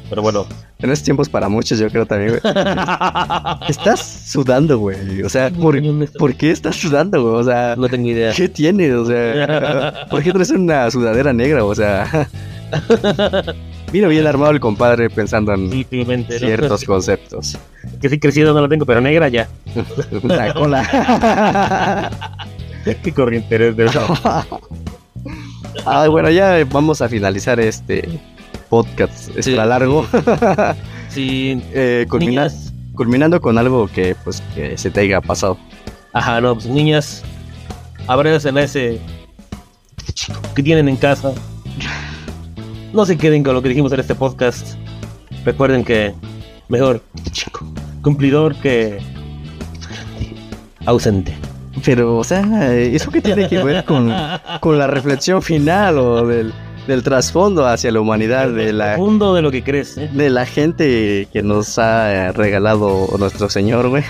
Pero 0.10 0.22
bueno. 0.22 0.46
En 0.80 0.90
estos 0.90 1.04
tiempos 1.04 1.28
para 1.28 1.50
muchos, 1.50 1.78
yo 1.78 1.90
creo 1.90 2.06
también, 2.06 2.40
güey. 2.42 2.54
Estás 3.68 4.00
sudando, 4.32 4.80
güey. 4.80 5.22
O 5.24 5.28
sea, 5.28 5.50
¿por, 5.50 5.78
¿por 6.18 6.34
qué 6.36 6.52
estás 6.52 6.78
sudando, 6.78 7.22
güey? 7.22 7.36
O 7.36 7.44
sea, 7.44 7.76
No 7.76 7.90
tengo 7.90 8.08
idea. 8.08 8.32
¿qué 8.32 8.48
tienes? 8.48 8.94
O 8.94 9.06
sea, 9.06 10.08
¿por 10.10 10.24
qué 10.24 10.32
traes 10.32 10.52
una 10.52 10.90
sudadera 10.90 11.34
negra? 11.34 11.66
O 11.66 11.76
sea, 11.76 12.30
mira 13.92 14.08
bien 14.08 14.26
armado 14.28 14.52
el 14.52 14.60
compadre 14.60 15.10
pensando 15.10 15.54
en 15.54 15.86
ciertos 16.28 16.84
conceptos. 16.84 17.58
Que 18.02 18.10
sí, 18.10 18.20
crecida 18.20 18.52
no 18.54 18.62
la 18.62 18.68
tengo, 18.70 18.86
pero 18.86 19.02
negra 19.02 19.28
ya. 19.30 19.48
La 20.24 20.54
cola. 20.54 22.12
Qué 23.04 23.14
corriente 23.14 23.56
eres, 23.56 23.76
de 23.78 23.84
verdad. 23.86 24.08
Ay, 25.86 26.10
bueno, 26.10 26.30
ya 26.30 26.58
vamos 26.72 27.02
a 27.02 27.10
finalizar 27.10 27.60
este 27.60 28.08
podcast 28.70 29.30
extra 29.36 29.66
largo. 29.66 30.06
Sí, 31.10 31.62
Eh, 31.74 32.06
culmina- 32.10 32.44
niñas. 32.48 32.74
culminando 32.96 33.40
con 33.42 33.58
algo 33.58 33.88
que, 33.88 34.16
pues, 34.24 34.42
que 34.56 34.78
se 34.78 34.90
te 34.92 35.02
haya 35.02 35.22
pasado. 35.22 35.58
Ajá, 36.14 36.42
no, 36.42 36.54
pues 36.56 36.66
niñas, 36.68 37.24
abracen 38.08 38.58
a 38.58 38.64
ese 38.64 39.00
chico 40.14 40.40
que 40.56 40.64
tienen 40.64 40.90
en 40.90 40.96
casa. 40.98 41.32
No 42.94 43.06
se 43.06 43.18
queden 43.18 43.44
con 43.44 43.54
lo 43.54 43.62
que 43.62 43.70
dijimos 43.70 43.92
en 43.94 44.00
este 44.00 44.16
podcast. 44.16 44.76
Recuerden 45.46 45.84
que 45.84 46.14
mejor 46.68 47.02
chico 47.32 47.66
cumplidor 48.02 48.56
que 48.56 49.00
ausente. 50.86 51.36
Pero, 51.86 52.18
o 52.18 52.24
sea, 52.24 52.74
¿eso 52.76 53.12
qué 53.12 53.22
tiene 53.22 53.48
que 53.48 53.64
ver 53.64 53.86
con, 53.86 54.12
con 54.60 54.78
la 54.78 54.88
reflexión 54.88 55.42
final 55.42 55.98
o 55.98 56.26
del, 56.26 56.54
del 56.88 57.04
trasfondo 57.04 57.66
hacia 57.68 57.92
la 57.92 58.02
humanidad 58.02 58.50
de 58.50 58.74
la, 58.74 58.98
de 58.98 59.42
lo 59.42 59.52
que 59.52 59.64
crees. 59.64 59.98
¿eh? 59.98 60.10
de 60.12 60.30
la 60.30 60.46
gente 60.46 61.28
que 61.32 61.44
nos 61.44 61.78
ha 61.78 62.32
regalado 62.32 63.08
nuestro 63.18 63.50
Señor, 63.50 63.90
güey, 63.90 64.04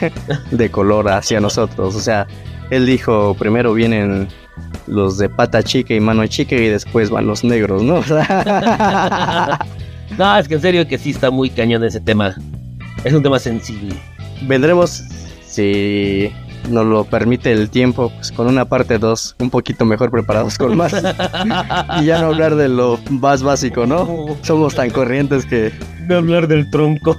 de 0.51 0.71
color 0.71 1.09
hacia 1.09 1.39
nosotros? 1.41 1.95
O 1.95 1.99
sea, 1.99 2.25
él 2.70 2.86
dijo, 2.86 3.36
primero 3.36 3.74
vienen 3.74 4.28
los 4.88 5.17
de 5.17 5.30
pata 5.30 5.63
chica 5.63 5.93
y 5.93 5.99
mano 5.99 6.26
chica 6.28 6.55
y 6.55 6.67
después 6.67 7.09
van 7.09 7.28
los 7.28 7.43
negros, 7.43 7.84
¿no? 7.84 8.01
No, 10.17 10.38
es 10.38 10.47
que 10.47 10.55
en 10.55 10.61
serio 10.61 10.88
que 10.88 10.97
sí 10.97 11.11
está 11.11 11.32
muy 11.32 11.49
cañón 11.49 11.84
ese 11.84 12.01
tema. 12.01 12.36
Es 13.03 13.13
un 13.13 13.24
tema 13.24 13.39
sensible. 13.39 13.95
vendremos, 14.41 15.03
si 15.45 16.30
nos 16.70 16.86
lo 16.86 17.05
permite 17.05 17.53
el 17.53 17.70
tiempo, 17.70 18.11
pues 18.13 18.32
con 18.32 18.47
una 18.47 18.65
parte 18.65 18.97
2 18.97 19.38
un 19.39 19.49
poquito 19.49 19.86
mejor 19.86 20.11
preparados 20.11 20.57
con 20.57 20.76
más. 20.76 20.93
y 22.01 22.05
ya 22.05 22.20
no 22.20 22.28
hablar 22.28 22.55
de 22.55 22.67
lo 22.67 22.99
más 23.09 23.43
básico, 23.43 23.86
¿no? 23.86 24.36
Somos 24.41 24.76
tan 24.76 24.89
corrientes 24.89 25.45
que, 25.45 25.72
De 26.07 26.15
hablar 26.15 26.47
del 26.47 26.70
tronco. 26.70 27.15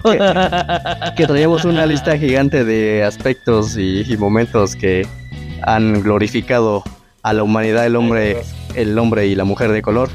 que 1.17 1.27
traíamos 1.27 1.65
una 1.65 1.87
lista 1.87 2.19
gigante 2.19 2.65
de 2.65 3.03
aspectos 3.03 3.79
y, 3.79 4.03
y 4.13 4.17
momentos 4.19 4.77
que 4.77 5.07
han 5.63 6.03
glorificado 6.03 6.83
a 7.23 7.33
la 7.33 7.43
humanidad, 7.43 7.87
el 7.87 7.97
hombre, 7.97 8.43
el 8.75 8.99
hombre 8.99 9.27
y 9.27 9.35
la 9.35 9.45
mujer 9.45 9.73
de 9.73 9.83
color. 9.83 10.09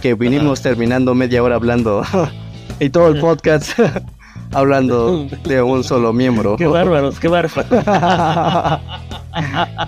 Que 0.00 0.14
vinimos 0.14 0.62
terminando 0.62 1.14
media 1.14 1.42
hora 1.42 1.56
hablando 1.56 2.04
y 2.80 2.90
todo 2.90 3.08
el 3.08 3.20
podcast 3.20 3.78
hablando 4.52 5.26
de 5.44 5.62
un 5.62 5.84
solo 5.84 6.12
miembro. 6.12 6.56
qué 6.56 6.66
bárbaros, 6.66 7.18
qué 7.20 7.28
bárbaros. 7.28 7.70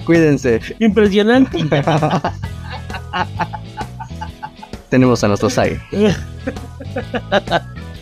Cuídense. 0.06 0.60
Impresionante. 0.78 1.58
Tenemos 4.88 5.24
a 5.24 5.28
nuestro 5.28 5.50
Sai. 5.50 5.78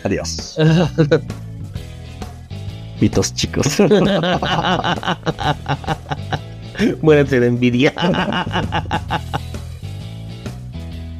Adiós. 0.03 0.57
Pitos 2.99 3.33
chicos. 3.33 3.77
Muéranse 7.01 7.39
de 7.39 7.47
envidia. 7.47 7.93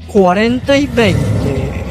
40 0.08 0.78
y 0.78 0.88
20. 0.88 1.83